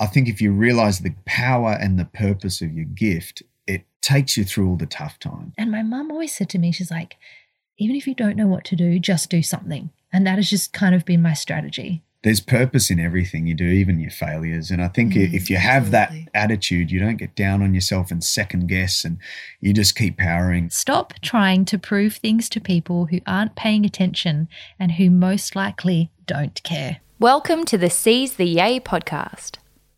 [0.00, 4.34] I think if you realize the power and the purpose of your gift, it takes
[4.34, 5.52] you through all the tough times.
[5.58, 7.18] And my mum always said to me, she's like,
[7.76, 9.90] even if you don't know what to do, just do something.
[10.10, 12.02] And that has just kind of been my strategy.
[12.22, 14.70] There's purpose in everything you do, even your failures.
[14.70, 18.10] And I think Mm, if you have that attitude, you don't get down on yourself
[18.10, 19.18] and second guess and
[19.60, 20.70] you just keep powering.
[20.70, 24.48] Stop trying to prove things to people who aren't paying attention
[24.78, 26.98] and who most likely don't care.
[27.18, 29.56] Welcome to the Seize the Yay podcast.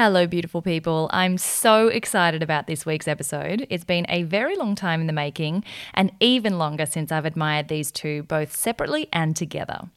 [0.00, 1.10] Hello, beautiful people.
[1.12, 3.66] I'm so excited about this week's episode.
[3.68, 7.66] It's been a very long time in the making, and even longer since I've admired
[7.66, 9.88] these two both separately and together.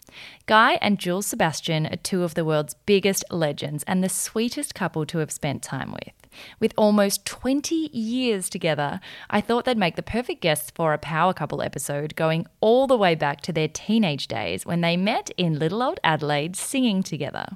[0.47, 5.05] Guy and Jules Sebastian are two of the world's biggest legends and the sweetest couple
[5.05, 6.16] to have spent time with.
[6.59, 11.31] With almost 20 years together, I thought they'd make the perfect guests for a power
[11.31, 15.59] couple episode going all the way back to their teenage days when they met in
[15.59, 17.49] little old Adelaide singing together.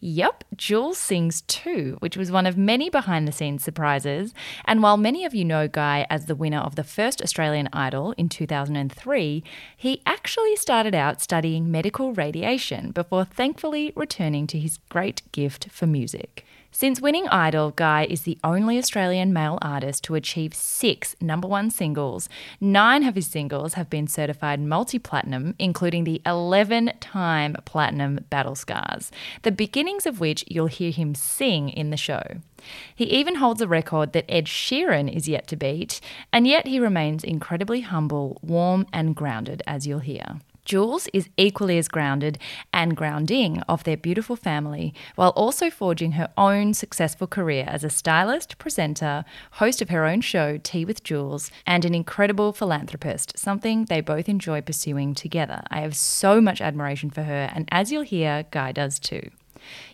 [0.00, 4.32] Yep, Jules sings too, which was one of many behind the scenes surprises.
[4.64, 8.12] And while many of you know Guy as the winner of the first Australian Idol
[8.16, 9.44] in 2003,
[9.76, 15.86] he actually started out studying medical radiation before thankfully returning to his great gift for
[15.86, 16.45] music.
[16.78, 21.70] Since winning Idol, Guy is the only Australian male artist to achieve six number one
[21.70, 22.28] singles.
[22.60, 28.54] Nine of his singles have been certified multi platinum, including the 11 time platinum Battle
[28.54, 29.10] Scars,
[29.40, 32.22] the beginnings of which you'll hear him sing in the show.
[32.94, 36.78] He even holds a record that Ed Sheeran is yet to beat, and yet he
[36.78, 40.40] remains incredibly humble, warm, and grounded, as you'll hear.
[40.66, 42.38] Jules is equally as grounded
[42.72, 47.88] and grounding of their beautiful family, while also forging her own successful career as a
[47.88, 53.84] stylist, presenter, host of her own show, Tea with Jules, and an incredible philanthropist, something
[53.84, 55.62] they both enjoy pursuing together.
[55.70, 59.30] I have so much admiration for her, and as you'll hear, Guy does too.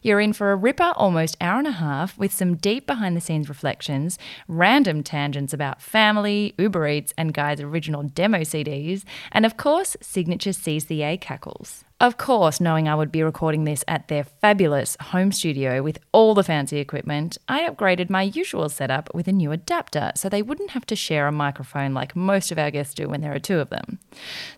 [0.02, 3.20] You're in for a ripper almost hour and a half with some deep behind the
[3.20, 4.18] scenes reflections,
[4.48, 10.52] random tangents about family, Uber Eats, and Guy's original demo CDs, and of course, signature
[10.52, 11.84] Seize the Yay cackles.
[12.02, 16.34] Of course, knowing I would be recording this at their fabulous home studio with all
[16.34, 20.70] the fancy equipment, I upgraded my usual setup with a new adapter so they wouldn't
[20.70, 23.60] have to share a microphone like most of our guests do when there are two
[23.60, 24.00] of them.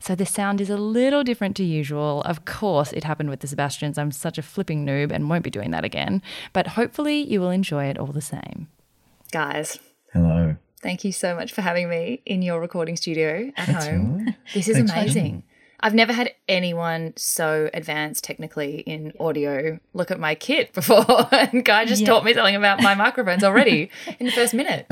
[0.00, 2.22] So the sound is a little different to usual.
[2.22, 3.98] Of course, it happened with the Sebastians.
[3.98, 6.22] I'm such a flipping noob and won't be doing that again,
[6.54, 8.68] but hopefully you will enjoy it all the same.
[9.32, 9.78] Guys,
[10.14, 10.56] Hello.
[10.80, 14.10] Thank you so much for having me in your recording studio at That's home.
[14.10, 14.36] all right.
[14.54, 15.42] This is Thanks for amazing.
[15.84, 21.04] I've never had anyone so advanced technically in audio look at my kit before.
[21.32, 22.08] and Guy just Yeah.
[22.08, 24.86] taught me something about my microphones already in the first minute.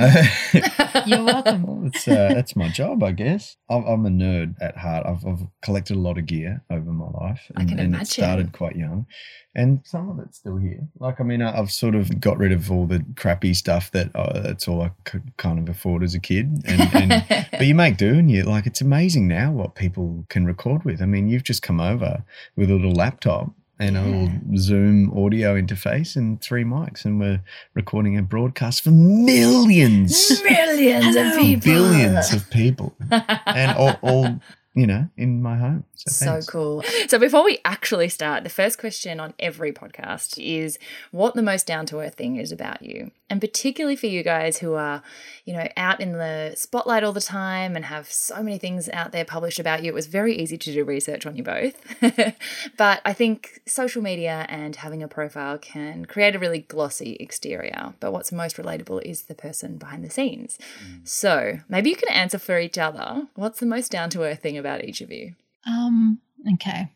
[1.07, 1.63] You're welcome.
[1.63, 3.57] Well, it's, uh, that's my job, I guess.
[3.71, 5.07] I'm, I'm a nerd at heart.
[5.07, 7.41] I've, I've collected a lot of gear over my life.
[7.57, 8.03] I can and imagine.
[8.03, 9.07] it started quite young.
[9.55, 10.89] And some of it's still here.
[10.99, 14.11] Like, I mean, I- I've sort of got rid of all the crappy stuff that
[14.15, 16.63] uh, that's all I could kind of afford as a kid.
[16.67, 20.47] And, and but you make do, and you like it's amazing now what people can
[20.47, 21.01] record with.
[21.03, 22.25] I mean, you've just come over
[22.57, 27.43] with a little laptop and a little Zoom audio interface and three mics, and we're
[27.75, 31.73] recording a broadcast for millions, Millions of people.
[31.73, 32.95] billions of people,
[33.47, 34.41] and all, all
[34.75, 35.85] you know in my home.
[36.09, 36.47] So, thanks.
[36.47, 36.83] cool.
[37.09, 40.79] So before we actually start, the first question on every podcast is
[41.11, 43.13] what the most down to earth thing is about you.
[43.31, 45.03] And particularly for you guys who are,
[45.45, 49.13] you know, out in the spotlight all the time and have so many things out
[49.13, 51.81] there published about you, it was very easy to do research on you both.
[52.77, 57.95] but I think social media and having a profile can create a really glossy exterior.
[58.01, 60.59] But what's most relatable is the person behind the scenes.
[60.85, 61.09] Mm.
[61.09, 63.29] So maybe you can answer for each other.
[63.35, 65.35] What's the most down to earth thing about each of you?
[65.67, 66.19] Um,
[66.55, 66.93] okay.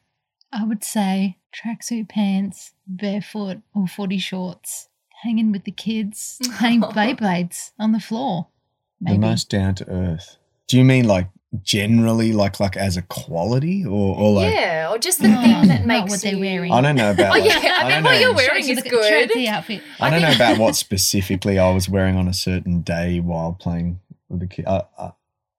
[0.53, 4.89] I would say tracksuit pants, barefoot or footy shorts,
[5.23, 8.49] hanging with the kids, playing Beyblades on the floor.
[9.01, 10.37] The most down to earth.
[10.69, 11.29] Do you mean like
[11.63, 15.69] generally like like as a quality or or like yeah, or just the No, thing
[15.69, 16.73] that not makes what they're wearing.
[16.73, 17.27] I don't know about.
[17.37, 18.19] Oh like- yeah, I, I mean what know.
[18.19, 19.31] you're wearing is the- good.
[19.35, 19.83] The outfit.
[20.01, 24.01] I don't know about what specifically I was wearing on a certain day while playing
[24.29, 24.67] with the kid.
[24.67, 25.13] I, I,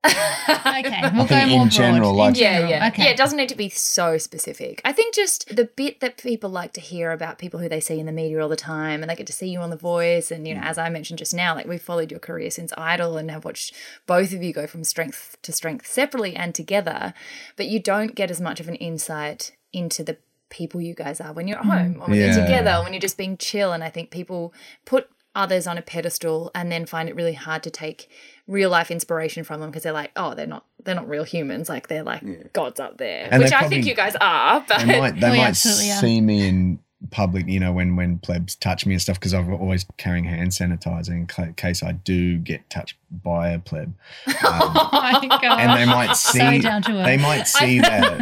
[0.05, 1.71] Okay, we'll think go in more broad.
[1.71, 2.69] general, in like- Yeah, general.
[2.71, 2.87] yeah.
[2.89, 3.03] Okay.
[3.05, 4.81] Yeah, it doesn't need to be so specific.
[4.85, 7.99] I think just the bit that people like to hear about people who they see
[7.99, 10.31] in the media all the time and they get to see you on The Voice.
[10.31, 10.65] And, you know, mm.
[10.65, 13.73] as I mentioned just now, like we've followed your career since Idol and have watched
[14.05, 17.13] both of you go from strength to strength separately and together.
[17.55, 20.17] But you don't get as much of an insight into the
[20.49, 21.77] people you guys are when you're at mm.
[21.77, 22.33] home or when Yeah.
[22.35, 23.73] you're together, when you're just being chill.
[23.73, 24.53] And I think people
[24.85, 28.09] put others on a pedestal and then find it really hard to take
[28.47, 31.69] real life inspiration from them because they're like, oh, they're not they're not real humans.
[31.69, 34.65] Like they're like gods up there, And which they I think you guys are.
[34.67, 35.99] But they might they We might absolutely are.
[36.01, 36.79] see me in
[37.11, 40.49] public, you know, when when plebs touch me and stuff because I'm always carrying hand
[40.49, 43.93] sanitizer in ca- case I do get touched by a pleb.
[44.27, 45.59] Um, Oh my God.
[45.59, 47.05] and they might see down to earth.
[47.05, 48.17] they might see that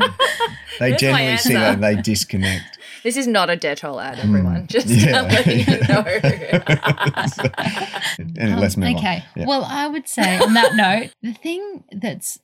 [0.80, 1.80] they There's generally see answer.
[1.80, 2.75] that they disconnect.
[3.06, 4.66] This is not a Dettol ad, everyone.
[4.76, 4.96] Just Hmm.
[5.10, 5.22] Yeah.
[5.22, 6.04] letting you know.
[8.40, 9.18] and let's move okay.
[9.18, 9.24] on.
[9.36, 9.46] Yeah.
[9.46, 12.40] Well, I would say on that note, the thing that's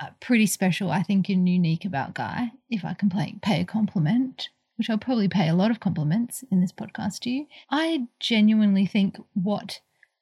[0.00, 3.64] uh, pretty special, I think, and unique about Guy, if I can play, pay a
[3.66, 8.06] compliment, which I'll probably pay a lot of compliments in this podcast to you, I
[8.18, 9.80] genuinely think what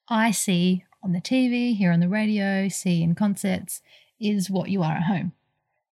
[0.08, 3.80] I see on the TV, hear on the radio, see in concerts
[4.20, 5.32] is what you are at home.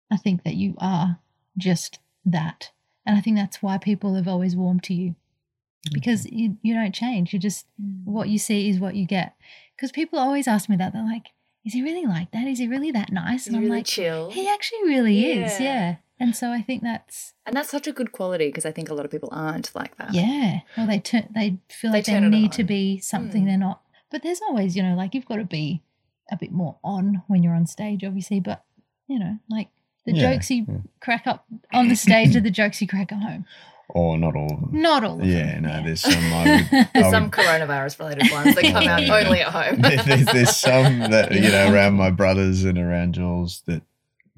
[0.09, 1.19] I think that you are
[1.57, 2.71] just that.
[3.09, 5.15] And I think that's why people have always warmed to you
[5.91, 7.33] because you, you don't change.
[7.33, 7.65] You just,
[8.05, 9.33] what you see is what you get.
[9.75, 10.93] Because people always ask me that.
[10.93, 11.29] They're like,
[11.65, 12.45] is he really like that?
[12.47, 13.47] Is he really that nice?
[13.47, 14.29] And I'm really like, chill.
[14.29, 15.59] he actually really is.
[15.59, 15.63] Yeah.
[15.65, 15.95] Yeah.
[16.19, 18.93] And so I think that's, And that's such a good quality because I think a
[18.93, 20.13] lot of people aren't like that.
[20.13, 20.59] yeah.
[20.77, 23.47] Well, they turn, they feel They like they, need to be something Mm.
[23.47, 23.81] they're not.
[24.11, 25.81] But there's always, you know, like you've got to be
[26.31, 28.39] a bit more on when you're on stage, obviously.
[28.39, 28.63] But,
[29.07, 29.69] you know, like
[30.05, 30.77] the Yeah, jokes you yeah.
[31.01, 33.45] crack up on the stage are the jokes you crack at home.
[33.91, 34.69] Or not all of them.
[34.81, 35.63] Not all of Yeah, them.
[35.63, 39.01] no, there's some I would, I There's would some coronavirus related ones that come out
[39.07, 39.15] Yeah.
[39.15, 39.81] only at home.
[39.81, 43.81] There- there's, there's some that you know around my brothers and around Jules that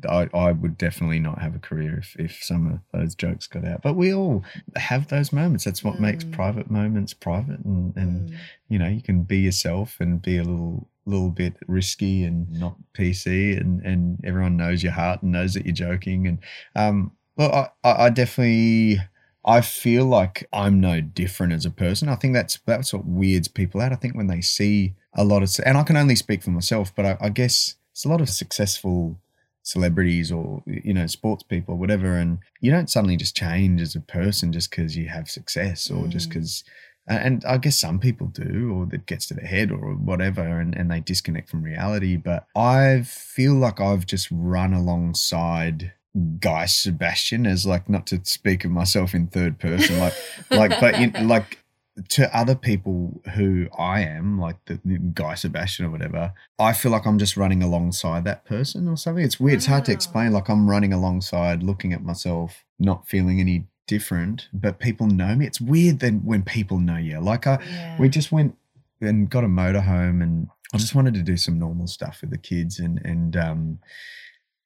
[0.09, 3.65] I, I would definitely not have a career if, if some of those jokes got
[3.65, 3.81] out.
[3.83, 4.43] But we all
[4.77, 5.65] have those moments.
[5.65, 6.31] That's what makes Mm.
[6.31, 8.37] private moments private, and, and Mm.
[8.69, 12.75] you know you can be yourself and be a little little bit risky and not
[12.93, 16.27] PC, and and everyone knows your heart and knows that you're joking.
[16.27, 16.37] And
[16.75, 18.99] um, well, I, I definitely.
[19.43, 22.09] I feel like I'm no different as a person.
[22.09, 23.91] I think that's that's what weirds people out.
[23.91, 26.93] I think when they see a lot of, and I can only speak for myself,
[26.95, 29.19] but I, I guess it's a lot of successful
[29.63, 33.99] celebrities or you know sports people, whatever, and you don't suddenly just change as a
[34.01, 36.33] person just because you have success or just Mm.
[36.33, 36.63] because.
[37.07, 40.75] And I guess some people do, or that gets to their head, or whatever, and,
[40.75, 42.15] and they disconnect from reality.
[42.15, 45.93] But I feel like I've just run alongside
[46.39, 50.13] Guy Sebastian as like not to speak of myself in third person, like
[50.51, 51.61] like but in, like
[52.09, 54.77] to other people who I am, like the
[55.13, 59.23] Guy Sebastian or whatever, I feel like I'm just running alongside that person or something.
[59.23, 59.57] It's weird.
[59.57, 59.95] It's hard to ah.
[59.95, 60.31] explain.
[60.31, 65.45] Like I'm running alongside, looking at myself, not feeling any different, but people know me.
[65.45, 67.19] It's weird then when people know you.
[67.19, 67.97] Like I, Yeah.
[67.99, 68.55] we just went
[69.01, 72.37] and got a motorhome and I just wanted to do some normal stuff with the
[72.37, 73.79] kids and and um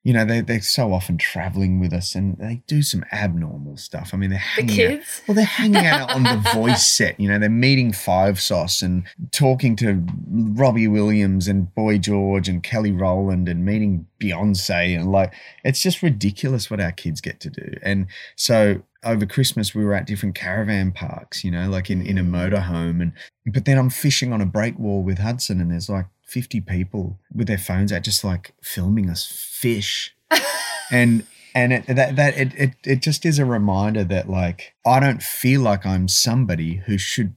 [0.04, 4.12] you know they they're so often traveling with us and they do some abnormal stuff.
[4.14, 5.22] I mean they're the hanging out kids.
[5.28, 7.20] well, they're hanging out on the voice set.
[7.20, 12.62] You know, they're meeting Five Sauce and talking to Robbie Williams and Boy George and
[12.62, 14.96] Kelly Rowland and meeting Beyonce.
[14.96, 17.74] And like, it's just ridiculous what our kids get to do.
[17.82, 18.06] And
[18.36, 22.24] so over Christmas, we were at different caravan parks, you know, like in, in a
[22.24, 22.32] mm.
[22.32, 23.02] motorhome.
[23.02, 23.14] And,
[23.46, 27.20] but then I'm fishing on a break wall with Hudson and there's like 50 people
[27.34, 30.16] with their phones out just like filming us fish.
[30.92, 35.00] and, and it, that that it, it it just is a reminder that like I
[35.00, 37.34] don't feel like I'm somebody who should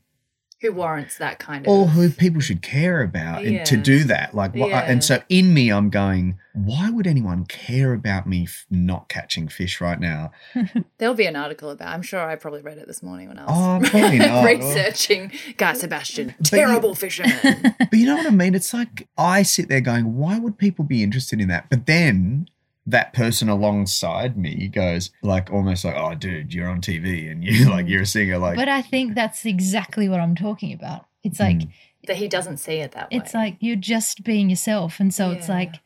[0.60, 4.34] Who warrants that kind of or who people should care about and to do that
[4.34, 4.80] like what, Yeah.
[4.90, 9.46] and so in me I'm going why would anyone care about me f- not catching
[9.46, 10.32] fish right now
[10.98, 11.88] There'll be an article about.
[11.94, 14.44] I'm sure I probably read it this morning when I Oh, was probably not.
[14.44, 17.74] researching Guy Sebastian, But you- terrible fisherman.
[17.78, 20.84] but you know what I mean it's like I sit there going why would people
[20.84, 22.48] be interested in that but then
[22.90, 27.68] that person alongside me goes like almost like oh dude you're on TV and you
[27.74, 31.06] like you're a singer like But I think that's exactly what I'm talking about.
[31.22, 31.70] It's like Mm.
[32.06, 33.18] that he doesn't see it that way.
[33.18, 35.76] it's like you're just being yourself, and so it's like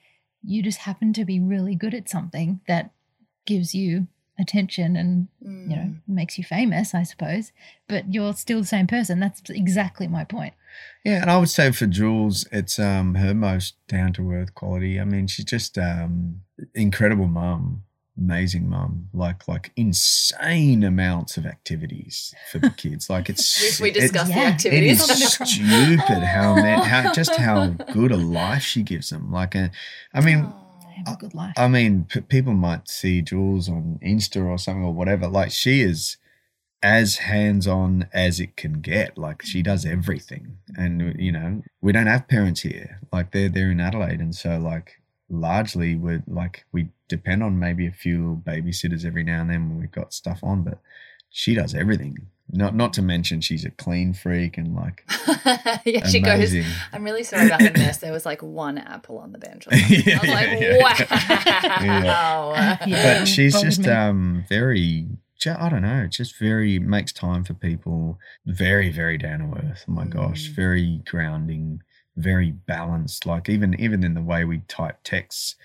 [0.45, 2.91] you just happen to be really good at something that
[3.47, 4.07] gives you
[4.39, 7.53] attention and you know makes you famous, I suppose.
[7.89, 9.21] But you're still the same person.
[9.21, 10.55] That's exactly my point.
[11.05, 15.01] Yeah, and I would say for Jules, it's um her most down to earth quality.
[15.01, 16.43] I mean, she's just um
[16.75, 17.83] incredible mum,
[18.19, 23.09] amazing mum, like like insane amounts of activities for the kids.
[23.11, 24.47] Like it's We, we it- discussed the yeah.
[24.49, 29.11] activities is on the stupid how ma- how just how good a life she gives
[29.11, 29.33] them.
[29.33, 29.71] Like, a,
[30.15, 31.55] I mean, oh, They have a good life.
[31.57, 35.27] I mean, p- people might see Jules on Insta or something or whatever.
[35.27, 36.17] Like she is
[36.85, 39.17] as hands on as it can get.
[39.17, 43.01] Like she does everything, and you know we don't have parents here.
[43.13, 45.01] Like they're they're in Adelaide, and so like
[45.33, 49.81] largely we're like we depend on maybe a few babysitters every now and then when
[49.81, 50.79] we've got stuff on, but
[51.31, 52.17] she does everything.
[52.55, 55.05] Not not to mention she's a clean freak and like
[55.87, 56.55] yeah, she goes.
[56.93, 57.99] I'm really sorry about the mess.
[57.99, 59.67] There was like one apple on the bench.
[59.67, 60.15] Or something.
[60.15, 62.53] I was like, Yeah, yeah, wow.
[62.87, 63.19] Yeah.
[63.21, 63.91] but she's bothered just me.
[63.91, 65.07] um very
[65.45, 68.19] I don't know, just very makes time for people.
[68.47, 69.85] Very, very down to earth.
[69.89, 70.55] Oh my gosh, Mm.
[70.55, 71.83] very grounding,
[72.17, 73.27] very balanced.
[73.27, 75.57] Like even even in the way we type texts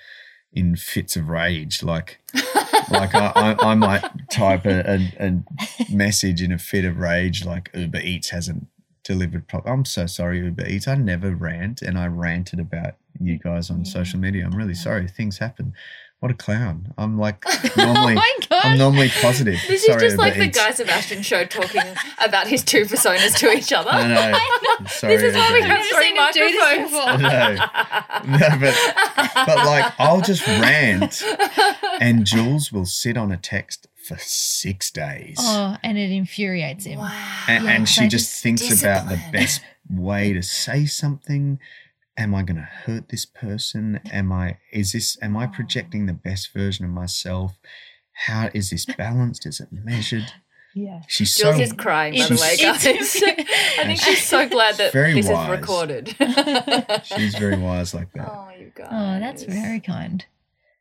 [0.53, 1.83] in fits of rage.
[1.83, 2.19] Like
[2.89, 5.43] like I, I, I might type a, a, a
[5.91, 8.67] message in a fit of rage, like Uber Eats hasn't
[9.03, 9.47] delivered.
[9.47, 10.87] Pro- I'm so sorry, Uber Eats.
[10.87, 13.91] I never rant, and I ranted about you guys on Yeah.
[13.91, 14.45] social media.
[14.45, 15.07] I'm really sorry.
[15.07, 15.73] Things happen.
[16.19, 16.93] What a clown.
[16.97, 18.15] I'm like oh normally.
[18.15, 18.65] my god!
[18.65, 19.59] I'm normally positive.
[19.67, 20.57] This Sorry, is just like the Eats.
[20.57, 21.83] Guy Sebastian show talking
[22.19, 23.91] about his two personas to each other.
[23.91, 24.85] I know.
[24.87, 25.89] Sorry, This is why we have Eats.
[25.95, 27.23] three Never seen him do this microphones.
[27.23, 28.37] I know.
[28.37, 31.21] No, but but like I'll just rant,
[32.01, 35.37] and Jules will sit on a text for six days.
[35.39, 36.97] Oh, and it infuriates him.
[36.99, 37.43] Wow.
[37.47, 41.59] and, Yeah, and she just just thinks about the best way to say something
[42.17, 46.13] am i going to hurt this person am i is this am i projecting the
[46.13, 47.57] best version of myself
[48.25, 50.31] how is this balanced is it measured
[50.73, 51.01] Yeah.
[51.07, 52.85] she's Jules so is crying, by the It's- way, guys.
[53.79, 55.45] I think she's so glad that Very this wise.
[55.49, 56.15] is recorded.
[57.05, 58.87] she's very wise like that Oh, you oh, guys.
[58.91, 60.25] Oh, that's very kind.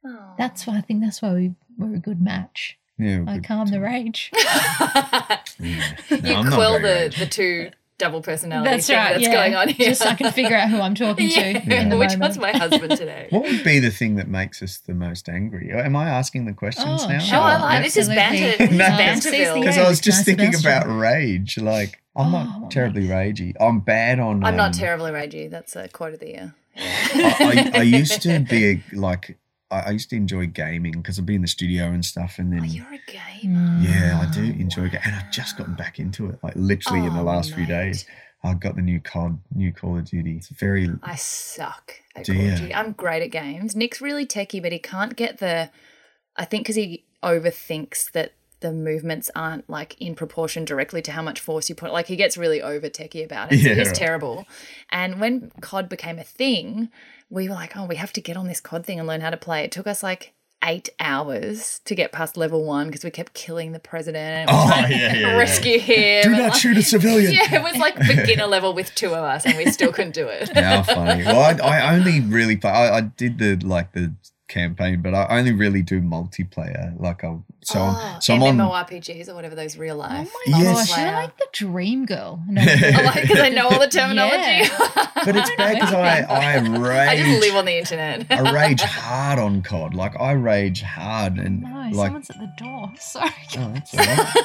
[0.05, 0.35] Oh.
[0.39, 2.79] That's why I think that's why we we're a good match.
[2.99, 4.31] yeah I good calm the rage.
[4.35, 5.39] yeah.
[5.61, 7.19] No, you I'm not quill the, ragey.
[7.19, 9.13] the two double personality That's thing right.
[9.13, 9.33] that's yeah.
[9.35, 9.89] going on here.
[9.89, 11.53] Just so I can figure out who I'm talking to Yeah.
[11.97, 12.21] Which moment.
[12.21, 13.27] one's my husband today?
[13.31, 16.53] what would be the thing that makes us the most angry am i asking the
[16.53, 17.39] questions Oh, now sure.
[17.39, 18.67] Oh, I like this is Absolutely.
[18.67, 18.67] banter.
[18.67, 18.85] This No,
[19.39, 19.55] Banterville.
[19.61, 21.59] because I was just nice thinking about rage.
[21.59, 23.55] Like I'm Oh, not what terribly ragey.
[23.61, 24.45] I'm bad on.
[24.45, 25.51] I'm not um, terribly ragey.
[25.51, 26.55] That's a quote of the year.
[26.79, 29.39] I, I, I used to be a, like
[29.71, 32.53] I, I used to enjoy gaming because I'd be in the studio and stuff, and
[32.53, 33.59] then Oh, you're a gamer.
[33.59, 33.85] Mm.
[33.85, 36.39] yeah, I do enjoy it, and I've just gotten back into it.
[36.43, 38.05] Like literally in the Oh, last few days,
[38.45, 40.37] I got the new COD, new Call of Duty.
[40.37, 42.59] It's very I suck at Do Call of?
[42.61, 42.75] Duty.
[42.75, 43.75] I'm great at games.
[43.75, 45.71] Nick's really techie, but he can't get the.
[46.37, 51.23] I think because he overthinks that the movements aren't like in proportion directly to how
[51.23, 51.93] much force you put.
[51.93, 53.61] Like he gets really over techie about it.
[53.61, 53.97] So Yeah, he's right.
[53.97, 54.47] terrible.
[54.91, 56.89] And when COD became a thing,
[57.31, 59.31] we were like, oh, we have to get on this COD thing and learn how
[59.31, 59.65] to play.
[59.65, 60.33] It took us like
[60.65, 64.69] eight hours to get past level one because we kept killing the president and Oh,
[64.69, 65.37] yeah, yeah, yeah.
[65.37, 66.23] rescue him.
[66.25, 67.33] do not like- shoot a civilian.
[67.35, 70.27] Yeah, it was like beginner level with two of us, and we still couldn't do
[70.29, 70.49] it.
[70.57, 71.25] How funny.
[71.25, 72.59] Well, I, I only really.
[72.65, 74.13] I, I did the like the
[74.49, 76.99] campaign, but I only really do multiplayer.
[77.01, 77.83] Like I so oh,
[78.15, 78.87] I'm so I'm ah, on.
[78.87, 80.33] MMORPGs or whatever those real Oh life.
[80.47, 80.89] my Yes.
[80.91, 82.41] gosh, you're like the dream girl.
[82.49, 84.37] No, I oh, like because I know all the terminology.
[84.69, 85.07] Yeah.
[85.27, 87.09] But it's bad because I I rage.
[87.09, 88.27] I just live on the internet.
[88.31, 89.95] I rage hard on COD.
[89.95, 92.07] Like I rage hard and no, like.
[92.07, 92.93] someone's at the door.
[93.01, 93.31] Sorry.
[93.59, 94.45] Oh, that's all right.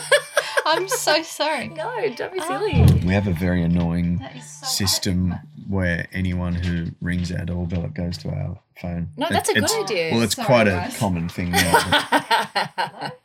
[0.65, 1.67] I'm so sorry.
[1.67, 2.47] no, don't be Oh.
[2.47, 3.05] silly.
[3.05, 5.35] we have a very annoying so system
[5.71, 9.09] where anyone who rings our doorbell, it goes to our phone.
[9.17, 10.11] No, It- that's a good idea.
[10.13, 11.71] Well, it's quite a common thing now.
[12.75, 13.17] But,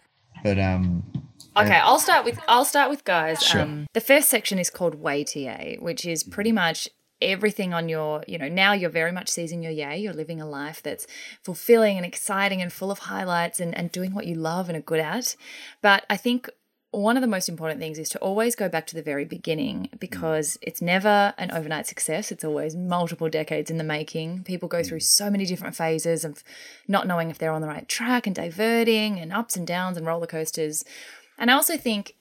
[0.43, 1.05] but um,
[1.57, 3.43] Okay, I'll start with I'll start with guys.
[3.43, 3.63] Sure.
[3.63, 6.89] Um, the first section is called Way TA, which is pretty much
[7.23, 9.97] everything on your, you know, now you're very much seizing your yay.
[9.99, 11.07] You're living a life that's
[11.43, 14.83] fulfilling and exciting and full of highlights and, and doing what you love and are
[14.83, 15.35] good at.
[15.81, 16.51] But I think
[17.03, 19.89] one of the most important things is to always go back to the very beginning
[19.93, 20.01] mm.
[20.01, 22.33] because it's never an overnight success.
[22.33, 24.45] It's always multiple decades in the making.
[24.45, 25.03] People go through mm.
[25.03, 26.43] so many different phases of
[26.89, 30.07] not knowing if they're on the right track and diverting and ups and downs and
[30.07, 30.85] roller coasters.
[31.39, 32.15] And I also think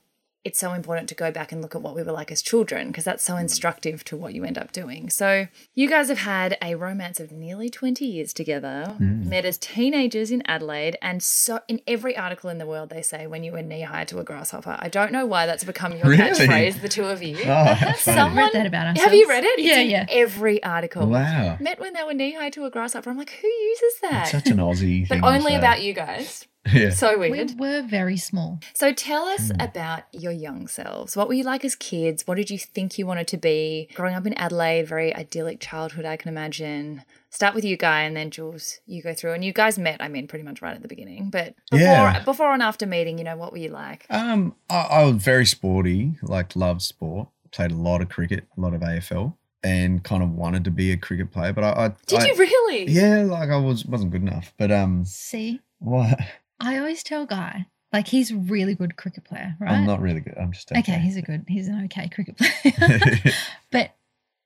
[0.46, 2.88] it's so important to go back and look at what we were like as children
[2.88, 3.42] because that's so mm.
[3.42, 5.10] instructive to what you end up doing.
[5.10, 9.26] So, you guys have had a romance of nearly 20 years together, mm.
[9.26, 13.26] met as teenagers in Adelaide, and so in every article in the world they say
[13.26, 14.78] when you were knee high to a grasshopper.
[14.80, 16.24] I don't know why that's become your Really?
[16.30, 17.38] catchphrase, the two of you.
[17.46, 17.98] oh, how funny.
[17.98, 19.02] Someone- read that about ourselves.
[19.06, 19.60] Have you read it?
[19.60, 20.06] It's Yeah, in yeah.
[20.10, 21.08] Every article.
[21.08, 21.58] Wow.
[21.60, 23.10] Met when they were knee high to a grasshopper.
[23.10, 24.22] I'm like, who uses that?
[24.24, 25.22] It's such an Aussie but thing.
[25.24, 26.46] to only about you guys.
[26.74, 26.90] Yeah.
[26.90, 27.52] So weird.
[27.60, 28.60] We were very small.
[28.74, 29.62] So tell us Hmm.
[29.62, 31.16] about your young selves.
[31.16, 32.26] What were you like as kids?
[32.26, 33.88] What did you think you wanted to be?
[33.94, 37.04] Growing up in Adelaide, very idyllic childhood, I can imagine.
[37.30, 39.34] Start with you, Guy, and then Jules, you go through.
[39.34, 41.30] And you guys met, I mean, pretty much right at the beginning.
[41.30, 42.24] But before, Yeah.
[42.24, 44.06] before and after meeting, you know, what were you like?
[44.10, 47.28] Um, I, I was very sporty, like loved sport.
[47.52, 50.92] Played a lot of cricket, a lot of AFL, and kind of wanted to be
[50.92, 51.54] a cricket player.
[51.54, 52.90] But I, I Did I- you really?
[52.90, 54.54] Yeah, like I was wasn't good enough.
[54.58, 56.20] But um, See, what?
[56.60, 59.72] I always tell Guy, like he's a really good cricket player, right?
[59.72, 60.36] I'm not really good.
[60.38, 61.00] I'm just okay.
[61.00, 63.34] he's a good, he's an okay cricket player.
[63.72, 63.92] but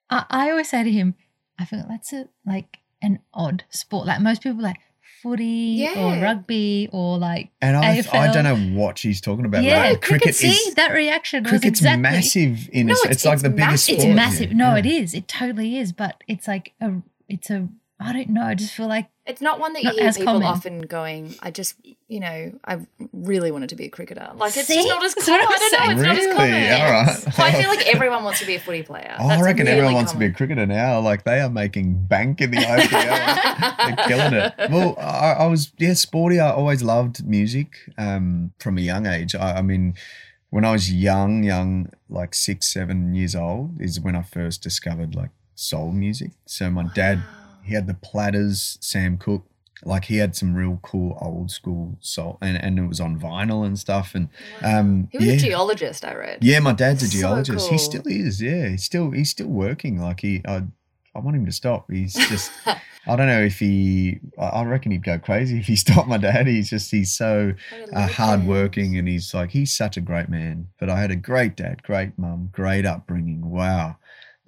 [0.09, 1.15] I, I always say to him,
[1.57, 4.07] I feel that's a like an odd sport.
[4.07, 4.77] Like most people like
[5.21, 9.63] footy or rugby or like and I, I don't know what she's talking about.
[9.63, 13.15] yeah, like, cricket see is that reaction was cricket's exactly massive in No, it's, it's-
[13.17, 13.93] it's like it's the biggest massive.
[13.95, 14.15] It's sport.
[14.15, 14.51] massive.
[14.53, 14.77] No, Yeah.
[14.77, 15.13] it is.
[15.13, 15.91] It totally is.
[15.91, 16.93] But it's like a.
[17.27, 17.67] It's a.
[17.99, 18.43] I don't know.
[18.43, 20.47] I just feel like It's not one that you hear people common.
[20.47, 21.75] often going, I just,
[22.07, 22.79] you know, I
[23.13, 24.31] really wanted to be a cricketer.
[24.35, 24.73] Like, it's See?
[24.75, 25.41] just not as common.
[25.45, 25.93] what I don't know.
[25.93, 26.81] It's not as common.
[26.81, 27.35] All right.
[27.35, 29.15] So I feel like everyone wants to be a footy player.
[29.19, 30.99] Oh, That's I reckon really everyone wants to be a cricketer now.
[30.99, 33.95] Like they are making bank in the IPL.
[33.95, 34.71] They're killing it.
[34.71, 36.39] Well, I, I was yeah sporty.
[36.39, 37.67] I always loved music
[37.97, 39.35] um, from a young age.
[39.35, 39.93] I, I mean,
[40.49, 45.13] when I was young, young, like six, seven years old, is when I first discovered
[45.15, 46.31] like soul music.
[46.45, 47.21] So my dad,
[47.69, 49.45] he had the Platters, Sam Cooke.
[49.85, 53.65] Like he had some real cool old school soul, and, and it was on vinyl
[53.65, 54.13] and stuff.
[54.13, 54.27] And
[54.61, 55.33] um, He was yeah.
[55.33, 56.39] a geologist, I read.
[56.41, 57.59] Yeah, my dad's a So geologist.
[57.59, 57.69] cool.
[57.69, 58.41] He still is.
[58.41, 59.97] Yeah, he's still he's still working.
[60.01, 60.63] Like he, I,
[61.15, 61.89] I want him to stop.
[61.89, 62.51] He's just.
[63.07, 64.19] I don't know if he.
[64.37, 66.45] I reckon he'd go crazy if he stopped my dad.
[66.45, 67.53] He's just he's so
[67.95, 70.67] uh, hardworking, and he's like he's such a great man.
[70.77, 73.49] But I had a great dad, great mum, great upbringing.
[73.49, 73.95] Wow,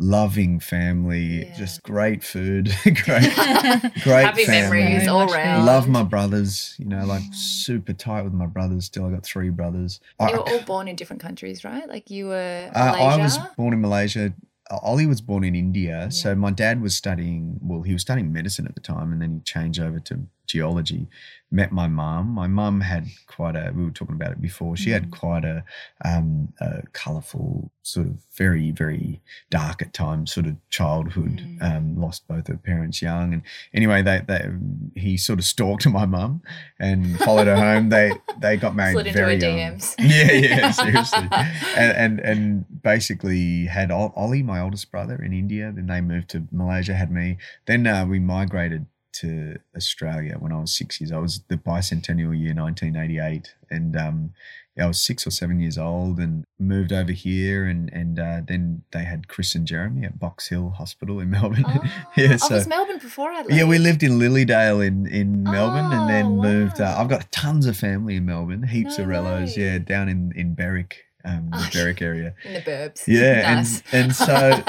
[0.02, 1.56] loving family, Yeah.
[1.58, 4.80] just great food, great great Happy family.
[4.80, 5.66] memories all much round.
[5.66, 8.86] Love my brothers, you know, like super tight with my brothers.
[8.86, 10.00] Still, I got three brothers.
[10.20, 11.88] I- You were all born in different countries, right?
[11.88, 14.34] Like you were Uh, I was born in Malaysia.
[14.70, 16.10] Uh, Ollie was born in India.
[16.12, 19.32] So my dad was studying, well, he was studying medicine at the time and then
[19.36, 21.08] he changed over to geology.
[21.54, 22.28] Met my mum.
[22.30, 25.66] My mum had quite a, we were talking about it before, she had quite a,
[26.06, 31.44] um, a colourful, sort of very, very dark at times sort of childhood.
[31.46, 31.62] Mm.
[31.62, 33.34] Um, lost both her parents young.
[33.34, 33.42] And
[33.74, 34.50] anyway, they, they
[34.96, 36.42] he sort of stalked my mum
[36.80, 37.90] and followed her home.
[37.90, 39.78] They, they got married Slid into very her young.
[39.78, 39.96] DMs.
[40.00, 41.28] Yeah, yeah, seriously.
[41.76, 45.72] and, and and basically had Ollie, my oldest brother, in India.
[45.74, 47.38] Then they moved to Malaysia, had me.
[47.66, 51.12] Then uh, we migrated to Australia when I was six years.
[51.12, 54.34] I was the bicentennial year, 1988, and um,
[54.78, 57.66] yeah, I was six or seven years old, and moved over here.
[57.66, 61.64] And and uh, then they had Chris and Jeremy at Box Hill Hospital in Melbourne.
[61.68, 61.84] Oh,
[62.18, 62.56] yeah, oh, so.
[62.56, 63.58] was Melbourne before Adelaide?
[63.58, 66.80] Yeah, we lived in Lilydale in, in Melbourne and then Oh, moved.
[66.80, 66.96] Uh.
[66.98, 69.64] I've got tons of family in Melbourne, heaps No of rellos, way.
[69.64, 72.34] yeah, down in, in Berwick, um, the Oh, Berwick area.
[72.46, 73.08] in the burbs.
[73.08, 73.84] Yeah, nice.
[73.92, 74.62] and, and so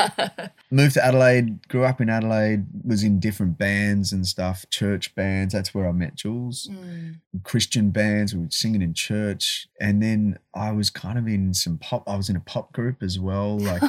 [0.70, 5.52] moved to Adelaide, grew up in Adelaide, was in different bands and stuff, church bands.
[5.54, 6.68] That's where I met Jules.
[6.70, 7.16] Mm.
[7.44, 9.68] Christian bands, we were singing in church.
[9.80, 13.02] And then I was kind of in some pop, I was in a pop group
[13.02, 13.82] as well, like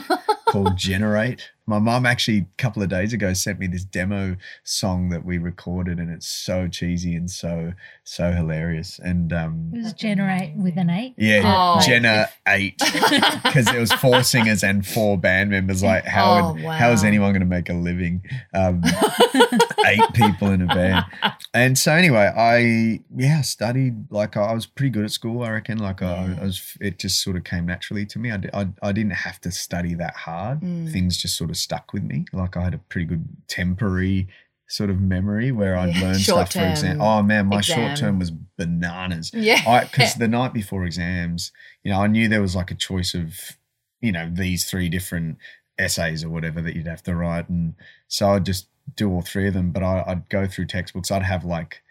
[0.48, 1.52] called Generate.
[1.66, 5.38] My mum actually a couple of days ago sent me this demo song that we
[5.38, 7.74] recorded, and it's so cheesy and so
[8.04, 9.00] so hilarious.
[9.00, 11.14] And um, it was generate with an eight.
[11.18, 11.80] yeah, Oh.
[11.86, 12.78] Jenna eight
[13.44, 15.82] because there was four singers and four band members.
[15.82, 18.24] Like how Oh, would, how is anyone going to make a living?
[18.54, 18.82] Um,
[19.86, 21.06] eight people in a band.
[21.54, 25.44] And so anyway, I yeah studied like I was pretty good at school.
[25.44, 26.38] I reckon like I, Yeah.
[26.42, 26.78] I was.
[26.82, 28.32] It just sort of came naturally to me.
[28.32, 30.62] I, I, I didn't have to study that hard.
[30.62, 30.92] Mm.
[30.92, 32.26] Things just sort of stuck with me.
[32.34, 34.28] Like I had a pretty good temporary
[34.68, 37.02] sort of memory where I'd Yeah, learn stuff for exam.
[37.02, 37.78] Oh man, my exam.
[37.78, 39.82] short term was bananas Yeah.
[39.84, 41.52] because the night before exams,
[41.84, 43.58] you know, I knew there was like a choice of,
[44.02, 45.38] you know, these three different
[45.78, 47.76] essays or whatever that you'd have to write, and
[48.08, 49.72] so I'd just do all three of them.
[49.72, 51.12] But I, I'd go through textbooks.
[51.12, 51.82] I'd have like,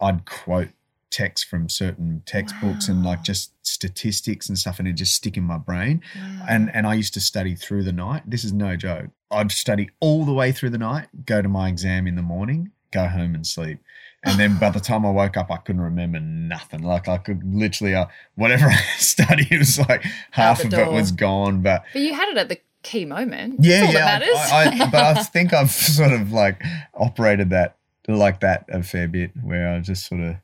[0.00, 0.70] I'd quote
[1.10, 5.44] text from certain textbooks and like just statistics and stuff, and it just stick in
[5.44, 6.02] my brain.
[6.14, 6.46] Wow.
[6.48, 8.22] And and I used to study through the night.
[8.26, 9.10] This is no joke.
[9.30, 12.72] I'd study all the way through the night, go to my exam in the morning,
[12.92, 13.78] go home and sleep.
[14.24, 16.82] And then by the time I woke up, I couldn't remember nothing.
[16.82, 21.12] Like I could literally, uh, whatever I studied, it was like half of it was
[21.12, 21.62] gone.
[21.62, 23.56] But but you had it at the key moment.
[23.60, 23.92] yeah, yeah.
[23.92, 24.36] that matters.
[24.36, 26.62] I, I, but I think I've sort of like
[26.94, 27.76] operated that
[28.08, 30.36] like that a fair bit, where I just sort of,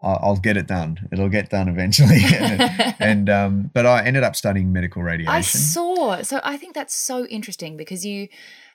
[0.00, 1.08] I'll, I'll get it done.
[1.12, 2.20] It'll get done eventually.
[2.34, 5.32] and, and um, but I ended up studying medical radiation.
[5.32, 6.22] I saw.
[6.22, 8.28] So I think that's so interesting because you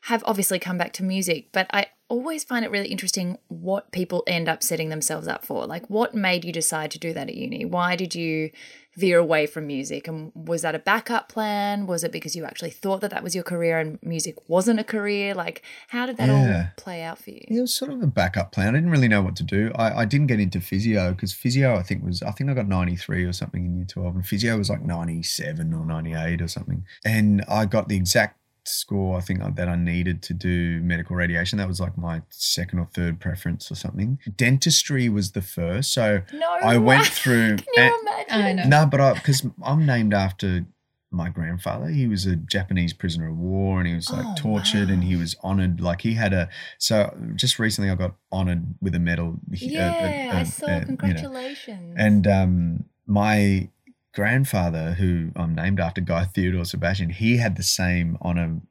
[0.08, 4.22] have obviously come back to music, but I always find it really interesting what people
[4.28, 5.66] end up setting themselves up for.
[5.66, 7.64] Like, what made you decide to do that at uni?
[7.64, 8.52] Why did you
[8.98, 10.08] veer away from music?
[10.10, 11.88] And was that a backup plan?
[11.88, 14.84] Was it because you actually thought that that was your career and music wasn't a
[14.84, 15.34] career?
[15.34, 16.58] Like, how did that Yeah.
[16.68, 17.46] all play out for you?
[17.48, 18.76] It was sort of a backup plan.
[18.76, 19.72] I didn't really know what to do.
[19.74, 22.68] I, I didn't get into physio because physio, I think was I think I got
[22.68, 26.14] ninety three or something in year twelve, and physio was like ninety seven or ninety
[26.14, 26.86] eight or something.
[27.06, 31.58] And I got the exact score I think that I needed to do medical radiation.
[31.58, 34.20] That was like my second or third preference or something.
[34.38, 37.58] Dentistry was the first, so No, I went through.
[37.58, 38.46] Can you and- imagine?
[38.46, 38.82] I know.
[38.82, 40.66] no, but I because I'm named after
[41.12, 41.90] my grandfather.
[41.90, 45.16] He was a Japanese prisoner of war, and he was like Oh, tortured, and he
[45.16, 45.80] was honored.
[45.80, 46.50] Like he had a.
[46.80, 49.40] So just recently, I got honored with a medal.
[49.54, 50.66] he- uh, uh, Yeah, I uh, saw.
[50.66, 50.86] uh, you know.
[50.88, 51.96] Congratulations.
[51.98, 53.70] And um, my
[54.14, 58.62] grandfather, who I'm named after, Guy Theodore Sebastian, he had the same honor.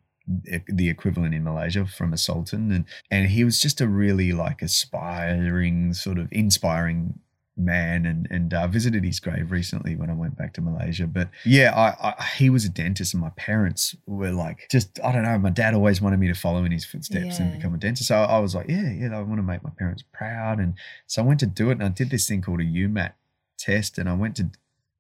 [0.69, 4.63] The equivalent in Malaysia from a sultan, and and he was just a really like
[4.63, 7.19] aspiring, sort of inspiring
[7.57, 11.07] man and and uh, visited his grave recently when I went back to Malaysia.
[11.07, 15.13] But yeah, I, I he was a dentist, and my parents were like, just I
[15.13, 15.39] don't know.
[15.39, 18.09] My dad always wanted me to follow in his footsteps and become a dentist.
[18.09, 20.59] So I was like, yeah, yeah, I want to make my parents proud.
[20.59, 20.75] And
[21.07, 23.13] so I went to do it, and I did this thing called a UMAT
[23.59, 24.51] test, and I went to.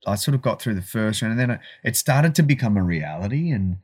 [0.07, 2.83] I sort of got through the first round, and then it started to become a
[2.83, 3.77] reality, and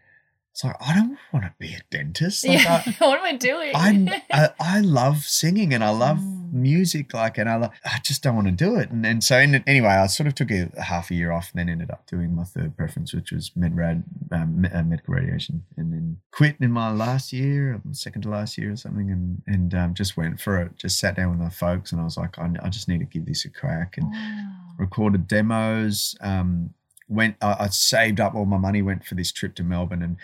[0.52, 2.46] it's like I don't want to be a dentist.
[2.46, 3.72] Like, yeah, I, what am I doing?
[3.74, 6.52] I, I I love singing and I love Mm.
[6.54, 8.90] music, like, and I lo- I just don't want to do it.
[8.90, 11.50] And and so in, anyway, I sort of took a, a half a year off,
[11.52, 14.02] and then ended up doing my third preference, which was med
[14.33, 18.57] um, uh, medical radiation, and then quit in my last year, um, second to last
[18.57, 20.74] year or something, and and um, just went for it.
[20.76, 23.04] Just sat down with my folks, and I was like, I, I just need to
[23.04, 24.67] give this a crack, and Wow.
[24.78, 26.16] Recorded demos.
[26.20, 26.72] Um,
[27.08, 30.16] went, I, I saved up all my money, went for this trip to Melbourne, and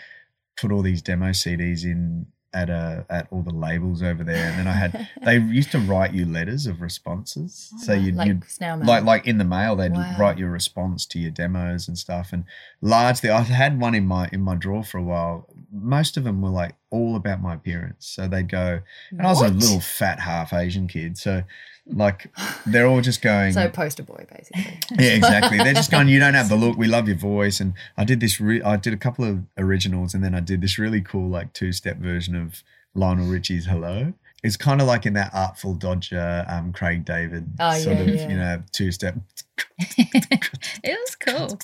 [0.57, 4.47] put all these demo CDs in at a at all the labels over there.
[4.49, 8.27] And then I had they used to write you letters of responses, so you'd, like
[8.27, 8.43] you'd
[8.87, 10.15] like like in the mail they'd Wow.
[10.17, 12.31] write your response to your demos and stuff.
[12.31, 12.45] And
[12.81, 15.47] largely, I had one in my in my drawer for a while.
[15.75, 18.79] Most of them were like all about my appearance, so they'd go.
[19.11, 21.43] And I was a little fat half Asian kid, so
[21.87, 22.31] like
[22.65, 23.53] they're all just going.
[23.53, 24.79] so poster boy basically.
[24.99, 25.57] Yeah, exactly.
[25.57, 26.07] They're just going.
[26.07, 26.77] You don't have the look.
[26.77, 27.59] We love your voice.
[27.59, 28.39] And I did this.
[28.39, 31.53] Re- I did a couple of originals, and then I did this really cool like
[31.53, 36.45] two step version of Lionel Richie's "Hello." It's kind of like in that Artful Dodger,
[36.47, 38.29] um, Craig David Oh, sort yeah, of, yeah.
[38.29, 39.15] you know, two step.
[39.97, 41.57] it was cool.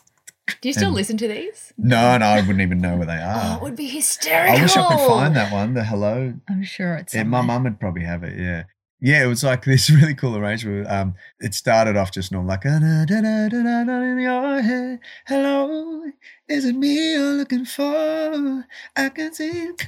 [0.59, 1.71] Do you still And- listen to these?
[1.77, 3.57] No, no, I wouldn't even know where they Oh, are.
[3.57, 4.57] it would be hysterical.
[4.57, 5.73] I wish I could find that one.
[5.73, 7.13] The "Hello." I'm sure it's.
[7.13, 8.37] Yeah, my mum would probably have it.
[8.37, 8.63] Yeah.
[9.03, 10.87] Yeah, it was like this really cool arrangement.
[10.87, 14.61] Um, it started off just normal, like "Da, da, da, da, da, da, in your
[14.61, 14.99] head.
[15.25, 16.03] Hello,
[16.47, 18.65] is it me you're looking for?
[18.95, 19.71] I can see.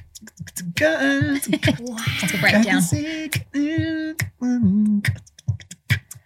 [0.47, 0.63] It's a
[2.41, 2.63] I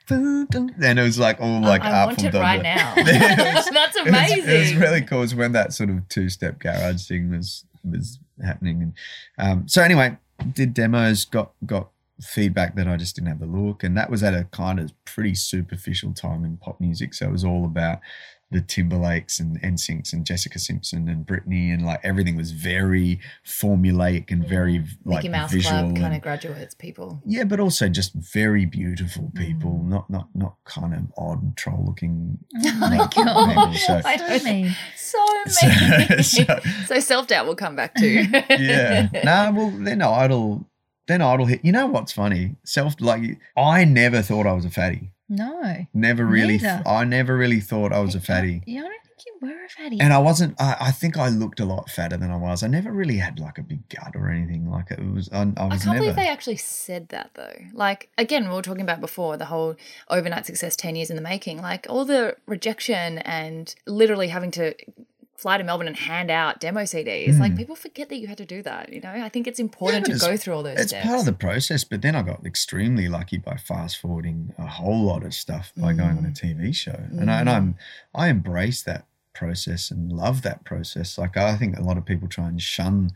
[0.08, 0.70] breakdown.
[0.80, 0.86] see.
[0.88, 2.93] And it was like all like I want Artful it right now.
[2.96, 3.06] Was-
[3.72, 4.50] That's it was- amazing.
[4.50, 5.20] It was, really cool.
[5.20, 8.93] It was when that sort of two step garage thing was was happening, and
[9.38, 10.17] um, so anyway,
[10.54, 11.89] did demos, got got
[12.22, 14.91] feedback that I just didn't have the look, and that was at a kind of
[15.06, 17.13] pretty superficial time in pop music.
[17.13, 18.00] So it was all about
[18.49, 24.31] the Timberlakes and NSYNCs and Jessica Simpson and Britney, and like everything was very formulaic
[24.31, 27.21] and very like Mickey Mouse visual Club kind and- of graduates people.
[27.25, 29.88] yeah, but also just very beautiful people, Mm.
[29.89, 32.38] not not not kind of odd troll looking.
[32.65, 33.47] Oh my like, god.
[33.49, 34.75] people, so- I So don't- mean.
[34.95, 36.23] So So- many.
[36.23, 38.25] so- So, self doubt will come back too.
[38.49, 39.10] yeah.
[39.23, 40.65] Nah, well, then idol,
[41.07, 41.65] then idol hit.
[41.65, 42.55] You know what's funny?
[42.63, 45.12] Self like I never thought I was a fatty.
[45.29, 45.85] No.
[45.93, 46.57] Never really.
[46.57, 46.83] Neither.
[46.87, 48.61] I never really thought I was a fatty.
[48.65, 49.99] Yeah, I don't think you were a fatty.
[49.99, 50.59] And I wasn't.
[50.59, 52.63] I, I think I looked a lot fatter than I was.
[52.63, 54.69] I never really had like a big gut or anything.
[54.69, 55.29] Like it was.
[55.31, 55.99] I, I I was can't never.
[55.99, 57.55] believe they actually said that though.
[57.73, 59.75] Like again, we were talking about before the whole
[60.09, 61.61] overnight success ten years in the making.
[61.61, 64.75] Like all the rejection and literally having to
[65.38, 67.39] fly to Melbourne and hand out demo CDs.
[67.39, 67.58] Like hmm.
[67.58, 68.91] people forget that you had to do that.
[68.91, 71.06] You know, I think it's important but to it's- go through all those it's steps.
[71.06, 75.04] part of the process, but then I got extremely lucky by fast forwarding a whole
[75.04, 76.39] lot of stuff by going on a mm.
[76.39, 77.78] TV show, and I, and I'm mm.
[78.15, 81.17] I embrace that process and love that process.
[81.17, 83.12] Like I think a lot of people try and shun.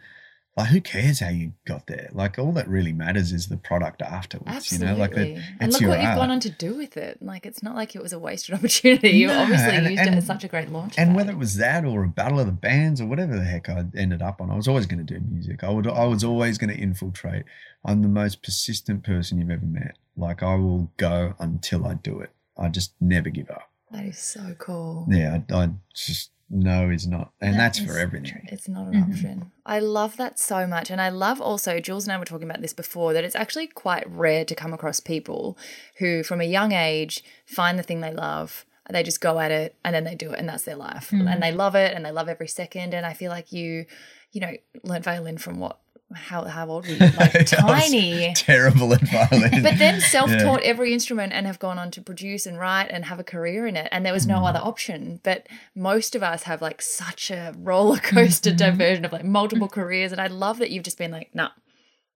[0.58, 2.10] Like who cares how you got there?
[2.12, 4.52] Like all that really matters is the product afterwards.
[4.54, 4.88] Absolutely.
[4.88, 5.44] You know, like that.
[5.62, 7.22] and look what you've gone on to do with it.
[7.22, 9.12] Like it's not like it was a wasted opportunity.
[9.12, 10.96] You No, obviously and- used it and- as such a great launch.
[10.98, 11.16] and pad.
[11.16, 13.86] whether it was that or a battle of the bands or whatever the heck I
[13.96, 15.64] ended up on, I was always going to do music.
[15.64, 17.46] I would, I was always going to infiltrate.
[17.86, 19.98] I'm the most persistent person you've ever met.
[20.18, 22.32] Like I will go until I do it.
[22.58, 23.70] I just never give up.
[23.92, 25.08] that is so cool.
[25.10, 28.48] Yeah, I, I just no is not, and That that's for everything.
[28.52, 29.10] It's not an Mhm.
[29.10, 29.52] option.
[29.66, 30.90] I love that so much.
[30.92, 33.68] And I love also, Jules and I were talking about this before, that it's actually
[33.68, 35.58] quite rare to come across people
[36.00, 38.66] who, from a young age, find the thing they love.
[38.90, 41.12] They just go at it and then they do it, and that's their life.
[41.12, 41.32] Mm.
[41.32, 42.94] And they love it and they love every second.
[42.94, 43.86] And I feel like you,
[44.34, 44.52] you know,
[44.84, 45.80] learnt violin from what?
[46.13, 47.00] How, how old were you?
[47.17, 48.34] Like tiny.
[48.34, 49.63] Terrible at violin.
[49.63, 53.19] But then self-taught every instrument and have gone on to produce and write and have
[53.19, 53.88] a career in it.
[53.91, 54.50] And there was no mm.
[54.50, 55.19] other option.
[55.24, 58.58] But most of us have like such a roller coaster mm-hmm.
[58.58, 60.12] diversion of like multiple careers.
[60.12, 61.50] And I love that you've just been like, nah,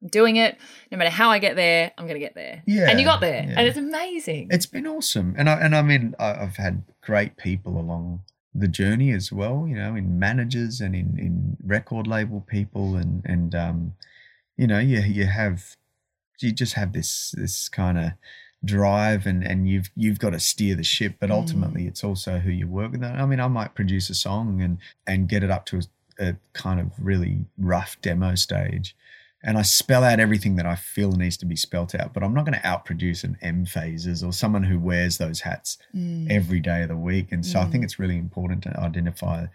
[0.01, 0.57] I'm doing it.
[0.91, 2.63] No matter how I get there, I'm gonna get there.
[2.65, 3.43] Yeah, And you got there.
[3.47, 3.55] yeah.
[3.57, 4.49] And it's amazing.
[4.51, 8.21] It's been awesome, and I and I mean I've had great people along
[8.57, 9.65] the journey as well.
[9.67, 13.93] You know, in managers and in in record label people, and and um,
[14.57, 15.75] you know, you you have
[16.39, 18.11] you just have this this kind of
[18.63, 21.33] drive and and you've you've got to steer the ship but Mm.
[21.35, 24.79] ultimately it's also who you work with i mean i might produce a song and
[25.05, 28.95] and get it up to a, a kind of really rough demo stage
[29.47, 32.33] and I spell out everything that I feel needs to be spelt out, but I'm
[32.33, 36.29] not going to outproduce an M-Phazes or someone who wears those hats Mm.
[36.31, 37.31] every day of the week.
[37.31, 39.45] And so I think it's really important to identify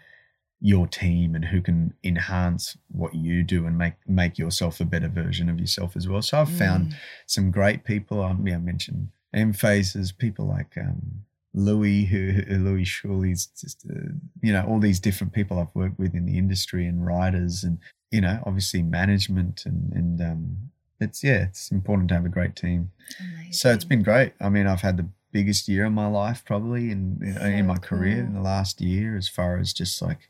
[0.63, 5.07] your team and who can enhance what you do and make make yourself a better
[5.09, 6.21] version of yourself as well.
[6.21, 8.21] So I've found some great people.
[8.23, 11.23] I, yeah, I mentioned M-Phazes, people like um,
[11.53, 16.13] Louis, who, Louis Schoorl's just uh, you know all these different people I've worked with
[16.13, 17.79] in the industry and writers and
[18.11, 20.57] you know obviously management and and um,
[20.99, 22.91] it's yeah it's important to have a great team.
[23.19, 23.53] Amazing.
[23.53, 24.33] So it's been great.
[24.39, 27.65] I mean, I've had the biggest year of my life probably in in, So in
[27.67, 30.29] my career in the last year, as far as just like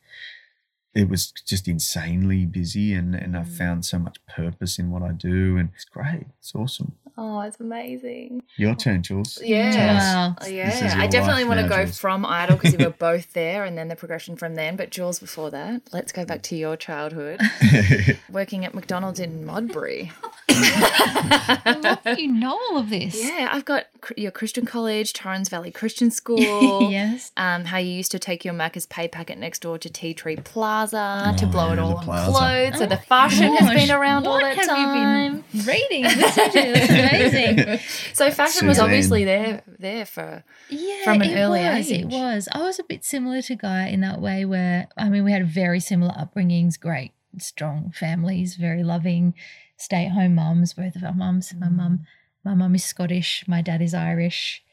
[0.93, 3.47] it was just insanely busy, and and Mm.
[3.47, 6.27] found so much purpose in what I do, and it's great.
[6.39, 6.93] It's awesome.
[7.17, 8.43] Oh, it's amazing.
[8.57, 9.39] Your turn, Jules.
[9.43, 9.71] Yeah.
[9.71, 10.03] Tell us.
[10.13, 10.35] Wow.
[10.41, 11.99] Oh, This yeah, I definitely want to go Jules.
[11.99, 14.75] from Idol because you were both there and then the progression from then.
[14.75, 17.41] But Jules, before that, let's go back to your childhood
[18.29, 20.11] working at McDonald's in Modbury.
[20.49, 23.19] I love you know all of this.
[23.31, 23.85] Yeah, I've got
[24.17, 26.89] your Christian college, Torrens Valley Christian School.
[26.91, 27.31] yes.
[27.37, 30.35] Um, how you used to take your Macca's pay packet next door to Tea Tree
[30.37, 32.31] Plaza to Oh, blow it all on plaza.
[32.31, 32.77] clothes.
[32.79, 35.35] So Oh the my fashion has been around all that have time.
[35.53, 36.71] You been reading, listening to.
[36.73, 37.79] That's amazing.
[38.13, 41.89] So fashion was obviously there there for Yeah, From an it early was.
[41.89, 42.47] It was.
[42.51, 45.47] I was a bit similar to Guy in that way, where I mean, we had
[45.47, 49.33] very similar upbringings, great, strong families, very loving,
[49.77, 50.73] stay-at-home mums.
[50.73, 51.53] Both of our mums.
[51.53, 51.75] My mm.
[51.75, 51.99] mum,
[52.43, 53.43] my mum is Scottish.
[53.47, 54.63] My dad is Irish.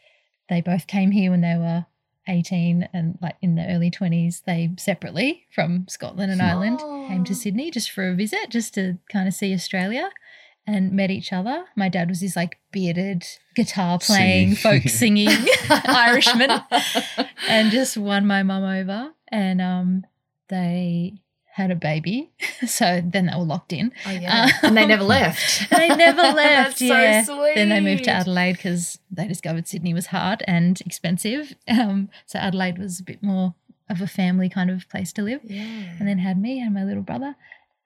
[0.49, 1.87] They both came here when they were.
[2.29, 7.35] 18 and like in the early 20s they separately from Scotland and Ireland came to
[7.35, 10.11] Sydney just for a visit just to kind of see Australia
[10.69, 13.25] and met each other my dad was this like bearded
[13.57, 14.83] guitar playing Singing.
[14.83, 15.29] folk singing
[15.71, 16.51] Irishman
[17.49, 20.05] and just won my mum over and um
[20.49, 21.15] they
[21.55, 22.31] had a baby
[22.67, 25.69] so then they were locked in oh yeah, and they never Um, left.
[25.71, 27.55] they never left That's yeah so sweet.
[27.57, 32.39] then they moved to Adelaide because they discovered Sydney was hard and expensive um so
[32.39, 33.55] Adelaide was a bit more
[33.91, 35.63] of a family kind of place to live Yeah.
[35.99, 37.35] and then had me and my little brother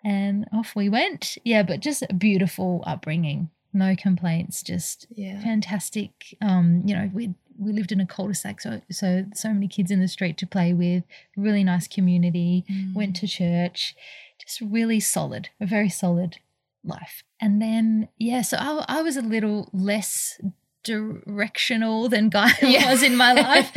[0.04, 1.38] and off we went.
[1.44, 3.50] Yeah but just a beautiful upbringing.
[3.72, 5.40] No complaints just yeah.
[5.40, 6.36] fantastic.
[6.40, 10.00] Um you know we we lived in a cul-de-sac so so so many kids in
[10.00, 11.04] the street to play with.
[11.36, 12.64] Really nice community.
[12.70, 12.94] Mm.
[12.94, 13.94] went to church.
[14.38, 16.38] Just really solid a very solid
[16.84, 17.22] life.
[17.40, 20.40] And then yeah so i, I was a little less
[20.84, 22.90] directional than guy Yeah.
[22.90, 23.70] was in my life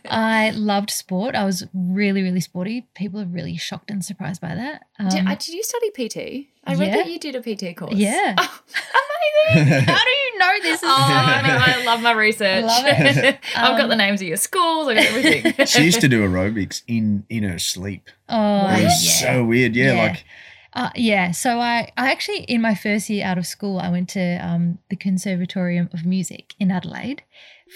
[0.04, 1.34] I loved sport.
[1.34, 2.86] I was really, really sporty.
[2.94, 4.82] People are really shocked and surprised by that.
[5.10, 6.48] did, Um, uh, did you study PT?
[6.64, 6.96] I read yeah.
[6.96, 7.94] that you did a PT course.
[7.94, 8.36] Yeah.
[8.92, 9.82] Oh, amazing.
[9.84, 10.80] how do you know this?
[10.82, 12.64] Oh, I, know, I love my research.
[12.64, 13.38] Love it.
[13.56, 14.88] I've got Um, the names of your schools.
[14.88, 15.66] I've got everything.
[15.66, 18.10] she used to do aerobics in in her sleep.
[18.28, 19.32] oh, It was yeah.
[19.32, 19.74] so weird.
[19.74, 20.02] Yeah, Yeah.
[20.02, 20.24] like
[20.72, 21.32] Uh, yeah.
[21.32, 24.78] So I, I actually, in my first year out of school, I went to um,
[24.88, 27.22] the Conservatorium of Music in Adelaide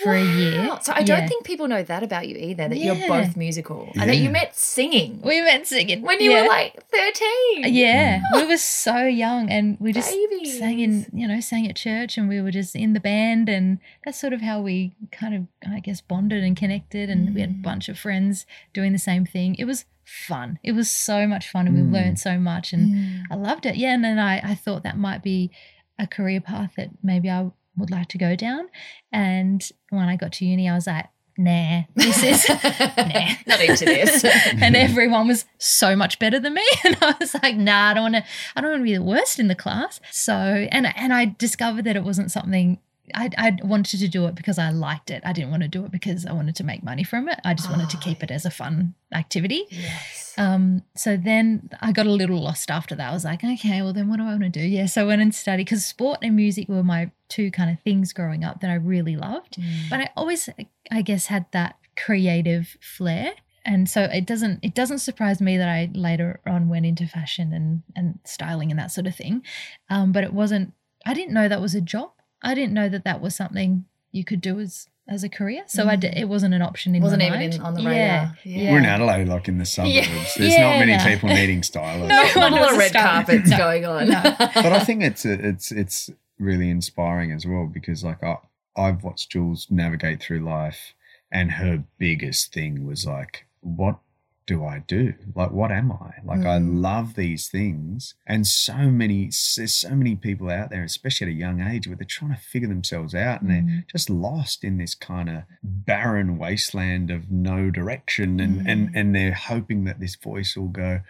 [0.03, 0.77] for a year.
[0.83, 1.27] So I don't Yeah.
[1.29, 2.69] think people know that about you either.
[2.69, 2.95] That Yeah.
[2.95, 6.43] you're both musical and that you met singing we met singing when you yeah.
[6.43, 7.73] were like thirteen.
[7.73, 10.59] Yeah, we were so young, and we just Babies.
[10.59, 13.79] sang in, you know, sang at church, and we were just in the band, and
[14.05, 17.51] that's sort of how we kind of, I guess, bonded and connected, and we had
[17.51, 17.63] a Mm.
[17.63, 19.55] bunch of friends doing the same thing.
[19.61, 19.85] It was
[20.27, 20.59] fun.
[20.63, 21.93] It was so much fun, and we Mm.
[21.93, 23.23] learned so much, and Mm.
[23.31, 23.77] I loved it.
[23.77, 25.51] Yeah, and then I, I thought that might be
[25.99, 28.69] a career path that maybe I would like to go down.
[29.13, 33.29] And when I got to uni, I was like, nah, this is nah.
[33.47, 34.25] Not into this.
[34.63, 36.65] and everyone was so much better than me.
[36.85, 38.25] And I was like, nah, I don't want to,
[38.57, 40.01] I don't want to be the worst in the class.
[40.11, 42.79] So, and and I discovered that it wasn't something
[43.13, 45.23] I, I wanted to do it because I liked it.
[45.27, 47.39] I didn't want to do it because I wanted to make money from it.
[47.45, 48.01] I just wanted to Ah.
[48.01, 49.65] keep it as a fun activity.
[49.71, 50.35] Yes.
[50.39, 53.11] Um, so then I got a little lost after that.
[53.11, 54.61] I was like, okay, well then what do I want to do?
[54.67, 57.79] Yeah, so I went and studied because sport and music were my two kind of
[57.83, 59.59] things growing up that I really loved.
[59.59, 59.91] Mm.
[59.91, 60.49] But I always,
[60.91, 63.33] I guess, had that creative flair.
[63.67, 67.53] And so it doesn't it doesn't surprise me that I later on went into fashion
[67.53, 69.43] and and styling and that sort of thing.
[69.91, 70.73] Um, but it wasn't.
[71.07, 72.11] I didn't know that was a job.
[72.45, 75.65] I didn't know that that was something you could do as as a career.
[75.67, 76.17] So I d- mm.
[76.17, 77.55] it wasn't an option in Wasn't my even mind.
[77.55, 77.89] in, on the Yeah.
[77.91, 78.39] radar.
[78.45, 78.73] Yeah.
[78.73, 80.35] We're in Adelaide, like in the suburbs.
[80.37, 81.05] There's Yeah, not many no.
[81.05, 82.09] people needing stylists.
[82.09, 82.41] No.
[82.41, 83.57] Not a lot of red carpets No.
[83.59, 84.09] going on.
[84.09, 84.23] No.
[84.39, 88.37] but I think it's it's it's really inspiring as well because like I,
[88.77, 90.95] I've watched Jules navigate through life,
[91.31, 93.99] and her biggest thing was like, what
[94.47, 95.15] do I do?
[95.35, 96.13] Like, what am I?
[96.25, 96.83] Like, I Mm.
[96.83, 101.37] love these things, and so many there's so many people out there, especially at a
[101.37, 103.87] young age, where they're trying to figure themselves out and they're Mm.
[103.91, 108.93] just lost in this kind of barren wasteland of no direction, and and Mm.
[108.97, 111.01] and they're hoping that this voice will go.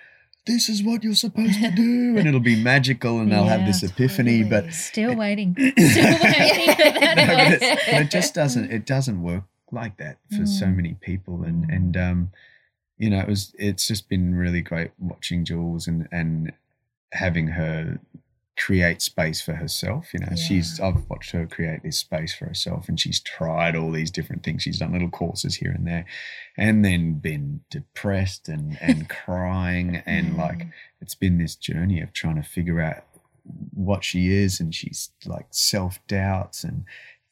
[0.46, 3.82] This is what you're supposed to do, and it'll be magical, and they'll have this
[3.82, 4.42] epiphany.
[4.44, 4.62] totally.
[4.62, 5.54] But Still waiting.
[5.78, 9.96] Still waiting for that no, but, it, but it just doesn't it doesn't work like
[9.96, 10.76] that for so Mm.
[10.76, 12.30] many people and and um
[13.04, 16.52] you know it was it's just been really great watching Jules and and
[17.12, 17.98] having her
[18.56, 20.34] create space for herself you know.
[20.46, 24.42] She's I've watched her create this space for herself and she's tried all these different
[24.44, 24.62] things.
[24.62, 26.04] She's done little courses here and there
[26.56, 30.72] and then been depressed and and crying and like Mm.
[31.02, 33.02] it's been this journey of trying to figure out
[33.74, 36.84] what she is and she's like self-doubts and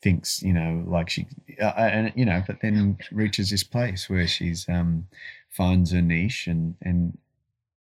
[0.02, 1.26] thinks you know like she
[1.60, 5.06] uh, and you know but then reaches this place where she's um
[5.52, 7.16] finds a niche and and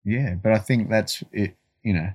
[0.05, 2.11] yeah but i think that's it you know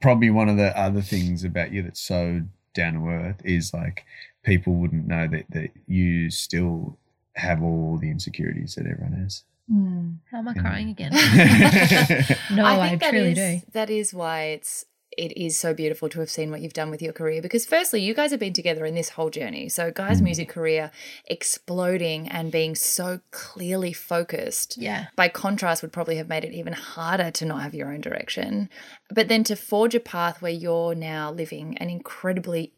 [0.00, 2.40] probably one of the other things about you that's so
[2.74, 4.04] down to earth is like
[4.44, 6.96] people wouldn't know that that you still
[7.36, 10.16] have all the insecurities that everyone has Mm.
[10.30, 10.60] How am I Yeah.
[10.60, 11.12] crying again?
[12.52, 13.66] no, I, think that truly is- do.
[13.72, 14.84] That is why it's
[15.18, 18.00] it is so beautiful to have seen what you've done with your career because firstly
[18.00, 20.24] you guys have been together in this whole journey so guys Mm.
[20.24, 20.90] music career
[21.26, 25.06] exploding and being so clearly focused Yeah.
[25.16, 28.68] by contrast would probably have made it even harder to not have your own direction
[29.10, 32.72] but then to forge a path where you're now living an incredibly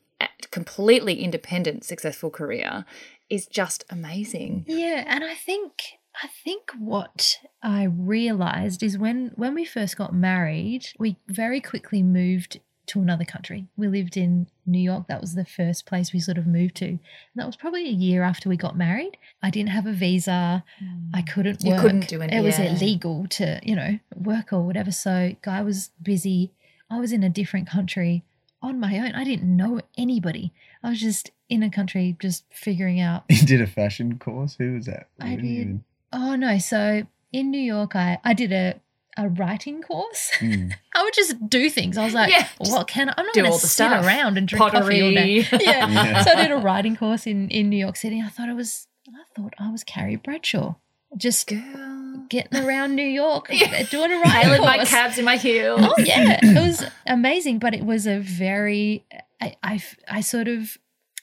[0.51, 2.85] completely independent successful career
[3.29, 5.73] is just amazing Yeah, and I think
[6.23, 12.03] I think what I realized is when when we first got married, we very quickly
[12.03, 13.67] moved to another country.
[13.77, 15.07] We lived in New York.
[15.09, 16.87] That was the first place we sort of moved to.
[16.87, 17.01] And
[17.37, 19.17] that was probably a year after we got married.
[19.43, 20.63] I didn't have a visa.
[20.83, 21.11] Mm.
[21.15, 21.65] I couldn't work.
[21.65, 21.81] You work.
[21.81, 22.75] couldn't do any- It was yeah.
[22.77, 24.91] illegal to, you know, work or whatever.
[24.93, 26.53] So guy was busy.
[26.91, 28.23] I was in a different country
[28.61, 29.13] on my own.
[29.15, 30.53] I didn't know anybody.
[30.83, 34.75] I was just in a country just figuring out you did a fashion course who
[34.75, 35.81] was that I did you did.
[36.15, 36.59] Oh no!
[36.59, 38.81] So in New York, I I did a
[39.17, 40.31] a writing course.
[40.41, 40.73] Mm.
[40.97, 41.97] I would just do things.
[41.97, 43.15] I was like, Yeah, just "What can I?
[43.17, 44.05] I'm not going to the sit stuff.
[44.05, 45.89] around and drink coffee all day." Yeah.
[45.89, 46.23] Yeah.
[46.23, 48.21] So I did a writing course in in New York City.
[48.21, 48.87] I thought it was.
[49.09, 50.75] I thought I was Carrie Bradshaw,
[51.17, 53.83] just girl getting around New York, Yeah.
[53.85, 55.81] doing a writing course, Hailing my cabs in my heels.
[55.83, 59.05] Oh yeah, it was amazing, but it was a very
[59.41, 60.79] I I, I sort of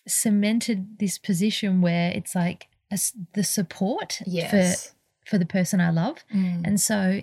[0.08, 2.98] cemented this position where it's like a
[3.34, 4.94] the support for Yes.
[5.26, 6.24] for the person I love.
[6.34, 6.62] Mm.
[6.66, 7.22] And so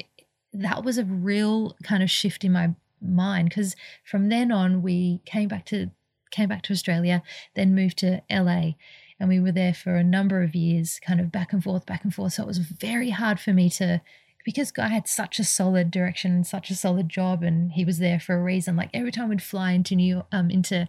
[0.53, 5.21] that was a real kind of shift in my mind because from then on we
[5.25, 5.91] came back to
[6.31, 7.23] came back to Australia,
[7.55, 8.73] then moved to LA
[9.21, 12.05] and we were there for a number of years, kind of back and forth, back
[12.05, 12.35] and forth.
[12.35, 14.01] So it was very hard for me to
[14.45, 18.21] because I had such a solid direction such a solid job and he was there
[18.21, 18.77] for a reason.
[18.77, 20.89] Like every time we'd fly into New um into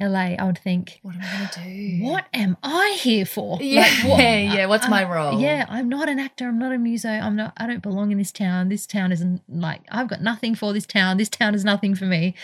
[0.00, 1.60] LA, I would think, What am I going to
[1.98, 2.04] do?
[2.04, 3.58] what am I here for?
[3.60, 4.66] Yeah, Like, what- yeah.
[4.66, 5.40] What's I- my role?
[5.40, 6.46] yeah, I'm not an actor.
[6.48, 7.08] I'm not a muso.
[7.08, 7.52] I'm not.
[7.56, 8.68] I don't belong in this town.
[8.68, 11.16] This town isn't like I've got nothing for this town.
[11.16, 12.34] This town is nothing for me.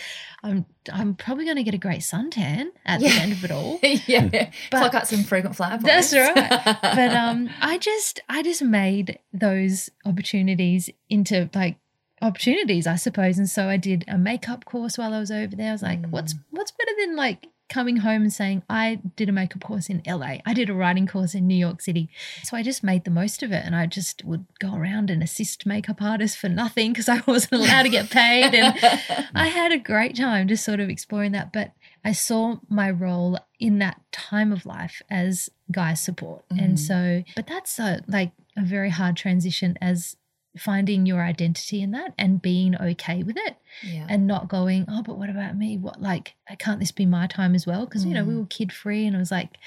[0.43, 0.65] I'm.
[0.93, 3.79] I'm probably going to get a great suntan at the end of it all.
[4.05, 4.27] yeah.
[4.69, 6.35] But- Pluck out some frequent flyer That's right.
[6.81, 11.77] But um, I just I just made those opportunities into like
[12.21, 13.37] opportunities, I suppose.
[13.37, 15.69] And so I did a makeup course while I was over there.
[15.69, 16.09] I was like, Mm.
[16.11, 20.03] what's what's better than like coming home and saying I did a makeup course in
[20.05, 20.37] LA.
[20.45, 22.09] I did a writing course in New York City.
[22.43, 25.23] So I just made the most of it and I just would go around and
[25.23, 28.77] assist makeup artists for nothing because I wasn't allowed to get paid and
[29.35, 31.51] I had a great time just sort of exploring that.
[31.51, 31.71] But
[32.03, 36.47] I saw my role in that time of life as guy support.
[36.49, 36.63] Mhm.
[36.63, 40.17] And so, but that's a, like a very hard transition as
[40.57, 44.07] finding your identity in that and being okay with it Yeah.
[44.09, 45.77] and not going, oh, but what about me?
[45.77, 47.85] What like can't this be my time as well?
[47.85, 48.39] Because you know we Mm.
[48.39, 49.57] were kid free and it was like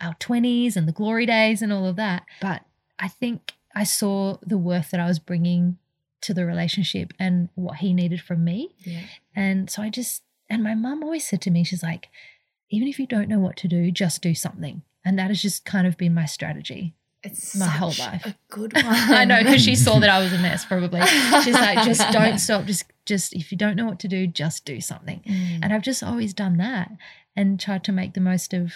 [0.00, 2.24] our twenties and the glory days and all of that.
[2.40, 2.62] But
[2.98, 5.78] I think I saw the worth that I was bringing
[6.20, 8.74] to the relationship and what he needed from me.
[8.80, 9.02] yeah.
[9.36, 12.08] And so I just and my mum always said to me, she's like,
[12.70, 14.82] even if you don't know what to do, just do something.
[15.04, 16.94] And that has just kind of been my strategy.
[17.22, 18.24] It's My whole life.
[18.24, 18.84] A good one.
[18.86, 20.64] I know because she saw that I was a mess.
[20.64, 21.00] Probably
[21.42, 22.64] she's like, just don't stop.
[22.64, 25.20] Just just if you don't know what to do, just do something.
[25.26, 25.60] Mm.
[25.62, 26.90] And I've just always done that
[27.34, 28.72] and tried to make the most of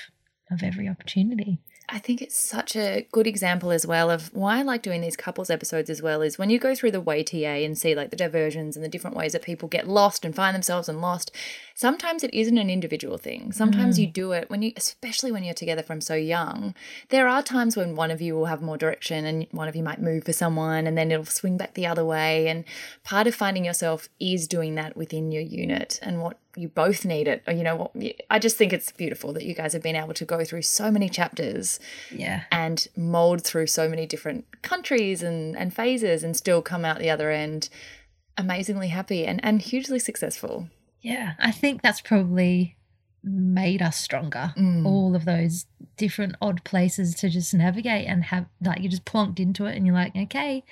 [0.50, 1.60] of every opportunity.
[1.88, 5.16] I think it's such a good example as well of why I like doing these
[5.16, 8.08] couples episodes as well is when you go through the way TA and see like
[8.10, 11.30] the diversions and the different ways that people get lost and find themselves and lost.
[11.74, 13.52] Sometimes it isn't an individual thing.
[13.52, 14.12] Sometimes you mm.
[14.12, 16.74] do it when you, especially when you're together from so young.
[17.08, 19.82] There are times when one of you will have more direction and one of you
[19.82, 22.48] might move for someone and then it'll swing back the other way.
[22.48, 22.64] And
[23.04, 27.26] part of finding yourself is doing that within your unit and what you both need
[27.28, 27.42] it.
[27.46, 27.92] Or, you know what?
[28.30, 30.90] I just think it's beautiful that you guys have been able to go through so
[30.90, 32.42] many chapters Yeah.
[32.50, 37.10] and mold through so many different countries and, and phases and still come out the
[37.10, 37.70] other end
[38.36, 40.68] amazingly happy and, and hugely successful.
[41.02, 41.32] Yeah.
[41.38, 42.76] I think that's probably
[43.24, 44.52] made us stronger.
[44.56, 44.86] Mm.
[44.86, 49.38] All of those different odd places to just navigate and have like you just plonked
[49.38, 50.64] into it and you're like, okay,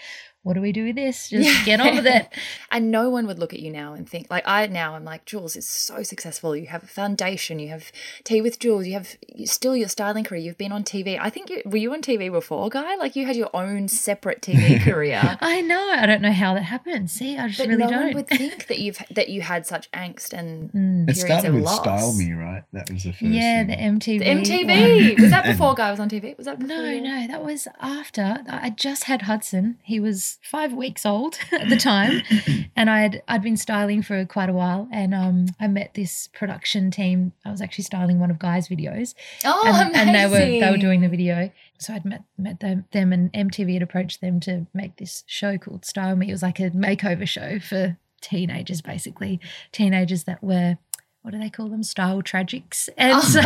[0.42, 1.28] what do we do with this?
[1.30, 2.28] Just get on with it.
[2.72, 5.24] And no one would look at you now and think, like, I now I'm like,
[5.24, 6.54] Jules is so successful.
[6.54, 7.90] You have a foundation, you have
[8.22, 11.18] Tea with Jules, you have still your styling career, you've been on TV.
[11.20, 12.94] I think you were you on TV before, Guy?
[12.94, 15.36] Like, you had your own separate TV career.
[15.40, 15.90] I know.
[15.98, 17.10] I don't know how that happened.
[17.10, 18.04] See, I just But really no don't.
[18.06, 21.08] one would think that you've that you had such angst and Mm.
[21.10, 21.80] It started of with loss.
[21.80, 22.62] Style Me, right?
[22.72, 23.22] That was the first.
[23.22, 23.72] Yeah, the.
[23.74, 24.18] MTV.
[24.20, 24.44] The one.
[24.44, 26.36] MTV was that before Guy was on TV?
[26.36, 28.44] Was that before No, no, that was after.
[28.48, 29.78] I just had Hudson.
[29.82, 32.22] He was five weeks old at the time,
[32.76, 34.88] and I'd I'd been styling for quite a while.
[34.92, 37.32] And um, I met this production team.
[37.44, 39.14] I was actually styling one of Guy's videos,
[39.44, 41.50] Oh, and, and they were they were doing the video.
[41.78, 45.58] So I'd met met them, them, and MTV had approached them to make this show
[45.58, 46.28] called Style Me.
[46.28, 49.40] It was like a makeover show for teenagers, basically
[49.72, 50.78] teenagers that were.
[51.22, 51.82] What do they call them?
[51.82, 52.88] Style tragics.
[52.96, 53.42] And so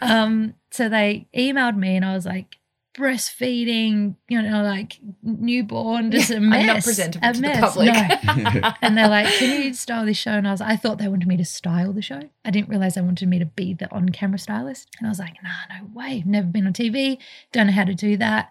[0.00, 2.56] um, so they emailed me and I was like,
[2.94, 6.66] breastfeeding, you know, like newborn, just a I'm mess.
[6.66, 8.62] not presentable a to the public.
[8.62, 8.72] No.
[8.82, 10.32] And they're like, can you style this show?
[10.32, 12.20] And I was I thought they wanted me to style the show.
[12.44, 14.88] I didn't realize they wanted me to be the on camera stylist.
[14.98, 16.22] And I was like, nah, no way.
[16.26, 17.18] Never been on TV.
[17.52, 18.50] Don't know how to do that.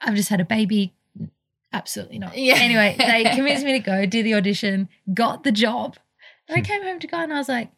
[0.00, 0.94] I've just had a baby.
[1.72, 2.36] Absolutely not.
[2.36, 2.56] Yeah.
[2.56, 5.96] Anyway, they convinced me to go, do the audition, got the job.
[6.48, 6.64] And I hmm.
[6.64, 7.70] came home to Guy and I was like,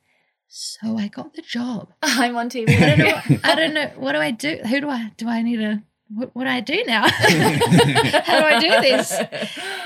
[0.48, 1.92] so I got the job.
[2.03, 2.76] I'm on TV.
[2.76, 3.14] I don't know.
[3.14, 3.90] What, I don't know.
[3.96, 4.59] What do I do?
[4.68, 5.12] Who do I?
[5.16, 5.82] Do I need to?
[6.14, 7.08] What, what do I do now?
[7.08, 9.12] How do I do this?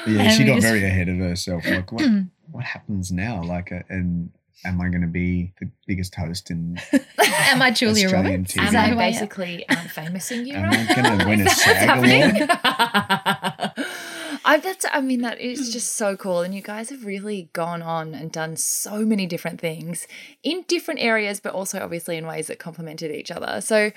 [0.06, 1.64] Yeah, And she got just- very ahead of herself.
[1.66, 2.04] Like, what,
[2.50, 3.42] what happens now?
[3.42, 4.30] Like, uh, and
[4.64, 6.78] am I going to be the biggest host in?
[7.48, 8.54] Am I Julia Australian Roberts?
[8.54, 8.66] TV.
[8.66, 8.98] Am I who am?
[8.98, 10.54] basically um, famous in you?
[10.54, 13.76] Am I gonna win a Is that SAG what's happening?
[14.44, 17.82] I that's I mean that is just so cool and you guys have really gone
[17.82, 20.06] on and done so many different things
[20.44, 23.60] in different areas but also obviously in ways that complemented each other.
[23.60, 23.90] So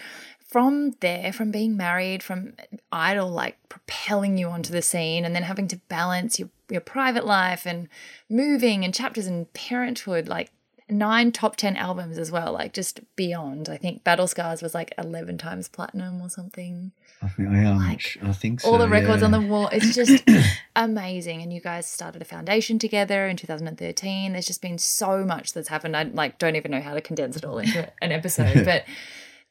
[0.49, 2.53] from there from being married from
[2.91, 7.25] idol like propelling you onto the scene and then having to balance your your private
[7.25, 7.87] life and
[8.29, 10.51] moving and chapters and parenthood like
[10.91, 14.91] nine top 10 albums as well like just beyond i think battle scars was like
[14.97, 16.91] 11 times platinum or something
[17.21, 17.65] I think I.
[17.65, 18.71] Um, like, I think so.
[18.71, 19.25] all the records yeah.
[19.25, 20.27] on the wall it's just
[20.75, 25.53] amazing and you guys started a foundation together in 2013 there's just been so much
[25.53, 28.65] that's happened i like don't even know how to condense it all into an episode
[28.65, 28.83] but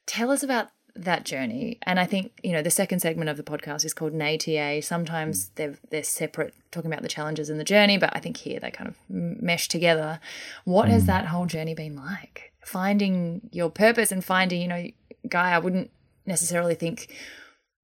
[0.06, 0.70] tell us about
[1.04, 1.78] that journey.
[1.82, 5.50] And i think you know the second segment of the podcast is called nata sometimes
[5.50, 8.70] they're they're separate talking about the challenges and the journey but i think here they
[8.70, 10.20] kind of mesh together.
[10.64, 12.52] What has that whole journey been like?
[12.64, 14.86] Finding your purpose and finding you know
[15.28, 15.90] guy i wouldn't
[16.26, 17.12] necessarily think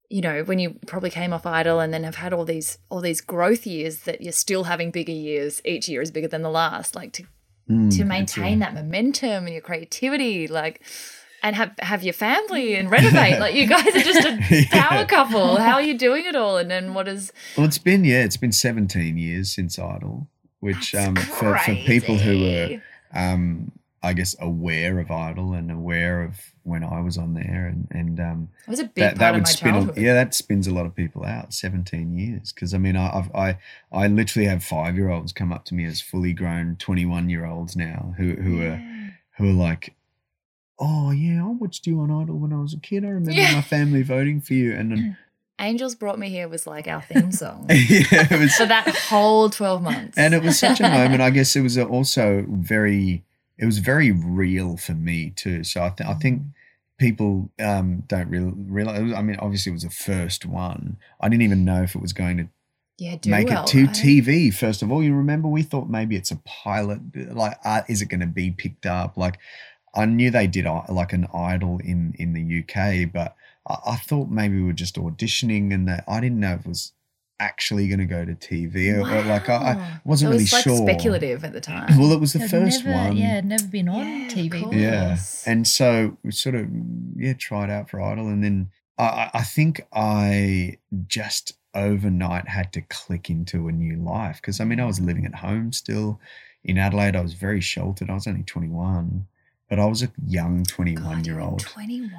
[0.09, 3.01] you know when you probably came off idol and then have had all these all
[3.01, 6.49] these growth years that you're still having bigger years each year is bigger than the
[6.49, 7.25] last like to
[7.67, 10.83] Mm, to maintain that momentum and your creativity like
[11.45, 13.39] and have have your family and renovate.
[13.39, 14.65] Like you guys are just a Yeah.
[14.89, 15.57] power couple.
[15.57, 16.57] How are you doing it all?
[16.57, 20.27] And then what is Well, it's been yeah, it's been 17 years since Idol,
[20.59, 22.81] which That's um for, for people who were
[23.13, 23.71] um
[24.01, 28.19] I guess aware of Idol and aware of when I was on there and and
[28.19, 30.87] um it was a big that that would spin a, yeah that spins a lot
[30.87, 32.51] of people out 17 years.
[32.53, 33.57] Because I mean I I've, I
[33.91, 37.45] I literally have five year olds come up to me as fully grown 21 year
[37.45, 38.81] olds now who who are
[39.37, 39.94] who are like
[40.79, 43.53] oh yeah I watched you on Idol when I was a kid I remember Yeah.
[43.55, 45.17] my family voting for you and then
[45.59, 49.81] Angels Brought Me Here was like our theme song yeah, was for that whole 12
[49.81, 50.17] months.
[50.17, 51.21] and it was such a moment.
[51.21, 53.23] I guess it was also very,
[53.57, 55.63] it was very real for me too.
[55.63, 56.41] So I, th- I think
[56.99, 59.13] people um, don't really realize.
[59.13, 60.97] I mean, obviously, it was the first one.
[61.21, 62.49] I didn't even know if it was going to
[62.97, 63.95] yeah, do make well, it to right?
[63.95, 64.53] TV.
[64.53, 66.99] First of all, you remember we thought maybe it's a pilot.
[67.33, 69.15] Like, uh, is it going to be picked up?
[69.15, 69.39] Like,
[69.95, 73.35] I knew they did uh, like an idol in in the UK, but
[73.67, 76.67] I, I thought maybe we were just auditioning, and that I didn't know if it
[76.67, 76.91] was
[77.39, 80.63] actually going to go to TV or, or like I, I wasn't it really like
[80.63, 80.77] sure.
[80.77, 81.89] speculative at the time.
[81.99, 83.17] Well, it was the Had first never, one.
[83.17, 84.63] Yeah, had never been on Yeah, TV.
[84.63, 84.75] course.
[84.75, 85.17] Yeah.
[85.45, 86.67] And so we sort of
[87.17, 90.77] yeah tried out for Idol, and then I, I I think I
[91.07, 95.25] just overnight had to click into a new life because I mean I was living
[95.25, 96.19] at home still
[96.63, 97.15] in Adelaide.
[97.17, 98.09] I was very sheltered.
[98.09, 99.27] I was only twenty one,
[99.69, 101.59] but I was a young 21 God, year old.
[101.61, 102.11] 21.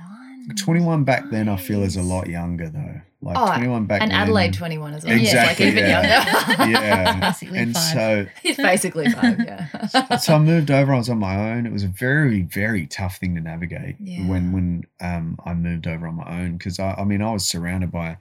[0.56, 3.00] 21 back then, I feel is a lot younger though.
[3.20, 4.16] Like Oh, 21 back And then.
[4.20, 5.12] And Adelaide 21 as well.
[5.16, 6.56] Exactly, It's like even yeah.
[6.58, 6.70] younger.
[6.78, 7.20] Yeah.
[7.20, 7.92] Basically and five.
[7.92, 10.16] so It's basically five, yeah.
[10.18, 10.94] so I moved over.
[10.94, 11.66] I was on my own.
[11.66, 14.28] It was a very, very tough thing to navigate Yeah.
[14.28, 17.44] when when um, I moved over on my own because I, I mean I was
[17.48, 18.18] surrounded by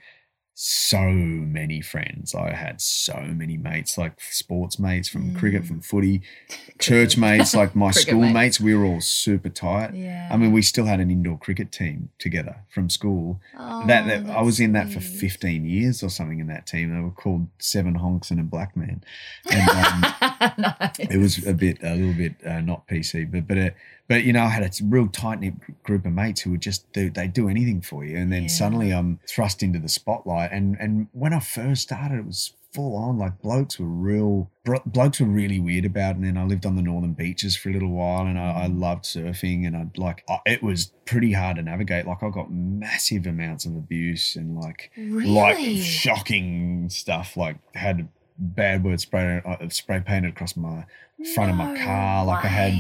[0.57, 2.33] so many friends.
[2.33, 5.67] I had so many mates, like sports mates from cricket, Mm.
[5.67, 6.21] from footy,
[6.79, 8.33] church mates, like my Cricket school mates.
[8.33, 8.59] mates.
[8.61, 9.93] We were all super tight.
[9.93, 10.29] yeah.
[10.31, 13.41] I mean, we still had an indoor cricket team together from school.
[13.57, 16.93] Oh, that, that I was in that for 15 years or something in that team.
[16.95, 19.03] They were called Seven Honks and a Black Man.
[19.51, 20.99] And um, nice.
[20.99, 23.69] it was a bit a little bit uh, not PC, but but uh,
[24.07, 26.91] but you know I had a real tight knit group of mates who would just
[26.93, 28.49] do they do anything for you, and then Yeah.
[28.49, 30.51] suddenly I'm thrust into the spotlight.
[30.51, 34.81] And and when I first started, it was full on like blokes were real bro-
[34.85, 36.15] blokes were really weird about it.
[36.17, 38.67] and then i lived on the northern beaches for a little while and i, I
[38.67, 38.81] Mm.
[38.81, 42.51] loved surfing and i'd like I, it was pretty hard to navigate like i got
[42.51, 45.25] massive amounts of abuse and like really?
[45.29, 50.85] like shocking stuff like had bad words sprayed uh, spray painted across my
[51.33, 52.73] front of my car like i had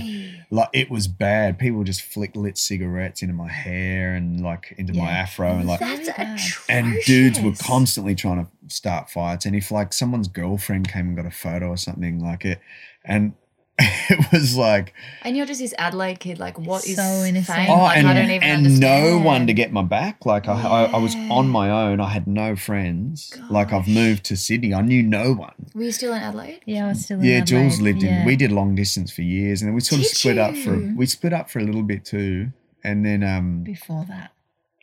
[0.51, 1.57] like it was bad.
[1.57, 5.79] People just flick lit cigarettes into my hair and like into my afro and like
[5.79, 6.65] That's Really atrocious.
[6.69, 9.45] and dudes were constantly trying to start fights.
[9.47, 12.59] And if like someone's girlfriend came and got a photo or something like it
[13.03, 13.33] and
[13.79, 17.57] it was like And you're just this Adelaide kid, like, what is So innocent.
[17.57, 17.69] fame?
[17.69, 19.19] oh like, and, I don't even and understand.
[19.19, 22.07] no one to get my back like I, I, I was on my own i
[22.09, 26.13] had no friends like i've moved to sydney i knew no one Were you still
[26.13, 26.61] in Adelaide?
[26.65, 29.23] Yeah, I was still in yeah jules Adelaide, lived in we did long distance for
[29.23, 30.93] years and then we sort of Did split up for you?
[30.95, 32.53] we split up for a little bit too
[32.83, 34.31] and then um before that.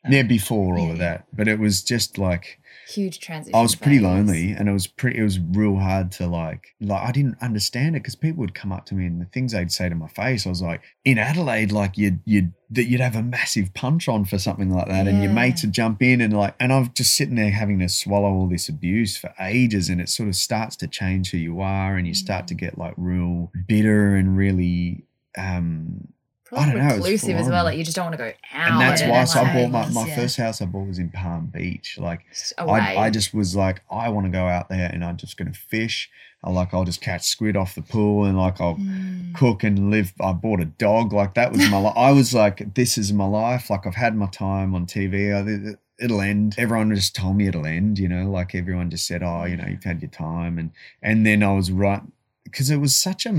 [0.09, 0.93] yeah before all Yeah.
[0.93, 2.59] of that but it was just like
[2.93, 3.55] Huge transition.
[3.59, 4.05] I was pretty phase.
[4.05, 5.18] lonely, and it was pretty.
[5.18, 6.74] It was real hard to like.
[6.80, 9.53] Like I didn't understand it because people would come up to me and the things
[9.53, 10.47] they'd say to my face.
[10.47, 14.24] I was like, in Adelaide, like you'd you'd that you'd have a massive punch on
[14.24, 15.34] for something like that, and your Yeah.
[15.34, 18.47] mates would jump in and like, and I'm just sitting there having to swallow all
[18.49, 22.07] this abuse for ages, and it sort of starts to change who you are, and
[22.07, 22.49] you start Mm.
[22.49, 25.05] to get like real bitter and really.
[25.38, 26.09] um
[26.53, 27.64] Probably I don't know, reclusive as well.
[27.64, 28.72] Like, you just don't want to go out.
[28.72, 30.16] and that's why so I bought my, my Yeah.
[30.16, 31.98] first house I bought was in Palm Beach.
[31.98, 32.20] Like.
[32.59, 35.50] I, I just was like, I want to go out there and I'm just going
[35.53, 36.11] to fish.
[36.44, 39.34] I like, I'll just catch squid off the pool and like I'll Mm.
[39.34, 40.12] cook and live.
[40.20, 41.12] I bought a dog.
[41.12, 41.94] Like that was my life.
[41.96, 43.70] I was like, this is my life.
[43.70, 45.32] Like I've had my time on TV.
[45.32, 46.57] I, it'll end.
[46.59, 49.66] Everyone just told me it'll end, you know, like everyone just said, oh, you know,
[49.68, 50.59] you've had your time.
[50.59, 52.03] And, and then I was right
[52.44, 53.30] because it was such a,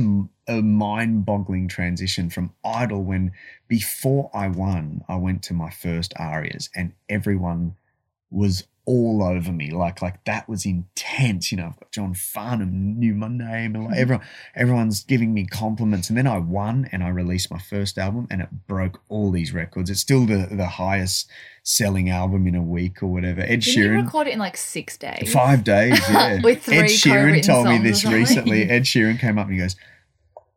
[0.47, 3.31] a mind boggling transition from Idol when
[3.67, 7.75] before I won, I went to my first Arias and everyone
[8.29, 9.71] was all over me.
[9.71, 11.51] Like, like that was intense.
[11.51, 14.25] You know, I've got John Farnham knew my name and like everyone,
[14.55, 16.09] everyone's giving me compliments.
[16.09, 19.53] And then I won and I released my first album and it broke all these
[19.53, 19.89] records.
[19.89, 21.29] It's still the, the highest
[21.63, 23.41] selling album in a week or whatever.
[23.41, 24.03] Ed Didn't you Sheeran.
[24.03, 25.31] record it in like six days?
[25.31, 26.41] Five days, yeah.
[26.41, 28.69] With three Ed Sheeran told me this recently.
[28.69, 29.77] Ed Sheeran came up and he goes,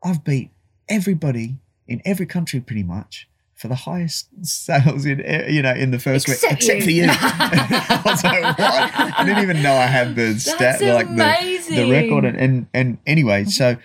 [0.06, 0.50] I've beat
[0.88, 1.56] everybody
[1.88, 6.28] in every country pretty much for the highest sales in you know in the first
[6.28, 7.06] Except week except for you.
[7.10, 9.18] I was like, what?
[9.18, 12.66] I didn't even know I had the stat That's like the, the record and, and
[12.72, 13.50] and anyway, mm-hmm.
[13.50, 13.76] so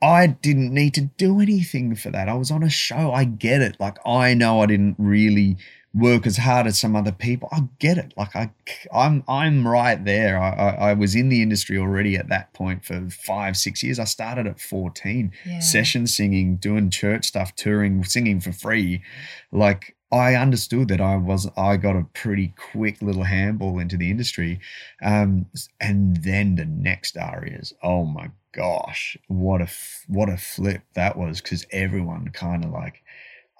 [0.00, 2.28] I didn't need to do anything for that.
[2.28, 3.12] I was on a show.
[3.12, 3.76] I get it.
[3.80, 5.56] Like I know I didn't really
[5.92, 7.48] work as hard as some other people.
[7.50, 8.14] I get it.
[8.16, 8.50] Like I,
[8.94, 10.38] I'm, I'm right there.
[10.40, 13.98] I, I, I was in the industry already at that point for five, six years.
[13.98, 15.58] I started at 14, Yeah.
[15.58, 19.02] session singing, doing church stuff, touring, singing for free.
[19.50, 24.10] Like I understood that I was, I got a pretty quick little handball into the
[24.10, 24.60] industry.
[25.02, 25.46] Um,
[25.80, 29.68] and then the next arias, oh my gosh, what a,
[30.06, 31.40] what a flip that was.
[31.40, 33.02] Cause everyone kind of like,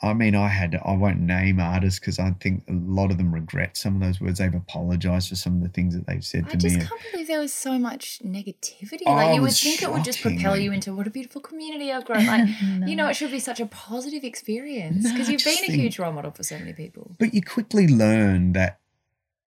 [0.02, 3.34] I mean, I had, I won't name artists because I think a lot of them
[3.34, 4.38] regret some of those words.
[4.38, 6.84] They've apologized for some of the things that they've said I to just me.
[6.86, 9.02] can't believe there was so much negativity.
[9.06, 11.92] Oh, like you would think it would just propel you into what a beautiful community
[11.92, 12.24] I've grown.
[12.24, 12.48] Like
[12.78, 12.86] No.
[12.86, 15.74] you know, it should be such a positive experience because I you've been a think-
[15.74, 17.16] huge role model for so many people.
[17.18, 18.78] But you quickly learn that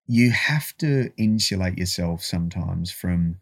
[0.05, 3.37] you have to insulate yourself sometimes from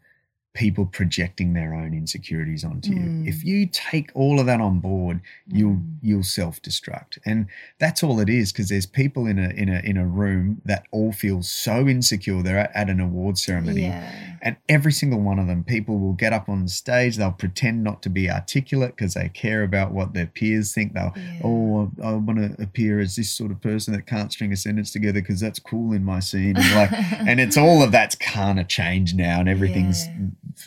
[0.54, 3.24] people projecting their own insecurities onto Mm.
[3.24, 3.30] you.
[3.30, 5.96] If you take all of that on board, you'll Mm.
[6.02, 7.20] you'll self-destruct.
[7.26, 7.46] And
[7.80, 10.84] that's all it is because there's people in a in a in a room that
[10.92, 13.84] all feel so insecure they're at, at an award ceremony.
[13.84, 14.12] Yeah.
[14.42, 17.84] And every single one of them, people will get up on the stage, they'll pretend
[17.84, 20.94] not to be articulate because they care about what their peers think.
[20.94, 21.40] They'll Yeah.
[21.44, 24.58] oh, I, I want to appear as this sort of person that can't string a
[24.58, 26.58] sentence together because that's cool in my scene.
[26.58, 26.92] And like,
[27.28, 30.16] and it's all of that's kind of changed now, and everything's Yeah.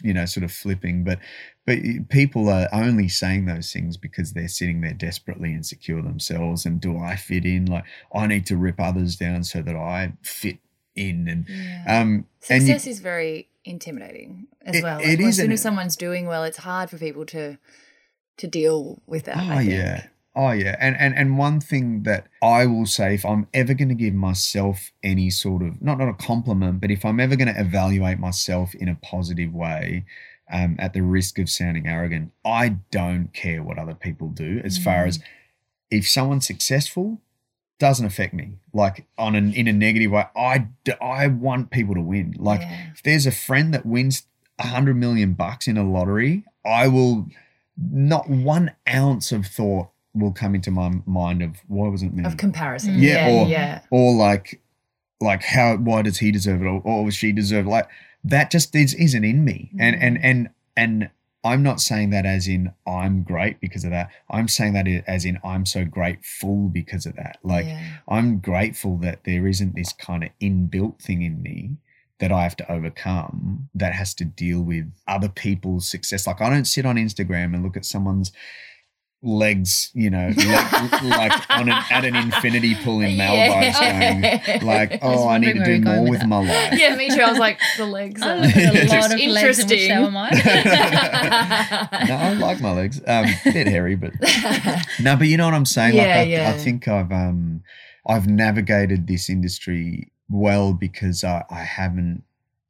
[0.03, 1.05] You know sort of flipping.
[1.05, 1.19] But
[1.67, 6.67] but people are only saying those things because they're sitting there desperately insecure themselves.
[6.67, 7.67] And do I fit in?
[7.67, 10.59] Like, I need to rip others down so that I fit
[10.95, 11.27] in.
[11.29, 12.01] And Yeah.
[12.01, 15.01] um, and you, Success is very intimidating as It- well.
[15.01, 17.59] it Like, is, as soon as someone's doing well, it's hard for people to
[18.37, 19.37] to deal with that.
[19.39, 20.07] Oh yeah.
[20.37, 20.77] Oh yeah.
[20.81, 24.15] And and and one thing that I will say if I'm ever going to give
[24.15, 28.19] myself any sort of not not a compliment, but if I'm ever going to evaluate
[28.19, 30.05] myself in a positive way,
[30.51, 34.77] um, at the risk of sounding arrogant, I don't care what other people do as
[34.77, 35.09] far Mm.
[35.09, 35.21] as
[35.91, 37.21] if someone's successful
[37.81, 41.93] doesn't affect me like on an in a negative way i d- i want people
[41.95, 42.87] to win like Yeah.
[42.95, 44.27] if there's a friend that wins
[44.61, 47.27] a hundred million bucks in a lottery, I will
[47.77, 52.37] not one ounce of thought will come into my mind of why wasn't me of
[52.37, 52.95] comparison.
[52.97, 53.03] Mm.
[53.03, 53.81] Yeah, yeah, or- yeah.
[53.91, 54.61] or like
[55.21, 57.71] like how why does he deserve it or, or she deserve it?
[57.71, 57.89] like
[58.25, 60.21] that just is, isn't in me and and Mm.
[60.25, 61.11] and and
[61.47, 64.09] I'm not saying that as in I'm great because of that.
[64.31, 67.37] I'm saying that as in I'm so grateful because of that.
[67.43, 67.97] Like yeah.
[68.09, 71.77] I'm grateful that there isn't this kind of inbuilt thing in me
[72.19, 76.27] that I have to overcome that has to deal with other people's success.
[76.27, 78.33] Like I don't sit on Instagram and look at someone's
[79.25, 84.99] legs, you know, like, like on an, at an infinity pool in Maldives going like,
[85.03, 86.29] oh, I need to do more with with that.
[86.29, 86.79] my life.
[86.79, 87.21] yeah, me too.
[87.21, 89.89] I was like, the legs I are look at a lot of legs and wish
[89.89, 90.33] they were mine.
[92.09, 93.01] no, I like my legs.
[93.07, 94.13] Um, a bit hairy, but
[95.01, 95.97] no, but you know what I'm saying.
[95.97, 96.51] like Yeah, I, yeah.
[96.51, 97.63] I think I've um
[98.07, 102.23] I've navigated this industry well because I, I haven't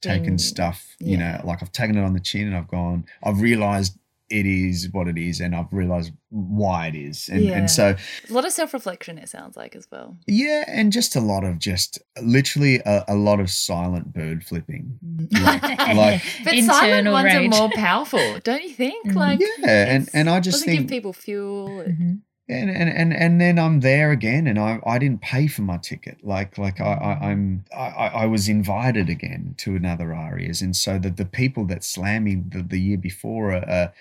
[0.04, 1.38] taken stuff, you yeah.
[1.38, 3.98] know, like I've taken it on the chin and I've gone, I've realized
[4.40, 7.28] it is what it is and I've realized why it is.
[7.28, 7.58] And Yeah.
[7.58, 7.86] and so
[8.28, 10.16] a lot of self reflection, it sounds like, as well.
[10.26, 14.98] yeah, and just a lot of just literally a, a lot of silent bird flipping.
[15.32, 15.62] Like,
[16.02, 17.46] like But silent ones rage.
[17.54, 19.06] are more powerful, don't you think?
[19.08, 19.14] Mhm.
[19.14, 21.68] Like, yeah, and, and I just doesn't give people fuel.
[21.88, 22.20] Mhm.
[22.48, 25.78] and, and and and then I'm there again, and I I didn't pay for my
[25.78, 26.16] ticket.
[26.22, 30.74] Like like I, I I'm I, I I was invited again to another arias, and
[30.76, 33.92] so that the people that slam me the, the year before are, are,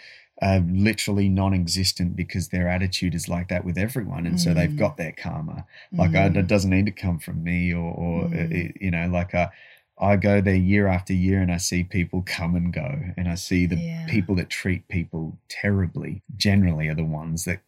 [0.43, 4.77] are literally non-existent because their attitude is like that with everyone, and so they've Mm.
[4.85, 5.65] got their karma.
[5.91, 6.35] Like I, Mm.
[6.37, 8.51] it doesn't need to come from me or or uh, Mm.
[8.51, 9.49] it- you know like I.
[9.99, 13.35] I go there year after year and I see people come and go and I
[13.35, 14.07] see the Yeah.
[14.09, 17.59] people that treat people terribly generally are the ones that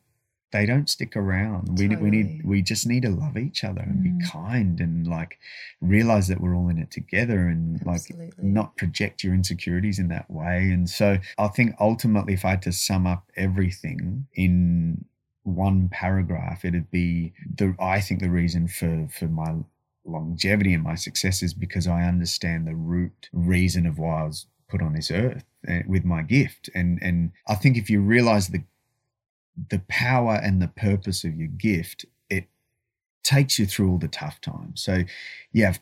[0.56, 1.78] they don't stick around.
[1.78, 4.32] We we need we just need to love each other and be Mm.
[4.32, 5.38] kind and like
[5.82, 8.04] realize that we're all in it together and like
[8.42, 10.60] not project your insecurities in that way.
[10.76, 15.06] And so I think ultimately if I had to sum up everything in
[15.44, 19.52] one paragraph, it'd be the I think the reason for for my
[20.06, 24.48] longevity and my success is because I understand the root reason of why I was
[24.70, 26.70] put on this earth uh, with my gift.
[26.74, 28.64] And and I think if you realize the
[29.70, 32.48] the power and the purpose of your gift, it
[33.24, 34.82] takes you through all the tough times.
[34.82, 35.04] So
[35.52, 35.80] you have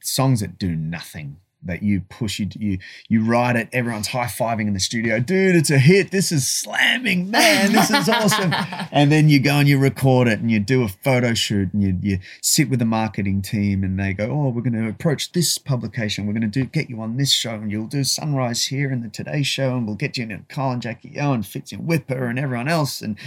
[0.00, 2.78] songs that do nothing that you push you you
[3.08, 5.20] you write it everyone's high-fiving in the studio.
[5.20, 6.10] Dude it's a hit.
[6.10, 7.72] This is slamming man.
[7.72, 8.54] This is awesome.
[8.90, 11.82] And then you go and you record it and you do a photo shoot and
[11.82, 15.32] you, you sit with the marketing team and they go oh we're going to approach
[15.32, 16.26] this publication.
[16.26, 19.02] We're going to do get you on this show and you'll do sunrise here in
[19.02, 21.86] the today show and we'll get you in Kyle and Jackie O and Fitz and
[21.86, 23.00] Whipper and everyone else.
[23.00, 23.18] And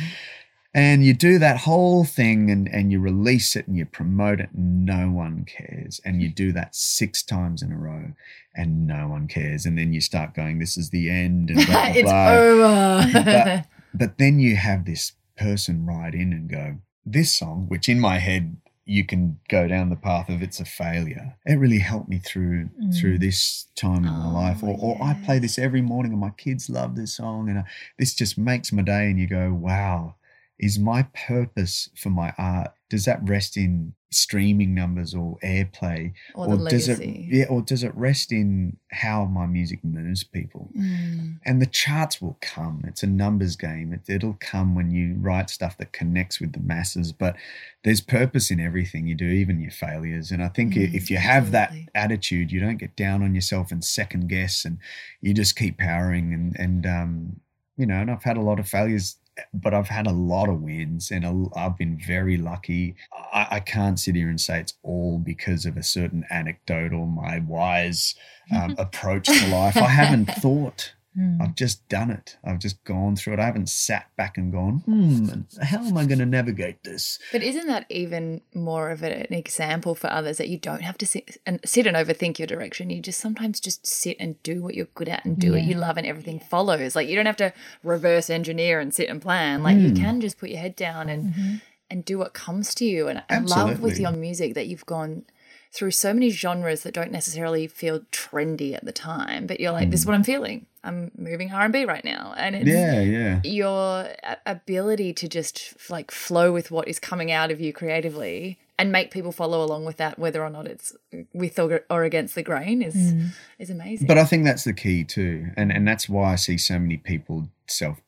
[0.74, 4.49] and you do that whole thing and, and you release it and you promote it
[4.53, 8.13] and no one cares and you do that six times in a row
[8.55, 11.65] and no one cares and then you start going this is the end and blah,
[11.76, 12.30] blah, it's blah.
[12.32, 13.24] over.
[13.26, 17.99] But- But then you have this person write in and go, This song, which in
[17.99, 18.55] my head
[18.86, 21.36] you can go down the path of it's a failure.
[21.45, 22.97] It really helped me through Mm.
[22.97, 24.63] through this time in my Oh, life.
[24.63, 27.63] Or, or I play this every morning and my kids love this song and uh,
[27.99, 30.15] this just makes my day and you go, Wow,
[30.62, 36.12] is my purpose for my art does that rest in streaming numbers or airplay?
[36.36, 40.70] Or, the does it yeah or does it rest in how my music moves people?
[40.78, 41.39] Mm.
[41.45, 42.84] and the charts will come.
[42.86, 43.93] It's a numbers game.
[43.93, 47.38] It, it'll come when you write stuff that connects with the masses but
[47.86, 50.30] there's purpose in everything you do even your failures.
[50.30, 53.72] And i think Mm, if you have that attitude you don't get down on yourself
[53.72, 54.78] and second guess and
[55.22, 57.39] you just keep powering and and um
[57.78, 59.16] you know and i've had a lot of failures
[59.53, 62.95] but I've had a lot of wins and a- I've been very lucky.
[63.34, 67.07] I, I can't sit here and say it's all because of a certain anecdote or
[67.07, 68.15] my wise
[68.55, 69.77] um, approach to life.
[69.77, 70.93] I haven't thought.
[71.18, 71.41] Mm.
[71.41, 72.38] I've just done it.
[72.43, 73.39] I've just gone through it.
[73.39, 77.20] I haven't sat back and gone, hmm, how am I going to navigate this?
[77.34, 81.05] But isn't that even more of an example for others that you don't have to
[81.05, 82.89] sit and sit and overthink your direction?
[82.89, 85.76] You just sometimes just sit and do what you're good at and do what you
[85.76, 86.95] love, and everything follows.
[86.95, 87.51] Like you don't have to
[87.84, 89.64] reverse engineer and sit and plan.
[89.64, 89.97] Like you Mm.
[89.97, 91.62] can just put your head down and Mhm.
[91.89, 93.09] and do what comes to you.
[93.09, 95.26] And I love with your music that you've gone
[95.74, 99.89] through so many genres that don't necessarily feel trendy at the time, but you're like,
[99.89, 100.68] this is what I'm feeling.
[100.84, 103.41] I'm moving R and B right now, and it's Yeah, yeah.
[103.43, 104.07] your
[104.45, 109.11] ability to just like flow with what is coming out of you creatively and make
[109.11, 110.91] people follow along with that, whether or not it's
[111.34, 113.29] with or, or against the grain, is Mm.
[113.59, 114.07] is amazing.
[114.07, 116.97] But I think that's the key too, and and that's why I see so many
[116.97, 118.01] people self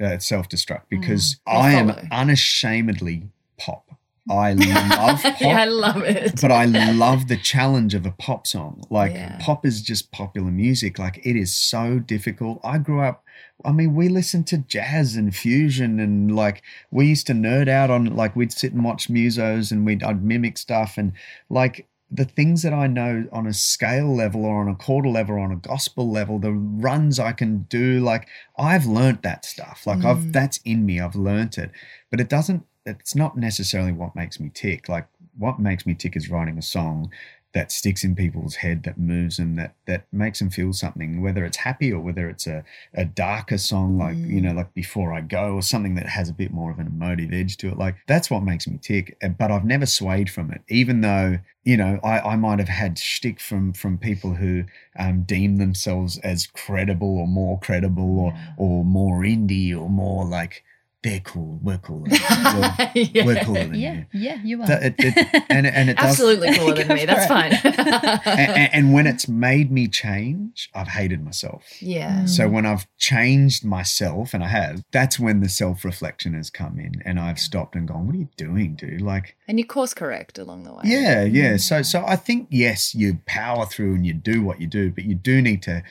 [0.00, 3.83] uh, self destruct because They I am unashamedly pop.
[4.30, 5.34] I love pop.
[5.40, 6.40] yeah, I love it.
[6.40, 8.82] but I love the challenge of a pop song.
[8.90, 9.36] Like Yeah.
[9.40, 10.98] pop is just popular music.
[10.98, 12.60] Like it is so difficult.
[12.64, 13.22] I grew up.
[13.64, 17.90] I mean, we listened to jazz and fusion, and like we used to nerd out
[17.90, 18.16] on.
[18.16, 21.12] Like we'd sit and watch musos, and we'd I'd mimic stuff, and
[21.50, 25.34] like the things that I know on a scale level or on a quarter level
[25.34, 28.00] or on a gospel level, the runs I can do.
[28.00, 29.86] Like I've learnt that stuff.
[29.86, 30.32] Like I've Mm.
[30.32, 31.00] that's in me.
[31.00, 31.70] I've learnt it,
[32.10, 32.64] but it doesn't.
[32.86, 34.88] It's not necessarily what makes me tick.
[34.88, 35.06] Like
[35.36, 37.10] what makes me tick is writing a song
[37.54, 41.44] that sticks in people's head, that moves them, that that makes them feel something, whether
[41.44, 42.64] it's happy or whether it's a,
[42.94, 44.56] a darker song like, you know, mm.
[44.56, 47.56] like Before I Go or something that has a bit more of an emotive edge
[47.58, 47.78] to it.
[47.78, 49.16] Like that's what makes me tick.
[49.22, 52.68] Eh, but I've never swayed from it, even though, you know, I, I might have
[52.68, 54.64] had shtick from from people who
[54.98, 58.54] um, deem themselves as credible or more credible or mm.
[58.58, 60.64] or more indie or more like
[61.04, 62.08] they're cool, we're cooler.
[62.10, 63.24] We're, Yeah.
[63.26, 64.20] we're cooler than Yeah, you.
[64.20, 64.66] yeah, you are.
[64.82, 67.04] It- it- and, and it does, Absolutely cooler than me.
[67.04, 67.52] That's fine.
[67.52, 71.62] and, and- and when it's made me change, I've hated myself.
[71.80, 72.22] yeah.
[72.22, 72.28] Mm.
[72.28, 76.78] So when I've changed myself, and I have, that's when the self reflection has come
[76.78, 79.92] in, and I've stopped and gone, "What are you doing, dude?" Like, And you course
[79.94, 80.80] correct along the way.
[80.84, 81.58] yeah, yeah.
[81.58, 85.04] So, so I think yes, you power through and you do what you do, but
[85.04, 85.82] you do need to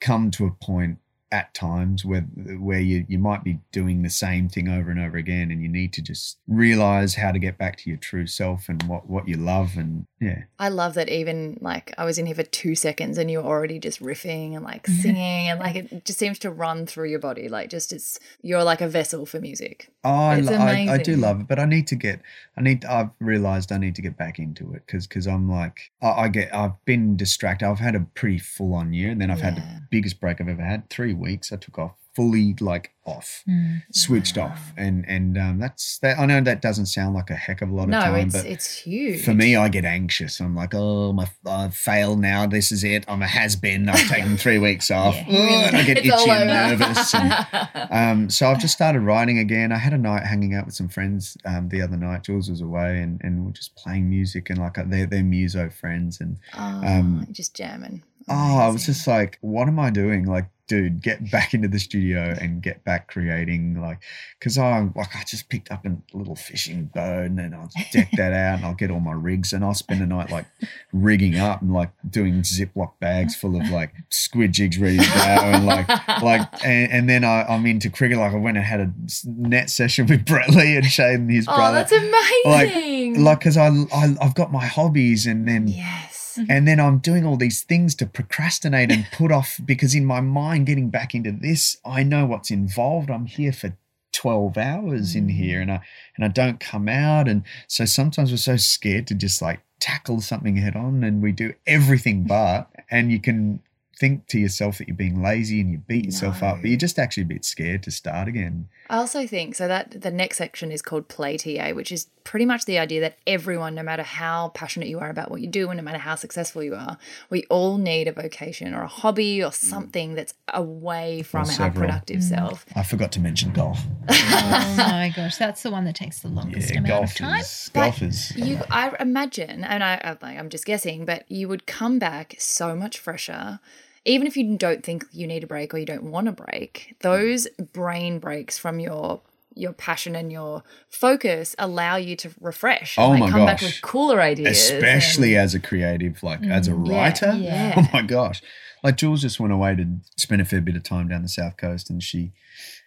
[0.00, 0.98] come to a point
[1.34, 5.16] at times where where you you might be doing the same thing over and over
[5.16, 8.68] again, and you need to just realize how to get back to your true self
[8.68, 12.26] and what what you love, and yeah, I love that even like I was in
[12.26, 16.04] here for two seconds and you're already just riffing and like singing and like it
[16.04, 17.48] just seems to run through your body.
[17.48, 19.90] Like just it's you're like a vessel for music.
[20.04, 22.20] Oh, I, It's lo- I, I do love it, but I need to get.
[22.56, 22.84] I need.
[22.84, 26.28] I've realized I need to get back into it because because I'm like I, I
[26.28, 26.54] get.
[26.54, 27.66] I've been distracted.
[27.68, 30.48] I've had a pretty full on year, and then I've had the biggest break I've
[30.48, 30.88] ever had.
[30.90, 31.52] Three weeks.
[31.52, 33.82] I took off fully like off, Mm.
[33.92, 36.18] switched off, and and um, that's that.
[36.18, 38.34] I know that doesn't sound like a heck of a lot of No, time, it's
[38.36, 39.22] but it's huge.
[39.24, 40.40] for me, I get anxious.
[40.40, 42.46] I'm like, oh, my, I've failed now.
[42.46, 43.04] This is it.
[43.06, 43.88] I'm a has been.
[43.90, 45.14] I've taken three weeks off.
[45.16, 45.24] Yeah.
[45.28, 46.46] Oh, and I get It's itchy and
[46.78, 47.14] nervous.
[47.14, 47.46] And,
[47.90, 49.70] um, so I've just started writing again.
[49.70, 52.22] I had a night hanging out with some friends um, the other night.
[52.24, 56.20] Jules was away, and, and we're just playing music, and like they're they're muso friends,
[56.22, 58.02] and oh, um, just jamming.
[58.28, 60.26] Oh, I was just like, what am I doing?
[60.26, 63.98] Like, dude, get back into the studio and get back creating, like,
[64.38, 68.10] because I'm like, I just picked up a little fishing boat, and then I'll deck
[68.16, 70.46] that out, and I'll get all my rigs, and I'll spend the night like
[70.92, 75.20] rigging up and like doing Ziploc bags full of like squid jigs ready to go,
[75.20, 75.88] and like
[76.22, 78.16] like and, and then I, I'm into cricket.
[78.16, 78.92] Like I went and had a
[79.26, 81.78] net session with Brett Lee and Shane, and his oh, brother.
[81.78, 83.22] that's amazing.
[83.22, 86.13] like because I, I I've got my hobbies and then yes.
[86.48, 90.20] And then I'm doing all these things to procrastinate and put off because in my
[90.20, 93.10] mind getting back into this, I know what's involved.
[93.10, 93.76] I'm here for
[94.12, 95.30] 12 hours in Mm.
[95.32, 95.80] here and I
[96.16, 100.20] and I don't come out and so sometimes we're so scared to just like tackle
[100.20, 103.60] something head on and we do everything but and you can
[103.98, 106.98] think to yourself that you're being lazy and you beat yourself up, but you're just
[106.98, 108.68] actually a bit scared to start again.
[108.90, 112.44] I also think so that the next section is called Play TA, which is pretty
[112.44, 115.70] much the idea that everyone, no matter how passionate you are about what you do
[115.70, 116.98] and no matter how successful you are,
[117.30, 119.54] we all need a vocation or a hobby or mm.
[119.54, 121.86] something that's away from our several.
[121.86, 122.28] productive mm.
[122.28, 122.66] self.
[122.74, 123.78] I forgot to mention golf.
[124.08, 127.40] oh my gosh, that's the one that takes the longest Yeah, amount of time.
[127.40, 131.48] is golf is You, I imagine, and I, I'm like, I'm just guessing, but you
[131.48, 133.60] would come back so much fresher.
[134.04, 136.96] Even if you don't think you need a break or you don't want a break,
[137.00, 139.22] those brain breaks from your
[139.56, 142.98] your passion and your focus allow you to refresh.
[142.98, 143.74] and, Oh like, my come back gosh.
[143.74, 144.68] with cooler ideas.
[144.70, 147.26] and- especially as a creative, like as a writer.
[147.28, 147.74] Mm, yeah.
[147.78, 148.42] Oh my gosh!
[148.82, 149.86] Like Jules just went away to
[150.16, 152.32] spend a fair bit of time down the south coast, and she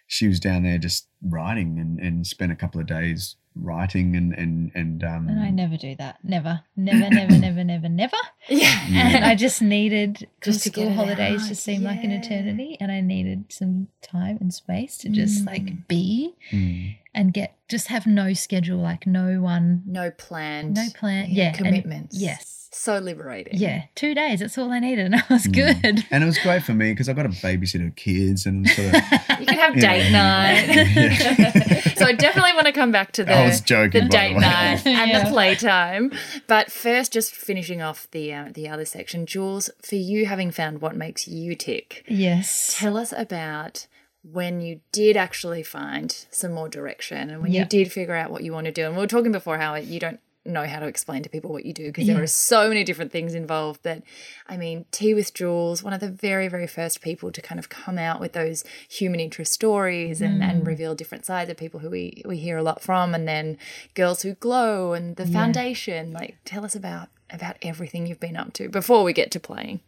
[0.06, 4.32] she was down there just writing and, and spent a couple of days writing and
[4.34, 5.28] and and um.
[5.28, 6.18] And I never do that.
[6.22, 8.16] Never, never, never, never, never, never.
[8.48, 8.84] yeah.
[8.90, 12.76] And I just needed Just just to school holidays out, to seem like an eternity,
[12.80, 16.96] and I needed some time and space to just like be Mm.
[17.14, 20.74] and get just have no schedule, like no one, No planned.
[20.76, 21.26] no plan.
[21.30, 22.16] Yeah, and- Commitments.
[22.18, 22.54] yes.
[22.70, 23.54] So liberating.
[23.56, 24.40] Yeah, two days.
[24.40, 25.54] That's all I needed, and I was Mm.
[25.54, 26.04] good.
[26.10, 29.02] And it was great for me because I got to babysit kids and sort of.
[29.40, 29.94] You can have Yeah.
[29.94, 30.10] date
[31.72, 31.77] night.
[31.98, 34.28] So I definitely want to come back to the, I was joking, the by the
[34.28, 34.40] date way.
[34.40, 35.24] night and Yeah.
[35.24, 36.12] the playtime.
[36.46, 40.80] But first, just finishing off the uh, the other section, Jules, for you having found
[40.80, 42.76] what makes you tick, Yes.
[42.78, 43.86] tell us about
[44.22, 48.42] when you did actually find some more direction and when you did figure out what
[48.42, 48.84] you want to do.
[48.86, 51.66] And we were talking before how you don't know how to explain to people what
[51.66, 54.02] you do because there are so many different things involved that
[54.48, 57.68] I mean Tea with Jules one of the very very first people to kind of
[57.68, 60.50] come out with those human interest stories and, Mm.
[60.50, 63.58] and reveal different sides of people who we we hear a lot from and then
[63.94, 68.54] Girls Who Glow and the foundation like tell us about about everything you've been up
[68.54, 69.80] to before we get to playing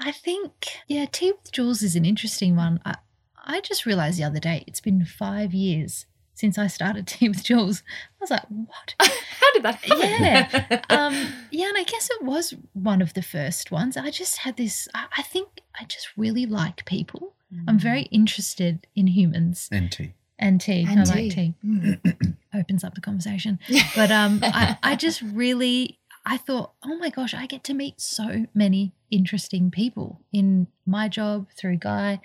[0.00, 2.80] I think, yeah, Tea with Jules is an interesting one.
[2.84, 2.96] I,
[3.44, 7.44] I just realized the other day it's been five years since I started Tea with
[7.44, 7.82] Jules.
[7.88, 8.94] I was like, what?
[9.00, 10.82] how did that happen yeah.
[10.90, 13.96] Um, yeah, and I guess it was one of the first ones.
[13.96, 17.32] I just had this, I, I think I just really like people.
[17.68, 20.14] I'm very interested in humans and tea.
[20.40, 20.84] and tea.
[20.88, 21.12] And I tea.
[21.12, 21.54] like tea.
[21.64, 22.36] Mm.
[22.54, 23.60] Opens up the conversation.
[23.94, 28.00] But um, I, I just really, I thought, oh my gosh, I get to meet
[28.00, 32.20] so many interesting people in my job through Guy.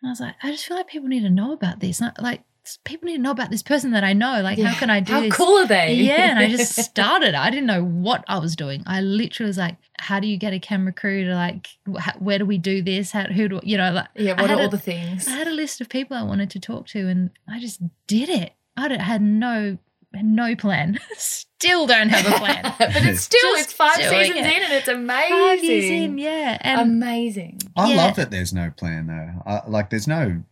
[0.00, 2.00] And I was like, I just feel like people need to know about this.
[2.20, 2.42] Like
[2.84, 4.40] people need to know about this person that I know.
[4.42, 5.34] Like, how can I do how this?
[5.34, 7.34] cool are they Yeah, and I just started.
[7.34, 8.82] I didn't know what I was doing.
[8.86, 11.66] I literally was like, "How do you get a camera crew to like?
[11.86, 13.10] wh- Where do we do this?
[13.10, 15.48] How who do you know?" Like, yeah what are all a- the things I had
[15.48, 18.52] a list of people I wanted to talk to, and I just did it.
[18.76, 19.78] I had no
[20.14, 21.00] no plan.
[21.16, 22.62] Still don't have a plan.
[22.78, 24.44] but it's still Just it's five seasons it.
[24.46, 27.96] in and it's amazing Five years in, yeah, and amazing I Yeah.
[27.96, 29.42] love that there's no plan though.
[29.50, 30.42] I, like there's no.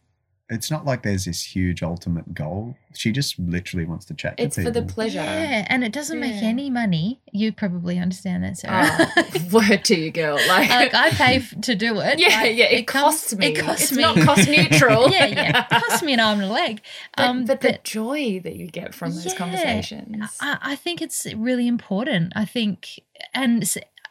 [0.53, 2.77] It's not like there's this huge ultimate goal.
[2.95, 6.19] She just literally wants to chat it's to for the pleasure yeah, and it doesn't
[6.19, 7.21] make any money.
[7.31, 9.09] You probably understand that, Sarah.
[9.17, 12.19] Oh, word to you girl like, like I pay f- to do it.
[12.19, 14.03] yeah Like, yeah it, comes- costs me It costs it's me.
[14.03, 15.67] not cost neutral yeah, yeah.
[15.71, 16.83] It costs me an arm and a leg.
[17.17, 21.27] but, um, but the joy that you get from those conversations I, I think it's
[21.37, 22.33] really important.
[22.35, 22.99] I think,
[23.35, 23.63] and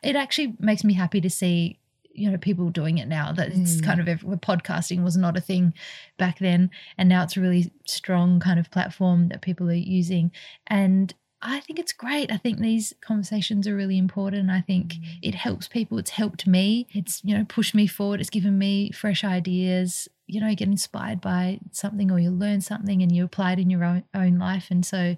[0.01, 1.79] it actually makes me happy to see,
[2.13, 3.31] you know, people doing it now.
[3.31, 3.83] That it's Mm.
[3.83, 4.07] kind of
[4.41, 5.73] podcasting was not a thing
[6.17, 10.31] back then, and now it's a really strong kind of platform that people are using.
[10.67, 12.33] And I think it's great.
[12.33, 14.49] I think these conversations are really important.
[14.49, 15.19] I think Mm.
[15.21, 15.97] it helps people.
[15.97, 16.85] It's helped me.
[16.91, 18.19] It's you know pushed me forward.
[18.19, 20.09] It's given me fresh ideas.
[20.27, 23.59] You know, you get inspired by something or you learn something and you apply it
[23.59, 24.67] in your own, own life.
[24.69, 25.15] And so,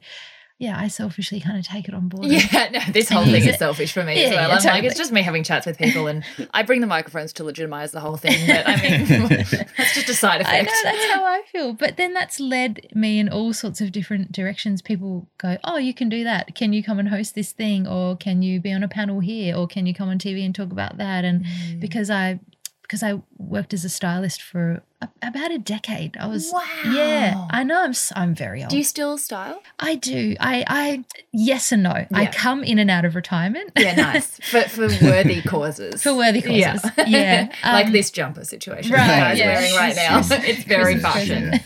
[0.62, 2.28] yeah, I selfishly kind of take it on board.
[2.28, 4.49] Yeah, no, this whole thing is selfish for me Yeah, as well.
[4.49, 7.34] yeah, I'm like, it's just me having chats with people, and I bring the microphones
[7.34, 8.45] to legitimize the whole thing.
[8.45, 9.05] But I mean,
[9.78, 10.70] that's just a side effect.
[10.72, 11.74] I know that's how I feel.
[11.74, 14.82] But then that's led me in all sorts of different directions.
[14.84, 16.53] People go, Oh, you can do that.
[16.53, 17.88] Can you come and host this thing?
[17.88, 19.55] Or can you be on a panel here?
[19.55, 21.26] Or can you come on TV and talk about that?
[21.26, 21.80] And Mm.
[21.80, 22.39] because I
[22.84, 24.84] because I worked as a stylist for
[25.22, 26.16] about a decade.
[26.18, 26.62] I was wow.
[26.86, 28.70] Yeah, I know I'm s- I'm very old.
[28.70, 29.62] Do you still style?
[29.80, 30.36] I do.
[30.39, 32.06] I I yes and no.
[32.14, 33.72] I come in and out of retirement.
[33.78, 36.02] Yeah, nice for for worthy causes.
[36.04, 36.89] For worthy causes.
[37.08, 37.49] Yeah.
[37.64, 39.54] like Um, this jumper situation right, you guys yeah.
[39.56, 40.18] wearing right now.
[40.18, 40.32] Yes.
[40.52, 41.60] It's very Christmas fashion.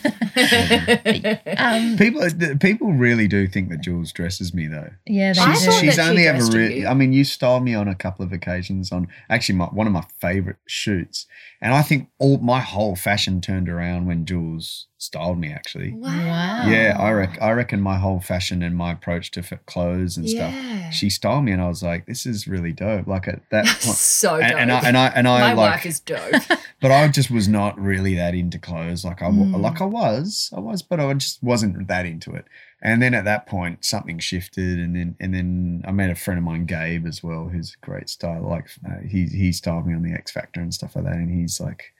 [1.58, 2.28] um, People,
[2.60, 4.90] people really do think that Jules dresses me though.
[5.06, 5.72] yeah, they She's, do.
[5.72, 6.38] she's that she only ever.
[6.38, 6.86] dressed Re- you.
[6.86, 9.92] I mean, you styled me on a couple of occasions on actually my, one of
[9.92, 11.26] my favorite shoots,
[11.60, 15.52] and I think all my whole fashion fashion turned around when Jules styled me.
[15.52, 16.68] Actually, Wow.
[16.68, 17.42] yeah, I reckon.
[17.42, 20.50] I reckon my whole fashion and my approach to f- clothes and Yeah.
[20.50, 20.94] stuff.
[20.94, 23.80] She styled me, and I was like, "This is really dope." Like at that point,
[23.96, 24.42] so dope.
[24.44, 26.42] and, and I and I and I My like, wife is dope.
[26.80, 29.04] but I just was not really that into clothes.
[29.04, 29.60] Like I Mm.
[29.60, 32.44] like I was, I was, but I just wasn't that into it.
[32.82, 36.38] And then at that point, something shifted, and then and then I met a friend
[36.38, 38.42] of mine, Gabe, as well, who's a great style.
[38.48, 41.30] Like uh, he he styled me on the X Factor and stuff like that, and
[41.30, 41.92] he's like,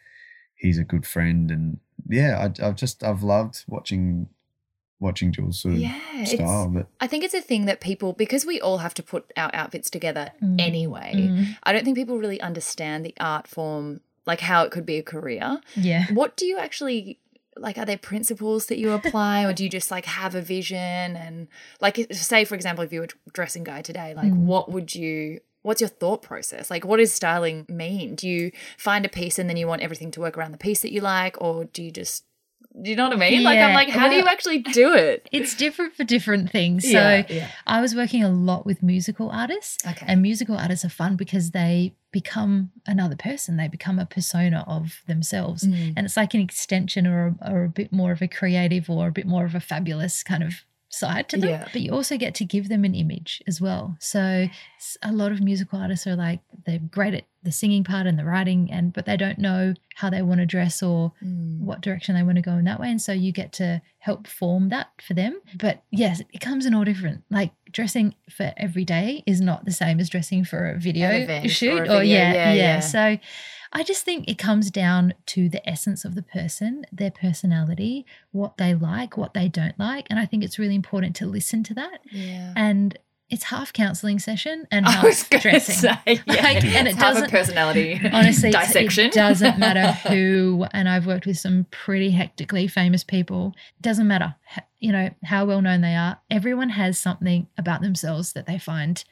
[0.56, 1.78] he's a good friend, and
[2.08, 4.28] yeah, I, I've just I've loved watching
[4.98, 6.00] watching Jules sort of yeah.
[6.14, 6.68] it's- style.
[6.68, 9.50] But I think it's a thing that people, because we all have to put our
[9.54, 10.58] outfits together Mm.
[10.60, 11.56] anyway, Mm.
[11.64, 15.02] I don't think people really understand the art form, like how it could be a
[15.02, 15.60] career.
[15.76, 16.06] Yeah.
[16.14, 17.18] What do you actually
[17.58, 17.76] like?
[17.76, 20.78] Are there principles that you apply, or do you just like have a vision
[21.16, 21.48] and
[21.80, 24.44] like, say for example, if you were dressing guy today, like Mm.
[24.46, 25.40] what would you?
[25.66, 26.70] What's your thought process?
[26.70, 28.14] Like, what does styling mean?
[28.14, 30.82] Do you find a piece and then you want everything to work around the piece
[30.82, 32.24] that you like, or do you just,
[32.80, 33.42] do you know what I mean?
[33.42, 35.28] Like, I'm like, how do you actually do it?
[35.32, 36.84] It's different for different things.
[36.84, 37.50] So yeah.
[37.66, 39.84] I was working a lot with musical artists.
[39.84, 40.06] Okay.
[40.08, 43.56] And musical artists are fun because they become another person.
[43.56, 45.64] They become a persona of themselves.
[45.64, 45.94] Mm.
[45.96, 49.12] And it's like an extension or, or a bit more of a creative or a
[49.12, 50.64] bit more of a fabulous kind of
[50.96, 51.50] side to them.
[51.50, 51.68] Yeah.
[51.72, 53.96] But you also get to give them an image as well.
[54.00, 54.48] So
[55.02, 58.24] a lot of musical artists are like they're great at the singing part and the
[58.24, 61.60] writing and but they don't know how they want to dress or Mm.
[61.60, 62.90] what direction they want to go in that way.
[62.90, 65.40] And so you get to help form that for them.
[65.58, 67.22] But yes, it comes in all different.
[67.30, 71.80] Like dressing for every day is not the same as dressing for a video shoot.
[71.80, 72.80] or a video, yeah, yeah, yeah.
[72.80, 73.18] So
[73.76, 78.56] I just think it comes down to the essence of the person, their personality, what
[78.56, 80.06] they like, what they don't like.
[80.10, 82.00] And I think it's really important to listen to that.
[82.10, 82.52] Yeah.
[82.56, 82.98] And
[83.28, 85.74] it's half counseling session and half I was dressing.
[85.74, 86.22] say, yeah.
[86.26, 89.06] Like, and it It's half a doesn't- personality Honestly, dissection.
[89.06, 93.52] it doesn't matter who, and I've worked with some pretty hectically famous people.
[93.80, 94.36] Doesn't matter,
[94.78, 96.18] you know, how well known they are.
[96.30, 99.04] Everyone has something about themselves that they find,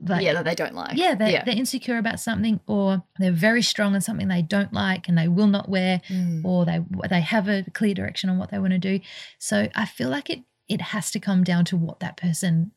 [0.00, 0.96] like, yeah, that they don't like.
[0.96, 1.44] yeah, they're, yeah.
[1.44, 5.28] they're insecure about something, or they're very strong on something they don't like and they
[5.28, 6.44] will not wear, Mm.
[6.44, 9.00] or they they have a clear direction on what they want to do.
[9.38, 12.72] So I feel like it it has to come down to what that person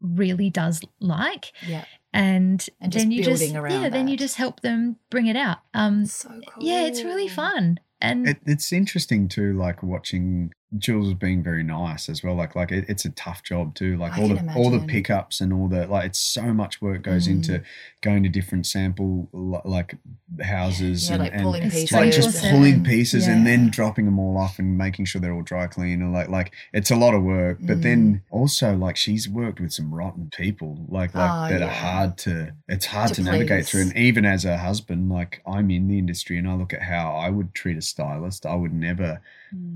[0.00, 1.84] really does like yeah.
[2.12, 5.26] and, And just then you just building around yeah then you just help them bring
[5.26, 6.62] it out um So cool.
[6.64, 11.62] yeah it's really fun and It, it's interesting too, like watching Jules is being very
[11.62, 12.34] nice as well.
[12.34, 13.96] Like, like it, it's a tough job too.
[13.96, 16.82] Like I all the can all the pickups and all the like, it's so much
[16.82, 17.30] work goes Mm.
[17.32, 17.62] into
[18.02, 19.96] going to different sample like
[20.42, 21.92] houses Yeah, and, like and pulling pieces.
[21.92, 25.42] like just pulling pieces and then dropping them all off and making sure they're all
[25.42, 27.58] dry clean and like like it's a lot of work.
[27.60, 27.82] But Mm.
[27.82, 31.66] then also like she's worked with some rotten people like like Oh, that yeah.
[31.66, 33.82] are hard to it's hard To to, navigate through.
[33.82, 37.14] And even as a husband, like I'm in the industry and I look at how
[37.14, 39.20] I would treat a stylist, I would never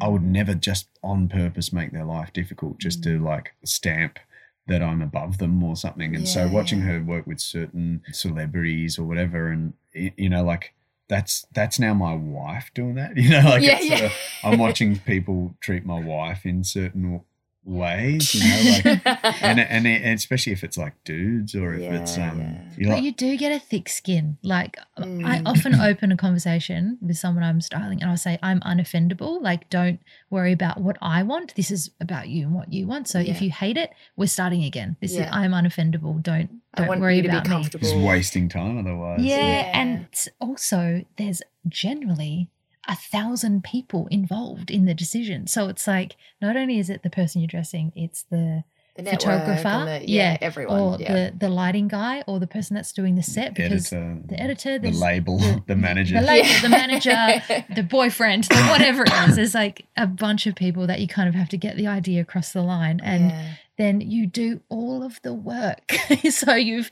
[0.01, 4.19] I would never just on purpose make their life difficult just to like stamp
[4.67, 6.15] that I'm above them or something.
[6.15, 6.87] And so watching yeah.
[6.87, 10.75] her work with certain celebrities or whatever, and you know, like
[11.09, 13.17] that's that's now my wife doing that.
[13.17, 14.07] You know, like yeah, it's, yeah.
[14.07, 17.23] uh, I'm watching people treat my wife in certain
[17.65, 18.35] ways.
[18.35, 19.07] You know, like
[19.43, 22.63] and and, and especially if it's like dudes or if it's um, yeah.
[22.77, 25.43] you but like you do get a thick skin like i Mm.
[25.47, 30.01] often open a conversation with someone i'm styling and i say i'm unoffendable like don't
[30.31, 33.33] worry about what i want this is about you and what you want so Yeah.
[33.33, 35.25] if you hate it we're starting again this Yeah.
[35.25, 37.83] is i'm unoffendable don't don't want worry you to be about me comfortable.
[37.85, 39.21] just wasting time otherwise.
[39.23, 39.81] Yeah, Yeah.
[39.81, 40.07] and
[40.41, 42.49] also there's generally
[42.89, 45.47] a thousand people involved in the decision.
[45.47, 48.65] So it's like not only is it the person you're dressing, it's the
[48.97, 50.81] The photographer, the- yeah, yeah, everyone.
[50.81, 51.13] or yeah.
[51.13, 54.73] the the lighting guy, or the person that's doing the set because editor, the editor,
[54.79, 56.21] the there's label, the- the manager.
[56.21, 57.43] the label, the manager,
[57.75, 59.37] the boyfriend, the whatever it is.
[59.37, 62.21] There's like a bunch of people that you kind of have to get the idea
[62.21, 63.53] across the line, and Yeah.
[63.81, 65.93] Then you do all of the work.
[66.31, 66.91] so you've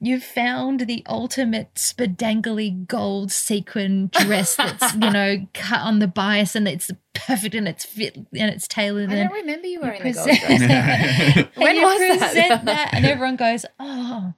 [0.00, 6.56] you've found the ultimate spadangly gold sequin dress that's you know cut on the bias
[6.56, 10.02] and it's perfect and it's fit and it's tailored I and don't remember you wearing
[10.02, 11.36] the you gold present- dress.
[11.36, 12.64] and When you was that?
[12.64, 12.90] that?
[12.94, 14.32] and everyone goes oh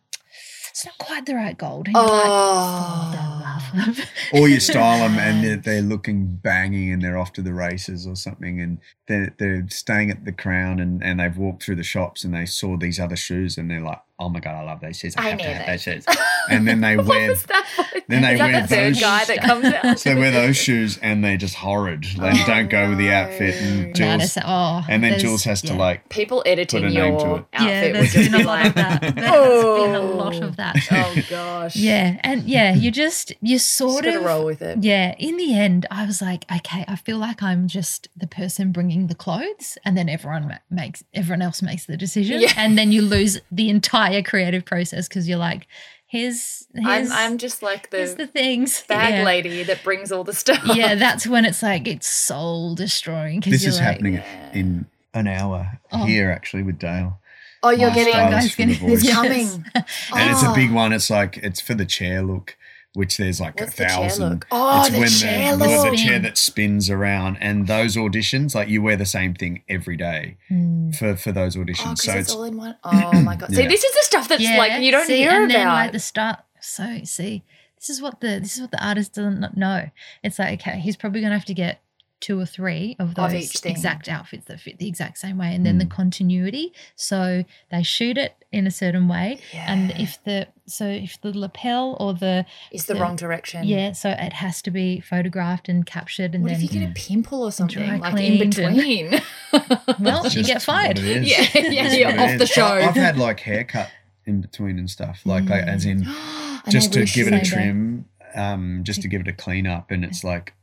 [0.72, 3.42] it's not quite the right gold and you're like Oh.
[3.44, 7.42] Love of-" or you style them and they're, they're looking banging and they're off to
[7.42, 11.62] the races or something and they're, they're staying at the crown and, and they've walked
[11.62, 14.54] through the shops and they saw these other shoes and they're like oh my god,
[14.54, 15.14] I love those shoes.
[15.16, 16.06] I, I have to have those shoes.
[16.50, 17.66] And then they wear What's that?
[18.08, 19.98] then they Is that wear the third those- guy that comes out?
[19.98, 22.04] so they wear those shoes and they're just horrid.
[22.04, 23.54] They Oh, don't go with the outfit.
[23.62, 27.18] And Jules, that's- oh, and then Jules has to like People editing Put a name
[27.18, 27.44] to your it.
[27.52, 29.00] Yeah, outfit would there's just been a lot of that.
[29.00, 30.42] There's been a lot Oh.
[30.42, 30.76] of that.
[30.90, 31.76] oh gosh.
[31.76, 34.82] Yeah, and yeah, you just you sort gotta of roll with it.
[34.82, 38.72] Yeah, in the end, I was like, okay, I feel like I'm just the person
[38.72, 42.52] bringing the clothes, and then everyone makes everyone else makes the decision, Yeah.
[42.56, 45.66] and then you lose the entire creative process because you're like,
[46.06, 49.24] here's here's, I'm I'm just like here's the the things bag yeah.
[49.24, 50.60] lady that brings all the stuff.
[50.74, 53.40] Yeah, that's when it's like it's soul destroying.
[53.40, 54.52] because this you're is like, happening Yeah.
[54.52, 56.04] in an hour Oh.
[56.04, 57.18] here actually with Dale.
[57.62, 58.90] Oh, you're My getting guys getting- voice.
[58.98, 59.14] it's Yes.
[59.14, 59.64] coming.
[59.74, 60.54] And it's a Oh.
[60.54, 60.92] big one.
[60.92, 62.56] It's like it's for the chair look,
[62.94, 64.28] which there's like What's a the chair thousand.
[64.30, 64.46] look?
[64.50, 65.94] Oh, it's the when chair the, the look.
[65.96, 70.36] chair that spins around, and those auditions, like you wear the same thing every day
[70.50, 70.94] Mm.
[70.96, 71.96] for for those Oh, auditions.
[71.96, 72.76] because so it's it's all in one.
[72.84, 73.52] Oh my god!
[73.54, 73.68] See, Yeah.
[73.68, 75.58] this is the stuff that's like you don't see, hear and about.
[75.58, 76.38] then like the start.
[76.60, 77.42] So see,
[77.76, 79.90] this is what the this is what the artist doesn't know.
[80.22, 81.81] It's like okay, he's probably gonna have to get
[82.22, 83.72] two or three of Of those each thing.
[83.72, 85.90] exact outfits that fit the exact same way, and then the Mm.
[85.90, 86.72] continuity.
[86.96, 91.96] So they shoot it in a certain way, and if the so if the lapel
[92.00, 93.64] or the is the the- wrong direction.
[93.66, 96.88] yeah, so it has to be photographed and captured, and What then if you get
[96.88, 99.20] a pimple or something Dry like in cleaned and- between?
[100.00, 100.98] well, you get fired.
[100.98, 101.06] what.
[101.24, 102.66] Yeah, yeah, you're what it off the show.
[102.66, 103.90] I- I've had like haircut
[104.26, 106.04] in between and stuff, like like as in
[106.68, 107.50] just they to give it a Same day.
[107.64, 108.04] trim,
[108.36, 110.54] um, just to give it a clean up, and it's like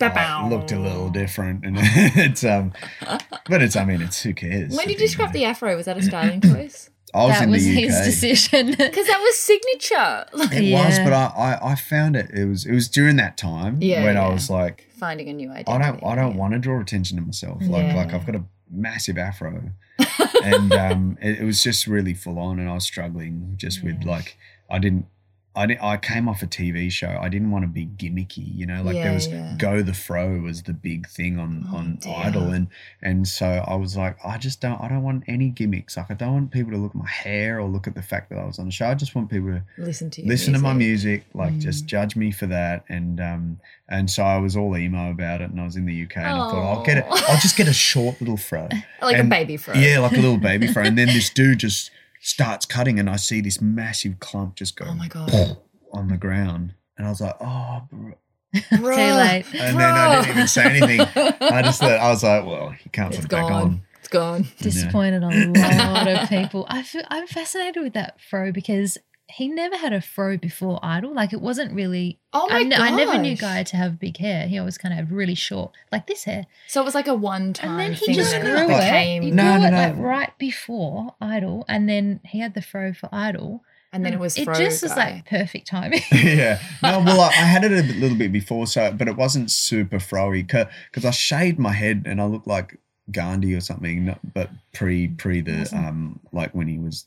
[0.00, 0.48] Ba-bow.
[0.50, 2.72] looked a little different, and it's um,
[3.48, 4.76] but it's I mean it's who cares.
[4.76, 5.76] When did you scrap the afro?
[5.76, 6.90] Was that a styling choice?
[7.12, 8.66] I was that in was the his decision.
[8.78, 10.26] Because that was signature.
[10.32, 12.30] Like It was, but I, I I found it.
[12.32, 15.50] It was it was during that time Yeah, when I was like, finding a new
[15.50, 15.74] idea.
[15.74, 16.36] I don't I don't yeah.
[16.38, 17.58] want to draw attention to myself.
[17.62, 17.96] Like Yeah.
[17.96, 19.72] like I've got a massive afro,
[20.44, 24.04] and um, it, it was just really full on, and I was struggling just with
[24.04, 24.36] like
[24.70, 25.06] I didn't.
[25.60, 27.18] I, I came off a TV show.
[27.20, 28.82] I didn't want to be gimmicky, you know.
[28.82, 29.54] Like Yeah, there was yeah.
[29.58, 32.14] "Go the Fro" was the big thing on Oh, on dear.
[32.16, 32.68] Idol, and
[33.02, 34.80] and so I was like, I just don't.
[34.80, 35.96] I don't want any gimmicks.
[35.96, 38.30] Like I don't want people to look at my hair or look at the fact
[38.30, 38.86] that I was on the show.
[38.86, 41.24] I just want people to Listen to listen to my music.
[41.24, 41.60] music, like Mm.
[41.60, 42.84] just judge me for that.
[42.88, 46.02] And um and so I was all emo about it, and I was in the
[46.04, 47.04] UK, and I thought I'll get it.
[47.08, 48.68] I'll just get a short little fro,
[49.02, 49.74] Like And- a baby fro.
[49.74, 50.84] yeah, like a little baby fro.
[50.84, 51.90] And then this dude just
[52.20, 55.56] starts cutting, and I see this massive clump just go Oh my god.
[55.92, 57.82] on the ground, and I was like, oh.
[57.90, 58.12] Bro.
[58.52, 58.96] Bruh.
[58.96, 59.44] Too late.
[59.62, 61.00] And then I didn't even say anything.
[61.40, 63.82] I just thought I was like, well, you can't It's put it back on.
[64.00, 64.48] It's gone.
[64.58, 65.26] disappointed a
[65.92, 66.66] lot of people.
[66.68, 68.98] I feel I'm fascinated with that fro because
[69.30, 71.14] he never had a fro before Idol.
[71.14, 72.18] Like it wasn't really.
[72.32, 73.36] Oh my I, kn- I never knew.
[73.36, 74.46] Guy to have big hair.
[74.48, 77.14] He always kind of had really short, like this hair, So it was like a
[77.14, 78.54] one time and then he thing just grew it.
[78.54, 79.76] it He became grew No, no, it no.
[79.76, 83.62] like right before Idol, and then he had the fro for Idol.
[83.92, 86.02] and then it was It fro just was like perfect timing.
[86.12, 86.60] yeah.
[86.82, 89.98] No, well, I, I had it a little bit before, so but it wasn't super
[89.98, 92.78] froey because I shaved my head and I looked like
[93.10, 97.06] Gandhi or something, but pre pre the um like when he was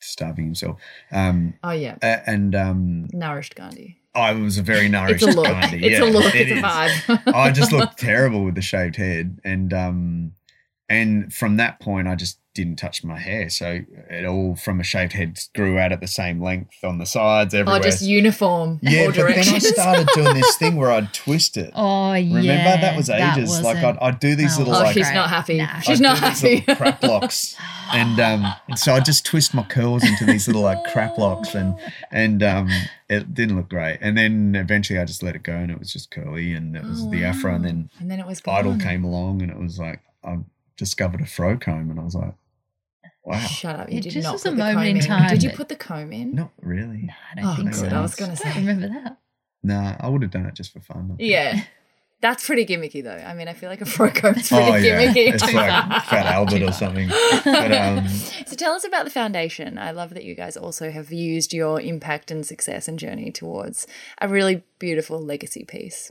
[0.00, 0.80] starving himself.
[1.12, 1.96] Um, Oh yeah.
[2.02, 3.96] a- and um, Nourished Gandhi.
[4.14, 5.46] I was a very nourished It's a look.
[5.46, 5.86] Gandhi.
[5.86, 6.34] It's yeah, a look.
[6.34, 7.32] it It's a vibe.
[7.34, 10.32] I just looked terrible with the shaved head, and um,
[10.88, 13.48] and from that point, I just didn't touch my hair.
[13.50, 17.06] So it all from a shaved head grew out at the same length on the
[17.06, 17.78] sides everywhere.
[17.78, 18.80] Oh, just uniform.
[18.82, 21.70] yeah, all but then I started doing this thing where I'd twist it.
[21.76, 23.60] oh yeah, Remember that was ages.
[23.60, 25.58] like I'd, I'd do these that little Oh, like she's not happy.
[25.58, 25.78] Nah.
[25.80, 26.54] She's I'd not do these happy.
[26.66, 27.54] little crap locks,
[27.92, 31.54] and um, and so I just twist my curls into these little like crap locks,
[31.54, 31.78] and
[32.10, 32.68] and um,
[33.08, 33.98] it didn't look great.
[34.00, 36.82] And then eventually I just let it go, and it was just curly, and it
[36.82, 37.54] was Oh, the afro.
[37.54, 38.80] And then and then it was Idol gone.
[38.80, 40.38] came along, and it was like I
[40.78, 42.34] discovered a fro comb, and I was like,
[43.24, 43.90] wow, Shut up!
[43.90, 45.02] You It did just not was put a the moment comb in in.
[45.02, 46.34] time Did you put the comb in?
[46.34, 47.02] not really.
[47.02, 47.86] Nah, I don't Oh, think so.
[47.88, 48.54] I was gonna I say.
[48.60, 49.18] remember that.
[49.62, 51.16] Nah, I would have done it just for fun.
[51.18, 51.60] Yeah.
[52.20, 53.12] That's pretty gimmicky though.
[53.12, 55.32] I mean, I feel like a fro comb's pretty Oh yeah, gimmicky.
[55.34, 57.08] it's like Fat Albert or something.
[57.44, 58.08] But um,
[58.46, 59.78] So tell us about the foundation.
[59.78, 63.86] I love that you guys also have used your impact and success and journey towards
[64.20, 66.10] a really beautiful legacy piece.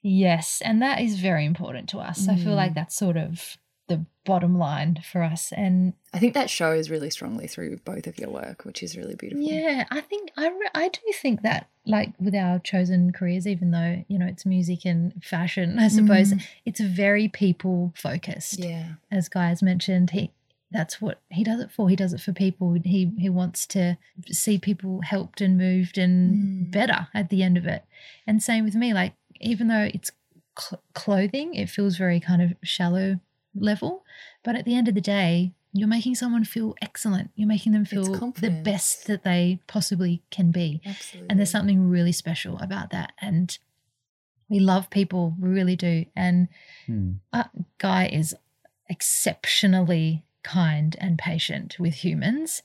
[0.00, 2.28] Yes, and that is very important to us.
[2.28, 2.56] I feel Mm.
[2.56, 3.56] like that's sort of
[3.88, 5.52] the bottom line for us.
[5.52, 9.14] And I think that shows really strongly through both of your work, which is really
[9.14, 9.42] beautiful.
[9.42, 13.70] yeah, I think I re- I do think that like with our chosen careers, even
[13.70, 16.42] though you know it's music and fashion, I suppose Mm.
[16.66, 18.58] it's very people focused.
[18.58, 18.92] Yeah.
[19.10, 20.30] As guys mentioned, he
[20.70, 21.88] that's what he does it for.
[21.88, 22.76] He does it for people.
[22.84, 23.96] He he wants to
[24.30, 26.70] see people helped and moved and Mm.
[26.70, 27.84] better at the end of it.
[28.26, 28.92] And same with me.
[28.92, 30.12] Like even though it's
[30.60, 33.18] cl- clothing, it feels very kind of shallow
[33.54, 34.04] level.
[34.42, 37.30] But at the end of the day, you're making someone feel excellent.
[37.36, 40.80] You're making them feel the best that they possibly can be.
[40.84, 41.28] Absolutely.
[41.30, 43.12] And there's something really special about that.
[43.20, 43.56] And
[44.48, 46.06] we love people, we really do.
[46.16, 46.48] And
[46.86, 47.12] Hmm.
[47.32, 47.44] uh,
[47.78, 48.34] Guy is
[48.88, 52.62] exceptionally kind and patient with humans.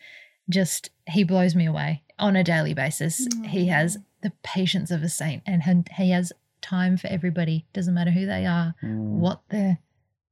[0.50, 3.28] Just, he blows me away on a daily basis.
[3.46, 6.32] He has the patience of a saint and he- he has
[6.62, 7.66] time for everybody.
[7.74, 9.20] Doesn't matter who they are, Mm.
[9.20, 9.80] what they're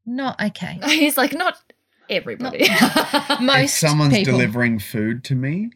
[0.05, 0.79] not okay.
[0.85, 1.55] He's like, not
[2.09, 2.67] everybody.
[3.41, 4.33] Most if someone's people.
[4.33, 5.71] delivering food to me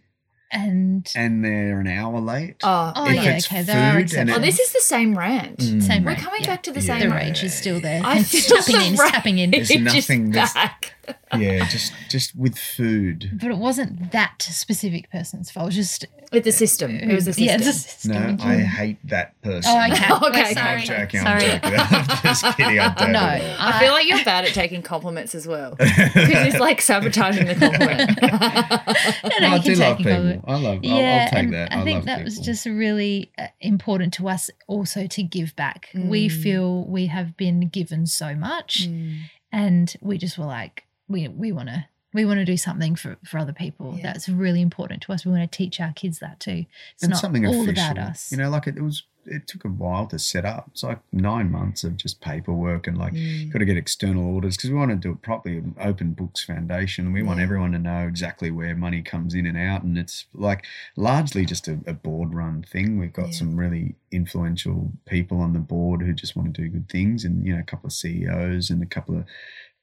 [0.51, 3.21] and and they're an hour late, oh, Oh, if no.
[3.23, 4.37] yeah, it's okay, there are food exceptions.
[4.37, 5.57] Oh, this is the same rant.
[5.59, 5.81] Mm.
[5.83, 6.47] same We're rate, coming yeah.
[6.47, 6.85] back to the Yeah.
[6.85, 7.23] same The rant.
[7.27, 8.01] rage is still there.
[8.05, 9.51] I It's feel tapping in, the it's tapping in.
[9.51, 10.93] There's nothing is back.
[11.37, 13.31] Yeah, just just with food.
[13.41, 15.65] But it wasn't that specific person's fault.
[15.65, 16.91] It was just With the system.
[16.95, 17.45] It was the system.
[17.47, 18.35] Yeah, the system.
[18.37, 19.71] No, I hate that person.
[19.73, 20.05] Oh, okay.
[20.15, 20.53] Okay, We're okay.
[20.53, 20.75] sorry.
[20.81, 21.21] I'm joking.
[21.21, 21.51] Sorry.
[21.51, 21.79] I'm joking.
[21.79, 22.79] I'm just kidding.
[22.79, 23.11] I don't.
[23.11, 23.55] No, know.
[23.59, 25.75] I feel like you're bad at taking compliments as well.
[25.75, 28.21] Because he's like sabotaging the compliment.
[28.21, 28.27] No,
[29.39, 30.11] No, no, I do love people.
[30.13, 30.43] compliment.
[30.47, 30.83] I love.
[30.83, 31.71] Yeah, I'll, I'll take that.
[31.73, 35.89] I, think love that was just really uh, important to us also to give back.
[35.93, 36.43] We Mm.
[36.43, 39.17] feel we have been given so much, Mm.
[39.51, 43.17] and we just were like, we we want to we want to do something for
[43.25, 43.95] for other people.
[43.97, 44.03] Yeah.
[44.03, 45.25] That's really important to us.
[45.25, 46.65] We want to teach our kids that too.
[46.93, 47.83] It's and not something all official.
[47.91, 48.31] about us.
[48.31, 49.03] You know, like it, it was.
[49.27, 50.65] It took a while to set up.
[50.71, 53.51] It's like nine months of just paperwork and like Mm.
[53.51, 55.57] got to get external auditors because we want to do it properly.
[55.57, 57.11] An open books foundation.
[57.11, 60.63] We want everyone to know exactly where money comes in and out, and it's like
[60.95, 62.99] largely just a, a board run thing.
[62.99, 63.39] We've got Yeah.
[63.39, 67.43] some really influential people on the board who just want to do good things, and
[67.47, 69.25] you know, a couple of CEOs and a couple of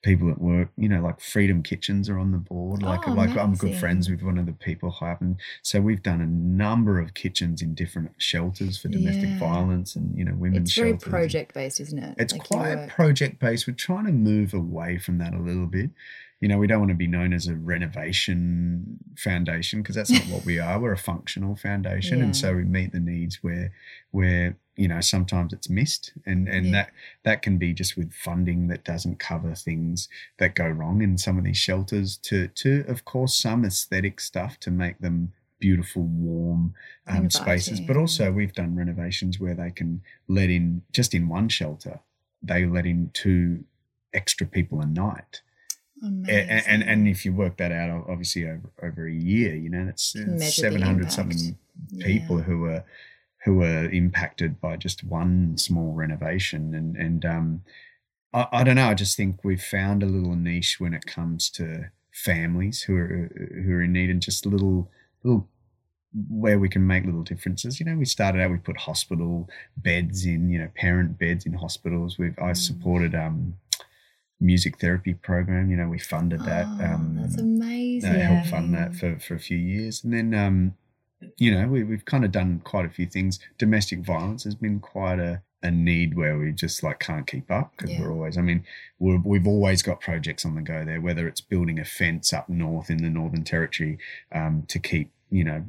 [0.02, 0.68] people at work.
[0.76, 2.82] You know, like Freedom Kitchens are on the board.
[2.82, 5.80] Like, Oh, like I'm good friends with one of the people high up, and so
[5.80, 9.38] we've done a number of kitchens in different shelters for domestic Yeah.
[9.38, 12.14] violence and you know women's It's very project based, isn't it?
[12.18, 13.66] it's Like quite project based.
[13.66, 15.90] We're trying to move away from that a little bit.
[16.40, 20.22] You know, we don't want to be known as a renovation foundation because that's not
[20.26, 20.80] what we are.
[20.80, 22.24] We're a functional foundation, Yeah.
[22.24, 23.72] and so we meet the needs where
[24.10, 26.72] where you know sometimes it's missed, and and Yeah.
[26.72, 26.90] that
[27.24, 30.08] that can be just with funding that doesn't cover things
[30.38, 32.16] that go wrong in some of these shelters.
[32.28, 36.74] To to of course some aesthetic stuff to make them beautiful, warm
[37.06, 41.48] um, spaces, but also we've done renovations where they can let in just in one
[41.48, 42.00] shelter
[42.42, 43.62] they let in two
[44.12, 45.40] extra people a night
[46.02, 49.68] A- a- and, and if you work that out obviously over, over a year you
[49.70, 51.56] know that's Can measure 700 something
[52.00, 52.42] people Yeah.
[52.44, 52.84] who are
[53.44, 57.62] who are impacted by just one small renovation and and um
[58.34, 61.50] I, I don't know i just think we've found a little niche when it comes
[61.50, 63.30] to families who are
[63.64, 64.90] who are in need and just little
[65.22, 65.48] little
[66.28, 67.80] where we can make little differences.
[67.80, 69.48] You know, we started out, we put hospital
[69.78, 72.18] beds in, you know, parent beds in hospitals.
[72.18, 72.56] We've I Mm.
[72.56, 73.54] supported um
[74.40, 75.70] music therapy program.
[75.70, 76.68] You know, we funded that.
[76.80, 78.20] Oh, um, that's uh, amazing.
[78.20, 80.04] helped fund that for, for a few years.
[80.04, 80.74] And then, um,
[81.38, 83.38] you know, we, we've kind of done quite a few things.
[83.58, 87.72] Domestic violence has been quite a, a need where we just like can't keep up
[87.76, 88.00] because Yeah.
[88.02, 88.64] we're always, I mean,
[88.98, 92.48] we're, we've always got projects on the go there, whether it's building a fence up
[92.48, 93.98] north in the Northern Territory
[94.32, 95.64] um, to keep, you know,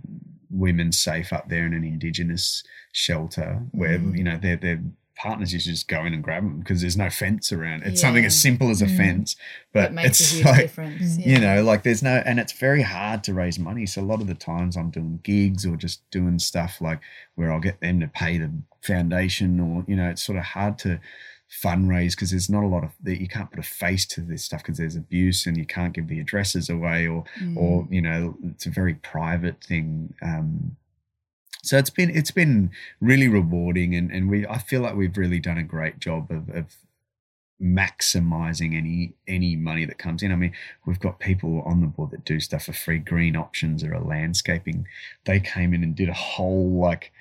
[0.50, 4.18] women safe up there in an Indigenous shelter where, Mm.
[4.18, 4.82] you know, their, their
[5.16, 7.84] partners used to just go in and grab them because there's no fence around.
[7.84, 8.98] It's something as simple as a Mm.
[8.98, 9.36] fence,
[9.72, 11.18] but that makes it's a huge like, difference.
[11.18, 11.20] Mm.
[11.26, 11.28] yeah.
[11.34, 14.22] you know like there's no and it's very hard to raise money so a lot
[14.22, 17.00] of the times i'm doing gigs or just doing stuff like
[17.36, 20.78] where i'll get them to pay the foundation or you know it's sort of hard
[20.80, 21.00] to
[21.64, 24.44] fundraise because there's not a lot of that you can't put a face to this
[24.44, 27.58] stuff because there's abuse and you can't give the addresses away or Mm.
[27.58, 30.76] or you know it's a very private thing um
[31.64, 32.70] so it's been it's been
[33.02, 36.50] really rewarding and and we i feel like we've really done a great job of,
[36.50, 36.76] of
[37.64, 40.32] maximizing any any money that comes in.
[40.32, 40.54] I mean
[40.86, 42.98] we've got people on the board that do stuff for free.
[42.98, 44.88] Green options or a landscaping
[45.26, 47.13] they came in and did a whole like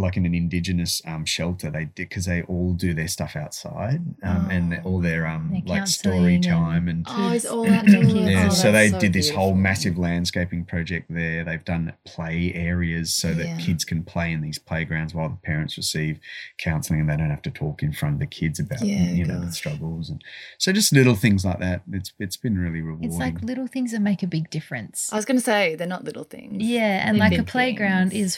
[0.00, 4.00] like in an indigenous um, shelter they did because they all do their stuff outside
[4.22, 4.88] um, and Oh.
[4.90, 7.86] all their um Their like story counselling and- time and Oh, is all Kids.
[7.92, 8.02] that?
[8.14, 11.44] Yeah, yeah, Oh, so they that's did this whole massive landscaping project there.
[11.44, 13.58] They've done play areas so that Yeah.
[13.58, 16.20] kids can play in these playgrounds while the parents receive
[16.58, 19.24] counselling and they don't have to talk in front of the kids about Yeah, you
[19.24, 20.22] know the struggles and
[20.58, 21.82] so just little things like that.
[21.92, 23.08] It's it's been really rewarding.
[23.08, 25.12] It's like little things that make a big difference.
[25.12, 26.62] I was going to say they're not little things.
[26.62, 28.34] Yeah, and They're like a playground things.
[28.34, 28.36] is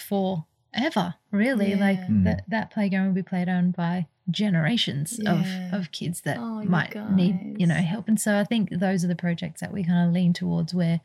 [0.75, 1.75] forever, really.
[1.75, 2.25] Like Mm.
[2.25, 5.71] that that playground will be played on by generations Yeah.
[5.73, 8.09] of, of kids that Oh, you might need, you know, help.
[8.09, 11.01] And so I think those are the projects that we kind of lean towards where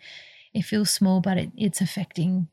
[0.54, 2.48] it feels small, but it, it's affecting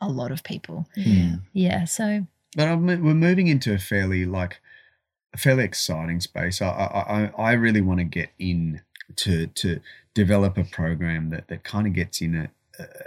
[0.00, 0.88] a lot of people.
[0.96, 1.36] Yeah.
[1.52, 1.84] Yeah.
[1.84, 2.26] So
[2.56, 4.60] But I'm, we're moving into a fairly like
[5.34, 6.62] a fairly exciting space.
[6.62, 8.80] I I I, I really want to get in
[9.16, 9.80] to to
[10.14, 12.50] develop a program that that kind of gets in at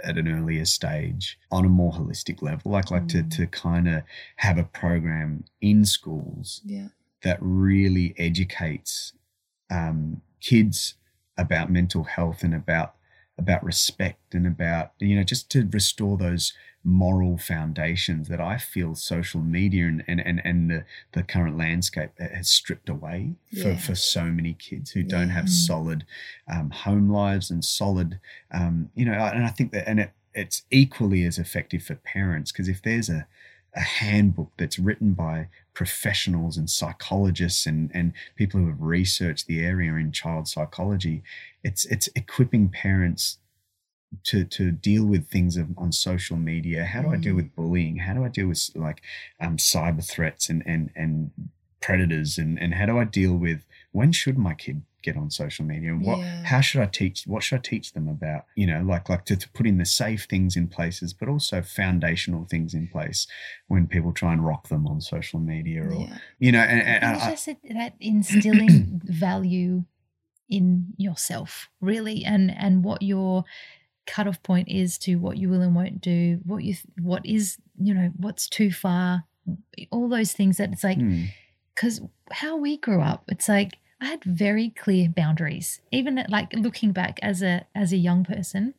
[0.04, 4.02] at an earlier stage on a more holistic level like like to to kind of
[4.36, 6.88] have a program in schools Yeah.
[7.22, 9.12] that really educates
[9.70, 10.94] um, kids
[11.38, 12.94] about mental health and about
[13.40, 16.52] about respect and about you know just to restore those
[16.82, 22.10] moral foundations that I feel social media and and and, and the, the current landscape
[22.18, 23.76] has stripped away for, Yeah.
[23.78, 26.04] for so many kids who don't have solid
[26.48, 30.62] um, home lives and solid um, you know and I think that and it it's
[30.70, 33.26] equally as effective for parents because if there's a
[33.74, 35.48] a handbook that's written by
[35.82, 41.22] professionals and psychologists and, and people who have researched the area in child psychology.
[41.68, 43.38] It's it's equipping parents
[44.24, 46.84] to to deal with things of, on social media.
[46.84, 47.40] How do I deal Mm.
[47.40, 47.96] with bullying?
[48.06, 49.00] How do I deal with like
[49.44, 51.30] um, cyber threats and and and
[51.80, 52.36] predators?
[52.42, 53.60] And and how do I deal with
[53.98, 56.44] when should my kid get on social media and what Yeah.
[56.44, 59.36] how should I teach what should I teach them about you know like like to,
[59.36, 63.26] to put in the safe things in places but also foundational things in place
[63.68, 66.18] when people try and rock them on social media or Yeah.
[66.38, 69.84] you know and, and, And it's I- just that- instilling value
[70.48, 73.44] in yourself, really, and and what your
[74.06, 77.94] cutoff point is to what you will and won't do, what you what is you
[77.94, 79.24] know what's too far,
[79.92, 81.26] all those things that it's like Hmm.
[81.74, 82.00] because
[82.32, 85.80] how we grew up, it's like I had very clear boundaries.
[85.92, 88.74] Even at, like looking back as a as a young person,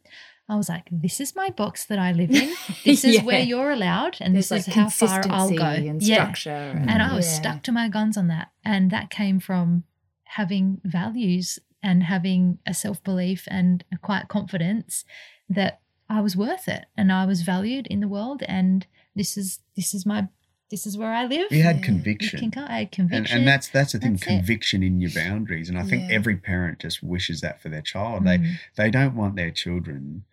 [0.50, 2.54] I was like, this is my box that I live in.
[2.84, 5.64] This is where you're allowed, and There's this like is how far I'll go.
[5.66, 6.16] and Yeah.
[6.34, 6.74] structure.
[6.88, 7.34] And I was yeah.
[7.40, 8.50] stuck to my guns on that.
[8.66, 9.84] And that came from
[10.26, 15.06] having values and having a self belief and a quiet confidence
[15.50, 18.44] that I was worth it and I was valued in the world.
[18.48, 18.86] And
[19.16, 20.28] this is this is my
[20.72, 21.52] this is where I live.
[21.52, 23.38] you had conviction You can- I had and, conviction.
[23.40, 24.36] and that's that's the thing That's it.
[24.38, 26.16] conviction in your boundaries and i think Yeah.
[26.16, 28.56] every parent just wishes that for their child they Mm.
[28.78, 30.24] they don't want their children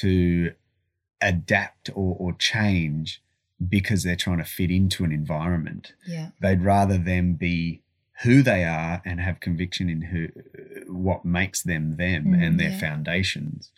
[0.00, 0.52] to
[1.20, 3.22] adapt or, or change
[3.76, 6.30] because they're trying to fit into an environment Yeah.
[6.40, 7.82] they'd rather them be
[8.22, 10.28] who they are and have conviction in who
[10.92, 12.78] what makes them them Mm, and their yeah.
[12.78, 13.70] foundations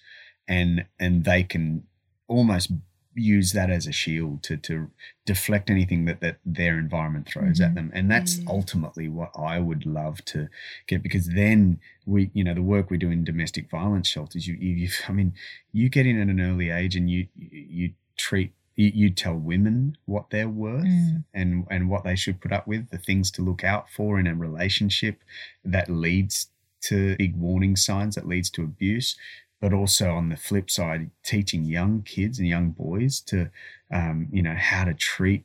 [0.49, 1.85] and and they can
[2.28, 2.70] almost
[3.15, 4.91] use that as a shield to to
[5.27, 7.74] deflect anything that that their environment throws at Mhm.
[7.74, 8.49] them and that's Mm.
[8.49, 10.49] ultimately what I would love to
[10.86, 14.55] get because then we you know the work we do in domestic violence shelters you
[14.55, 15.35] you, you I mean
[15.73, 19.97] you get in at an early age and you you treat you, you tell women
[20.07, 21.24] what they're worth Mm.
[21.32, 24.27] and and what they should put up with the things to look out for in
[24.27, 25.23] a relationship
[25.65, 26.51] that leads
[26.82, 29.16] to big warning signs that leads to abuse
[29.65, 33.39] but also on the flip side teaching young kids and young boys to
[33.99, 35.43] um, you know how to treat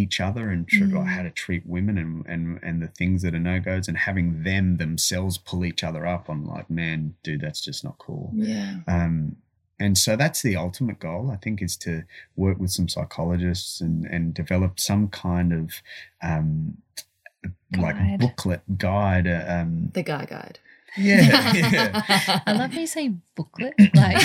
[0.00, 1.06] each other and tr- Mm.
[1.14, 4.76] how to treat women and, and and the things that are no-goes and having them
[4.76, 8.80] themselves pull each other up on like man dude that's just not cool Yeah.
[8.86, 9.36] um,
[9.84, 11.92] and so that's the ultimate goal, I think, is to
[12.36, 15.66] work with some psychologists and, and develop some kind of
[16.30, 16.76] um,
[17.84, 19.26] like booklet guide.
[19.26, 20.58] uh, Um, The guy guide.
[20.96, 22.40] Yeah, yeah.
[22.46, 23.74] I love how you say booklet.
[23.94, 24.22] Like,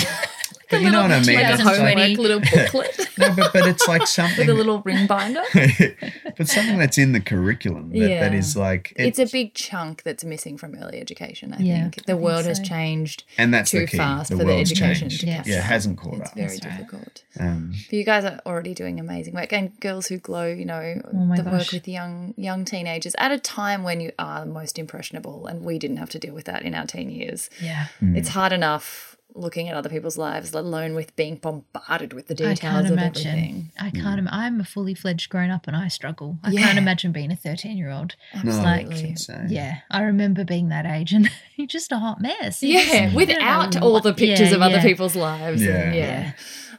[0.70, 1.36] But you know what I mean?
[1.36, 4.54] Like a It's homework homework little booklet no, but, but it's like something with a
[4.54, 5.42] little ring binder.
[6.36, 8.32] but something that's in the curriculum that, that Yeah.
[8.38, 11.52] is like It's a big chunk that's missing from early education.
[11.52, 14.36] I Yeah, think I the think world has changed and that's too the fast the
[14.38, 15.20] for the education changed.
[15.20, 15.36] to Yes.
[15.38, 16.34] catch Yeah, it hasn't caught It's up.
[16.34, 16.76] very That's right.
[16.78, 17.22] difficult.
[17.38, 21.00] Um, But you guys are already doing amazing work, and girls who glow, you know,
[21.12, 24.50] Oh my the work with young young teenagers at a time when you are the
[24.50, 27.50] most impressionable, and we didn't have to deal with that in our teen years.
[27.60, 27.86] yeah.
[28.02, 28.16] mm.
[28.16, 32.34] It's hard enough looking at other people's lives, let alone with being bombarded with the
[32.34, 33.26] I details can't of imagine.
[33.28, 33.72] everything.
[33.78, 34.18] I can't.
[34.20, 34.26] Hmm.
[34.26, 36.38] im- I'm a fully fledged grown up, and I struggle.
[36.42, 36.62] I Yeah.
[36.62, 38.16] can't imagine being a 13 year old.
[38.42, 39.10] no, Absolutely.
[39.10, 39.46] it's insane.
[39.50, 42.62] Yeah, I remember being that age, and you're just a hot mess.
[42.62, 44.82] You just- Yeah, you don't without know all the pictures Yeah, of other yeah.
[44.82, 45.60] people's lives.
[45.62, 45.92] and Yeah.
[45.92, 46.22] yeah.
[46.22, 46.32] Yeah.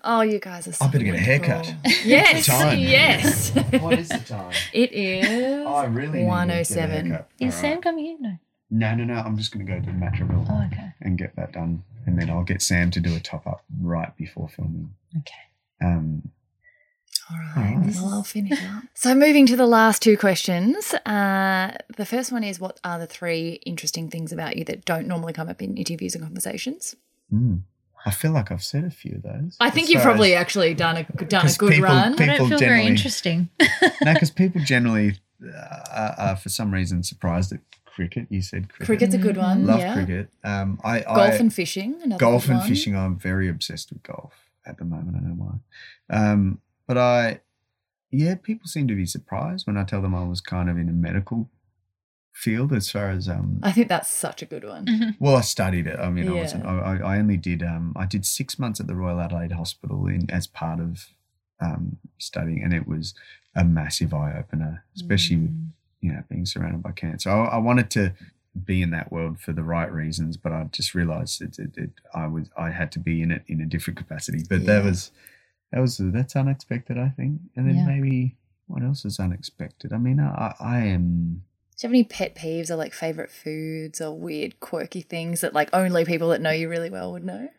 [0.03, 1.65] Oh, you guys are so I better get a haircut.
[1.65, 1.91] wonderful.
[2.05, 2.45] Yes.
[2.45, 2.79] Time.
[2.79, 3.49] Yes.
[3.81, 4.53] what is the time?
[4.71, 7.19] It is I really need to get a 107.
[7.39, 8.17] Is All Sam coming in?
[8.21, 8.37] No.
[8.69, 9.13] No, no, no.
[9.15, 10.91] I'm just going to go to Matraville Oh, okay.
[11.01, 14.15] and get that done, and then I'll get Sam to do a top up right
[14.17, 14.93] before filming.
[15.19, 15.33] Okay.
[15.85, 16.31] Um,
[17.31, 17.75] All All right.
[17.77, 17.95] right.
[17.95, 18.83] Well, I'll finish up.
[18.93, 20.93] So, moving to the last two questions.
[21.05, 25.07] Uh, the first one is What are the three interesting things about you that don't
[25.07, 26.95] normally come up in interviews and conversations?
[27.33, 27.61] mm,
[28.05, 29.55] I feel like I've said a few of those.
[29.59, 32.13] I think you've probably as- actually done a done a 'Cause good people- run.
[32.21, 33.49] I don't feel very interesting.
[34.01, 37.59] no, because people generally uh, are, are for some reason surprised at
[37.97, 38.27] cricket.
[38.29, 38.85] You said cricket.
[38.85, 39.65] Cricket's a good one.
[39.65, 39.93] Love yeah.
[39.95, 40.29] cricket.
[40.43, 41.99] Um, I, Golf I, and fishing.
[42.03, 42.69] Another golf good and one.
[42.69, 42.95] fishing.
[42.95, 44.33] I'm very obsessed with golf
[44.65, 45.17] at the moment.
[45.17, 46.15] I don't know why.
[46.15, 47.41] Um, but I,
[48.11, 50.87] yeah, people seem to be surprised when I tell them I was kind of in
[50.87, 51.49] a medical
[52.33, 53.59] field as far as um.
[53.63, 54.85] I think that's such a good one.
[54.85, 55.09] Mm-hmm.
[55.19, 55.99] Well, I studied it.
[55.99, 56.65] I mean, I wasn't.
[56.65, 57.63] I, I I only did.
[57.63, 61.07] Um, I did six months at the Royal Adelaide Hospital in as part of
[61.59, 63.15] um studying, and it was
[63.55, 65.71] a massive eye opener, especially with Mm.
[66.01, 67.29] You know being surrounded by cancer.
[67.29, 68.13] I, I wanted to
[68.65, 71.89] be in that world for the right reasons, but I just realised it, it, it.
[72.13, 72.49] I was.
[72.57, 74.43] I had to be in it in a different capacity.
[74.49, 75.11] But that was
[75.71, 76.97] that was that's unexpected.
[76.97, 77.85] I think, and then Yeah.
[77.85, 78.35] maybe
[78.67, 79.93] what else is unexpected?
[79.93, 81.43] I mean, I I am.
[81.77, 85.53] Do you have any pet peeves or like favorite foods or weird, quirky things that
[85.53, 87.49] like only people that know you really well would know?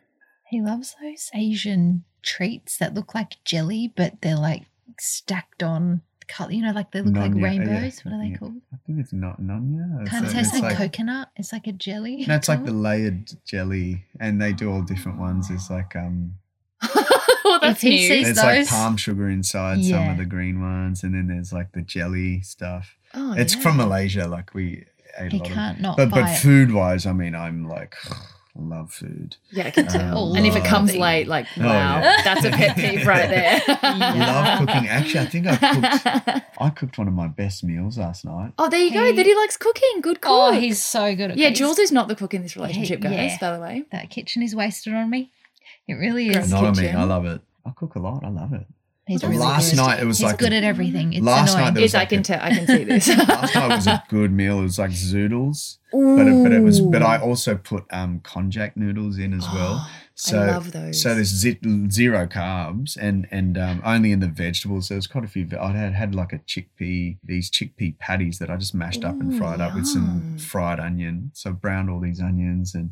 [0.50, 4.64] He loves those Asian treats that look like jelly, but they're like
[4.98, 6.52] stacked on color.
[6.52, 8.04] You know, like they look like Nonya, yeah, rainbows.
[8.04, 8.36] What are they yeah.
[8.36, 8.54] called?
[8.72, 10.06] I think it's not nonya.
[10.06, 11.30] Kind of tastes it's like, coconut.
[11.36, 12.24] It's like a jelly.
[12.26, 15.50] No, it's like the layered jelly, and they do all different ones.
[15.50, 16.34] It's like um,
[17.44, 18.08] well, that's If he new.
[18.08, 21.72] sees- it's like palm sugar inside some of the green ones, and then there's like
[21.72, 22.96] the jelly stuff.
[23.14, 23.62] Oh, it's yeah.
[23.62, 24.28] from Malaysia.
[24.28, 24.84] Like we
[25.18, 27.66] ate He a lot can't of, not but buy but food wise, I mean, I'm
[27.68, 27.96] like
[28.58, 29.36] love food.
[29.50, 30.30] Yeah, I can tell.
[30.32, 32.20] Um, and if it comes love- late, like, Oh, wow, yeah.
[32.24, 33.60] that's a pet peeve right there.
[33.68, 34.88] Love cooking.
[34.88, 36.44] Actually, I think I cooked.
[36.60, 38.52] I cooked one of my best meals last night.
[38.58, 39.04] oh, there you go.
[39.04, 40.00] He- That he likes cooking.
[40.00, 40.30] Good cook.
[40.32, 41.56] Oh, he's so good at yeah, cooking.
[41.56, 43.38] Jules is not the cook in this relationship, guys, yeah.
[43.40, 43.84] by the way.
[43.92, 45.30] That kitchen is wasted on me.
[45.86, 46.50] It really is.
[46.50, 46.88] Not on me.
[46.90, 47.40] I love it.
[47.64, 48.24] I cook a lot.
[48.24, 48.66] I love it.
[49.08, 49.76] He's really last good.
[49.78, 51.12] night it was He's like good a- at everything.
[51.14, 51.74] It's Last night annoying.
[51.74, 52.40] there was Yes, I can a- tell.
[52.40, 53.08] I can see this.
[53.28, 54.60] Last night was a good meal.
[54.60, 55.78] It was like zoodles.
[55.92, 59.88] but it, but it was but I also put um konjac noodles in as well.
[60.20, 61.00] Oh, So I love those.
[61.00, 64.88] so there's zero carbs and and um, only in the vegetables.
[64.88, 65.46] So there's quite a few.
[65.60, 69.32] I had had like a chickpea these chickpea patties that I just mashed up and
[69.32, 71.30] Ooh, fried up with some fried onion.
[71.34, 72.90] So I browned all these onions and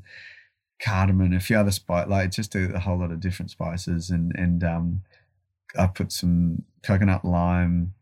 [0.81, 4.31] cardamom a few other spice like just a, a whole lot of different spices and
[4.37, 5.01] and um
[5.79, 7.93] I put some coconut lime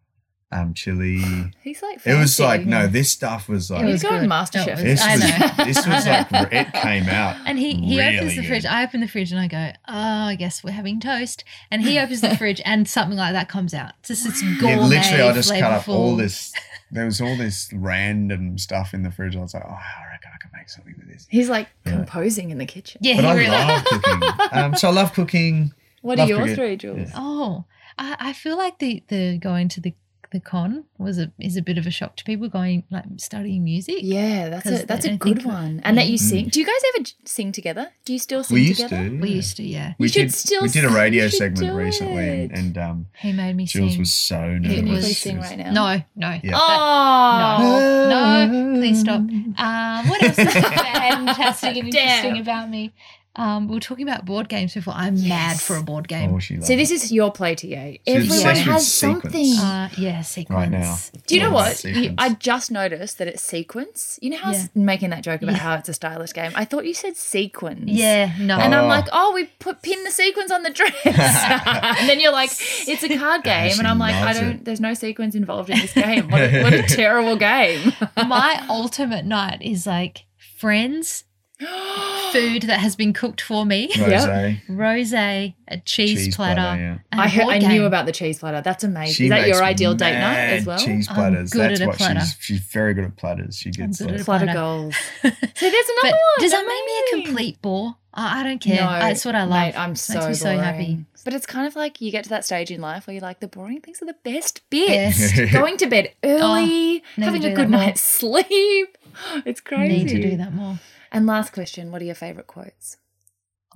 [0.52, 1.20] um chili.
[1.62, 4.30] He's like It was like no, this stuff was like It He's was going good.
[4.30, 4.66] MasterChef.
[4.68, 5.20] It was- this I was
[5.58, 5.64] know.
[5.64, 7.36] this was like it came out.
[7.46, 8.64] And he, he opens really the fridge.
[8.66, 9.92] I open the fridge and I go, oh,
[10.28, 11.42] I guess we're having toast.
[11.72, 13.92] And he opens the fridge and something like that comes out.
[14.00, 16.52] It's just it's gourmet, Yeah, literally, I just cut up all this.
[16.92, 19.34] There was all this random stuff in the fridge.
[19.34, 21.26] I was like, oh, I reckon I can make something with this.
[21.28, 21.92] He's like Yeah.
[21.96, 23.00] composing in the kitchen.
[23.02, 23.48] Yeah, But he I really.
[23.50, 24.22] love cooking.
[24.52, 25.72] Um, so I love cooking.
[26.04, 26.56] What Love are yours cricket.
[26.58, 27.10] three, Jules?
[27.16, 27.64] Oh,
[27.98, 29.94] I, I feel like the the going to the
[30.32, 33.62] the con was a is a bit of a shock to people going like studying
[33.62, 33.98] music.
[34.02, 35.80] Yeah, that's a that's I a don't good think- one.
[35.84, 36.28] And that you Mm.
[36.30, 36.48] sing.
[36.48, 37.92] Do you guys ever sing together?
[38.04, 39.08] Do you still sing We used together?
[39.10, 39.20] to.
[39.20, 39.34] We yeah.
[39.36, 39.92] used to, yeah.
[39.98, 40.34] We You should did.
[40.34, 42.58] still we did a radio segment recently, and, it.
[42.58, 44.00] and um, He made me Jules sing.
[44.00, 44.78] was so nervous.
[44.78, 45.70] It was- Please She sing was- right now.
[45.72, 46.40] no, no.
[46.42, 46.58] Yeah.
[46.58, 49.20] Oh No, no, please stop.
[49.20, 52.24] Um, what else is fantastic and Damn.
[52.24, 52.92] interesting about me?
[53.36, 54.94] Um, we were talking about board games before.
[54.94, 56.32] I'm mad for a board game.
[56.32, 56.94] Oh, she loved See, this it.
[57.02, 57.64] is your play TA.
[57.66, 59.22] She's Everyone has sequence.
[59.24, 59.56] something.
[59.58, 60.56] Uh, yeah, sequence.
[60.56, 60.96] Right now.
[61.26, 61.84] Do you know Yeah, what?
[61.84, 64.20] You, I just noticed that it's sequence.
[64.22, 65.58] You know how I was making that joke about Yeah.
[65.58, 66.52] how it's a stylish game?
[66.54, 67.80] I thought you said sequence.
[67.86, 68.56] Yeah, no.
[68.56, 68.88] And I'm Oh.
[68.88, 70.94] like, oh, we put pin the sequence on the dress.
[71.04, 73.78] and then you're like, it's a card game.
[73.78, 74.64] And I'm like, I don't, it.
[74.64, 76.30] there's no sequence involved in this game.
[76.30, 77.92] What a, what a terrible game.
[78.16, 80.26] My ultimate night is like
[80.58, 81.24] friends,
[81.58, 86.60] food that has been cooked for me, Rosé, rosé, a cheese, cheese platter.
[86.60, 86.80] platter.
[86.82, 86.98] Yeah.
[87.12, 88.60] and a I, heard, I knew about the cheese platter.
[88.60, 89.14] That's amazing.
[89.14, 90.78] She is that your ideal date night as well?
[90.78, 91.50] Cheese I'm platters.
[91.52, 92.20] good That's at a what platter.
[92.20, 92.36] she's.
[92.40, 93.56] She's very good at platters.
[93.56, 94.58] She gets good like, at a Platter platter.
[94.58, 94.96] goals.
[94.96, 96.20] so there's another But one.
[96.40, 97.96] does that make me a complete bore?
[98.12, 98.80] I, I don't care.
[98.80, 99.74] No, That's what I like.
[99.74, 101.04] Mate, I'm Makes so, me so happy.
[101.24, 103.40] But it's kind of like you get to that stage in life where you're like,
[103.40, 105.36] the boring things are the best bits.
[105.36, 105.52] Yes.
[105.52, 108.98] Going to bed early, oh, never having a good night's sleep.
[109.46, 110.04] It's crazy.
[110.04, 110.78] Need to do that more.
[111.14, 112.96] And last question: What are your favorite quotes?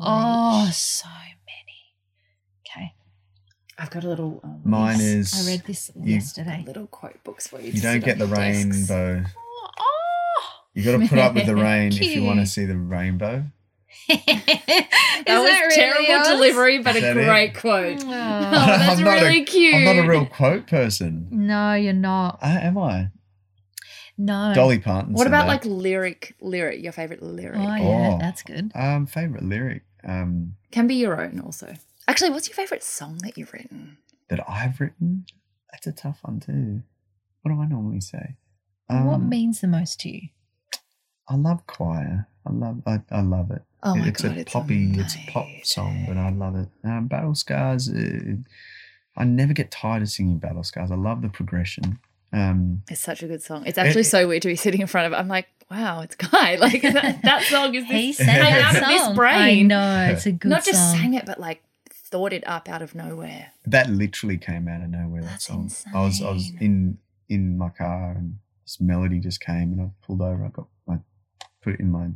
[0.01, 1.94] Oh, so many.
[2.66, 2.93] Okay.
[3.78, 4.40] I've got a little.
[4.44, 5.48] Um, Mine Yes, is.
[5.48, 6.65] I read this you- yesterday.
[6.66, 7.73] little quote books for you.
[7.73, 9.24] You don't get the rainbow.
[9.78, 10.43] Oh,
[10.74, 13.44] You got to put up with the rain if you want to see the rainbow.
[15.27, 17.24] That was terrible delivery, but Is a that it?
[17.27, 17.98] great quote.
[18.02, 19.74] Oh, that's I'm not a- really cute.
[19.74, 21.27] I'm not a real quote person.
[21.31, 22.39] no, you're not.
[22.40, 23.10] I, am I?
[24.19, 24.53] No.
[24.55, 25.12] Dolly Parton.
[25.15, 25.49] What about that.
[25.49, 26.35] like lyric?
[26.40, 26.82] Lyric.
[26.82, 28.19] Your favorite lyric Oh, yeah, Oh.
[28.20, 28.73] that's good.
[28.74, 31.74] um favorite lyric um can be your own also.
[32.09, 33.99] Actually, what's your favorite song that you've written?
[34.28, 35.24] that I've written?
[35.73, 36.82] That's a tough one too.
[37.43, 38.36] What do I normally say?
[38.89, 40.28] what Um, means the most to you?
[41.28, 42.27] I love choir.
[42.47, 43.62] I love I, I love it.
[43.82, 46.69] Oh my it's god, a it's poppy, it's a pop song, but I love it.
[46.82, 47.89] Um, Battle Scars.
[47.89, 48.36] Uh,
[49.16, 50.90] I never get tired of singing Battle Scars.
[50.90, 51.99] I love the progression.
[52.33, 53.65] Um, It's such a good song.
[53.67, 55.17] It's actually It- so weird to be sitting in front of it.
[55.17, 56.57] I'm like, wow, it's Guy.
[56.61, 59.19] Like that, that song is He this sang came that out of this song.
[59.21, 60.51] I know it's a good song.
[60.51, 60.99] Not just song.
[60.99, 63.53] sang it, but like thought it up out of nowhere.
[63.67, 65.23] that literally came out of nowhere.
[65.23, 65.71] That That's song.
[65.95, 66.99] I was I was in
[67.29, 70.45] in my car and this melody just came, and I pulled over.
[70.45, 70.99] I got I
[71.63, 72.09] put it in my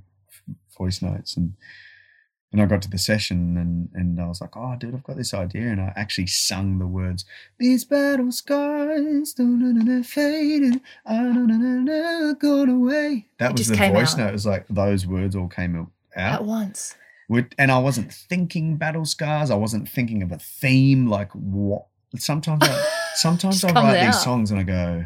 [0.78, 1.54] voice notes, and
[2.52, 5.16] and I got to the session, and and I was like, oh, dude, I've got
[5.16, 7.24] this idea, and I actually sung the words.
[7.58, 13.26] These battle scars don't fade, I don't know gone away.
[13.38, 14.18] That It was the voice out.
[14.18, 14.28] note.
[14.28, 15.88] It was like those words all came out.
[16.14, 16.94] At once.
[17.28, 19.50] With- and I wasn't thinking battle scars.
[19.50, 21.06] I wasn't thinking of a theme.
[21.08, 21.86] Like what?
[22.16, 25.04] Sometimes, I, sometimes I write these songs and I go,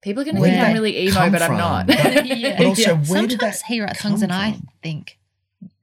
[0.00, 1.86] People are going to think I'm really emo, come but I'm not.
[1.88, 2.56] But- Yeah.
[2.58, 5.17] but also, where Sometimes did that he writes songs come and I think,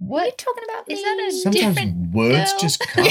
[0.08, 0.90] What are you talking about?
[0.92, 1.14] is that?
[1.20, 1.32] A me?
[1.32, 2.60] Sometimes different words girl?
[2.62, 3.06] just come.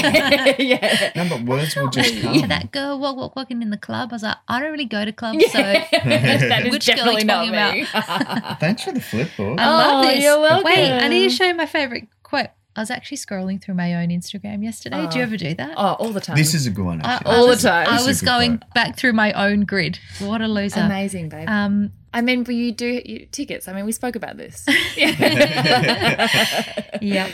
[0.59, 1.11] yeah.
[1.15, 2.21] no, but words will just really.
[2.23, 2.33] come.
[2.35, 4.09] Yeah, that girl walk, walk, walking in the club.
[4.11, 7.19] I was like, I don't really go to clubs, so that is Which girl are
[7.19, 7.99] definitely you talking
[8.33, 8.59] about?
[8.59, 9.59] Thanks for the flip book.
[9.59, 10.23] I love Oh, this.
[10.23, 10.63] you're welcome.
[10.65, 12.47] Wait, I need to show you my favorite quote.
[12.77, 15.07] I was actually scrolling through my own Instagram yesterday.
[15.07, 15.27] Do you Oh.
[15.27, 15.75] ever do that?
[15.77, 16.35] oh, all the time.
[16.35, 17.01] This is a good one.
[17.01, 17.31] I- Actually.
[17.31, 17.87] I All the was- time.
[17.87, 18.73] I was going quote.
[18.73, 19.97] back through my own grid.
[20.19, 20.81] What a loser.
[20.81, 21.47] amazing, babe.
[21.47, 23.67] Um, I mean, but you do you, tickets.
[23.67, 24.65] I mean, we spoke about this.
[27.01, 27.29] yeah,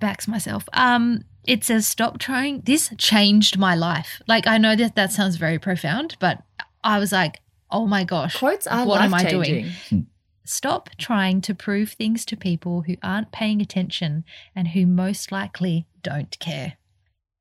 [0.00, 0.64] backs myself.
[0.72, 2.62] Um, it says stop trying.
[2.62, 4.22] This changed my life.
[4.26, 6.42] Like I know that that sounds very profound, but
[6.82, 7.40] I was like,
[7.70, 9.44] oh my gosh, Quotes are What am I life doing?
[9.44, 10.06] changing.
[10.44, 14.24] stop trying to prove things to people who aren't paying attention
[14.54, 16.74] and who most likely don't care.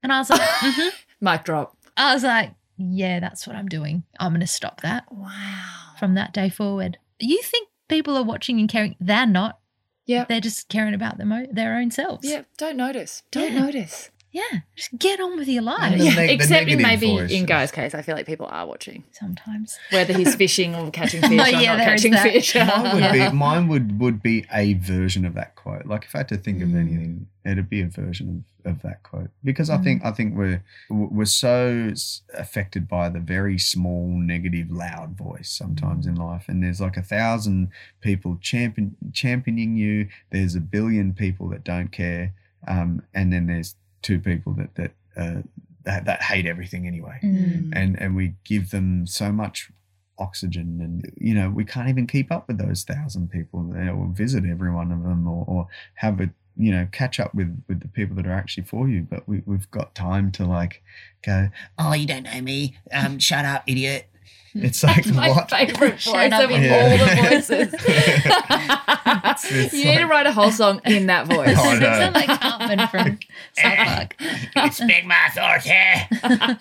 [0.03, 0.91] And I was like, mhm.
[1.21, 1.77] Mic drop.
[1.95, 4.03] I was like, yeah, that's what I'm doing.
[4.19, 5.31] I'm going to stop that Wow.
[5.99, 6.97] from that day forward.
[7.19, 8.95] You think people are watching and caring?
[8.99, 9.59] They're not.
[10.05, 10.25] Yeah.
[10.27, 12.27] They're just caring about them, their own selves.
[12.29, 12.43] Yeah.
[12.57, 13.23] Don't notice.
[13.31, 13.59] Don't Yeah.
[13.61, 14.09] notice.
[14.35, 14.59] Yeah.
[14.75, 15.97] Just get on with your life.
[15.97, 16.13] Yeah.
[16.13, 19.05] neg- Except in maybe voice in Guy's case, I feel like people are watching.
[19.13, 19.77] Sometimes.
[19.91, 22.23] Whether he's fishing or catching fish Oh, or yeah, not there is catching that.
[22.23, 22.53] fish.
[22.55, 25.85] mine would be mine would would be a version of that quote.
[25.85, 26.79] Like if I had to think of Mm.
[26.79, 29.83] anything, it'd be a version of, of that quote because I Mm.
[29.85, 31.93] think I think we're we're so
[32.33, 37.01] affected by the very small negative loud voice sometimes in life, and there's like a
[37.01, 37.69] thousand
[38.01, 40.09] people champion championing you.
[40.31, 42.33] There's a billion people that don't care,
[42.67, 43.75] um, and then there's
[44.05, 45.41] two people that that uh,
[45.83, 47.19] that, that hate everything anyway.
[47.23, 47.71] Mm.
[47.73, 49.71] and and we give them so much
[50.17, 54.07] oxygen and you know we can't even keep up with those thousand people there or
[54.07, 57.81] visit every one of them or, or have a you know catch up with with
[57.81, 59.01] the people that are actually for you.
[59.09, 60.83] But we, we've got time to like
[61.25, 61.49] go
[61.79, 62.77] oh you don't know me.
[62.93, 64.07] Um shut up idiot
[64.63, 66.71] it's like my what favorite voice of idiot.
[66.71, 67.75] all the voices.
[69.27, 71.55] It's you need to write a whole song in that voice.
[71.59, 71.85] Oh, You no.
[71.85, 73.19] sound like Cartman from
[73.53, 74.15] South Park.
[74.55, 75.71] respect my authority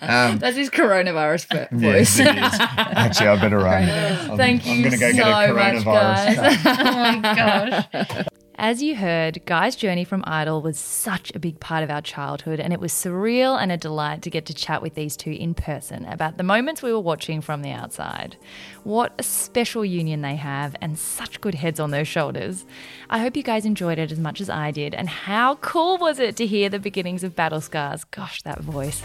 [0.05, 2.19] um That's his coronavirus vo- yes voice.
[2.19, 5.53] it is actually i better run I'm, Thank I'm you gonna go so get a
[5.53, 6.37] much, guys.
[6.65, 8.25] Oh my gosh.
[8.57, 12.61] As you heard, Guy's journey from Idol was such a big part of our childhood,
[12.61, 15.53] and it was surreal and a delight to get to chat with these two in
[15.53, 18.37] person about the moments we were watching from the outside.
[18.85, 22.65] What a special union they have, and such good heads on those shoulders.
[23.09, 26.19] I hope you guys enjoyed it as much as I did, and how cool was
[26.19, 28.05] it to hear the beginnings of Battle Scars?
[28.05, 29.03] Gosh, that voice.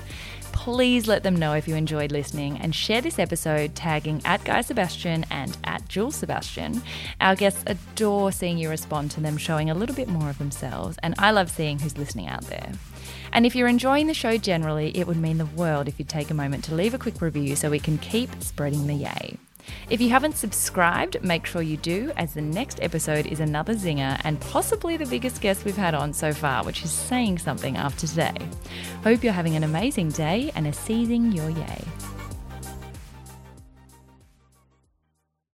[0.52, 4.60] Please let them know if you enjoyed listening and share this episode tagging at Guy
[4.60, 6.82] Sebastian and at Jules Sebastian.
[7.20, 10.98] Our guests adore seeing you respond to them showing a little bit more of themselves,
[11.02, 12.72] and I love seeing who's listening out there.
[13.32, 16.30] And if you're enjoying the show generally, it would mean the world if you'd take
[16.30, 19.38] a moment to leave a quick review so we can keep spreading the yay.
[19.88, 24.20] If you haven't subscribed, make sure you do, as the next episode is another zinger
[24.24, 28.06] and possibly the biggest guest we've had on so far, which is saying something after
[28.06, 28.36] today.
[29.02, 31.84] Hope you're having an amazing day and are seizing your yay.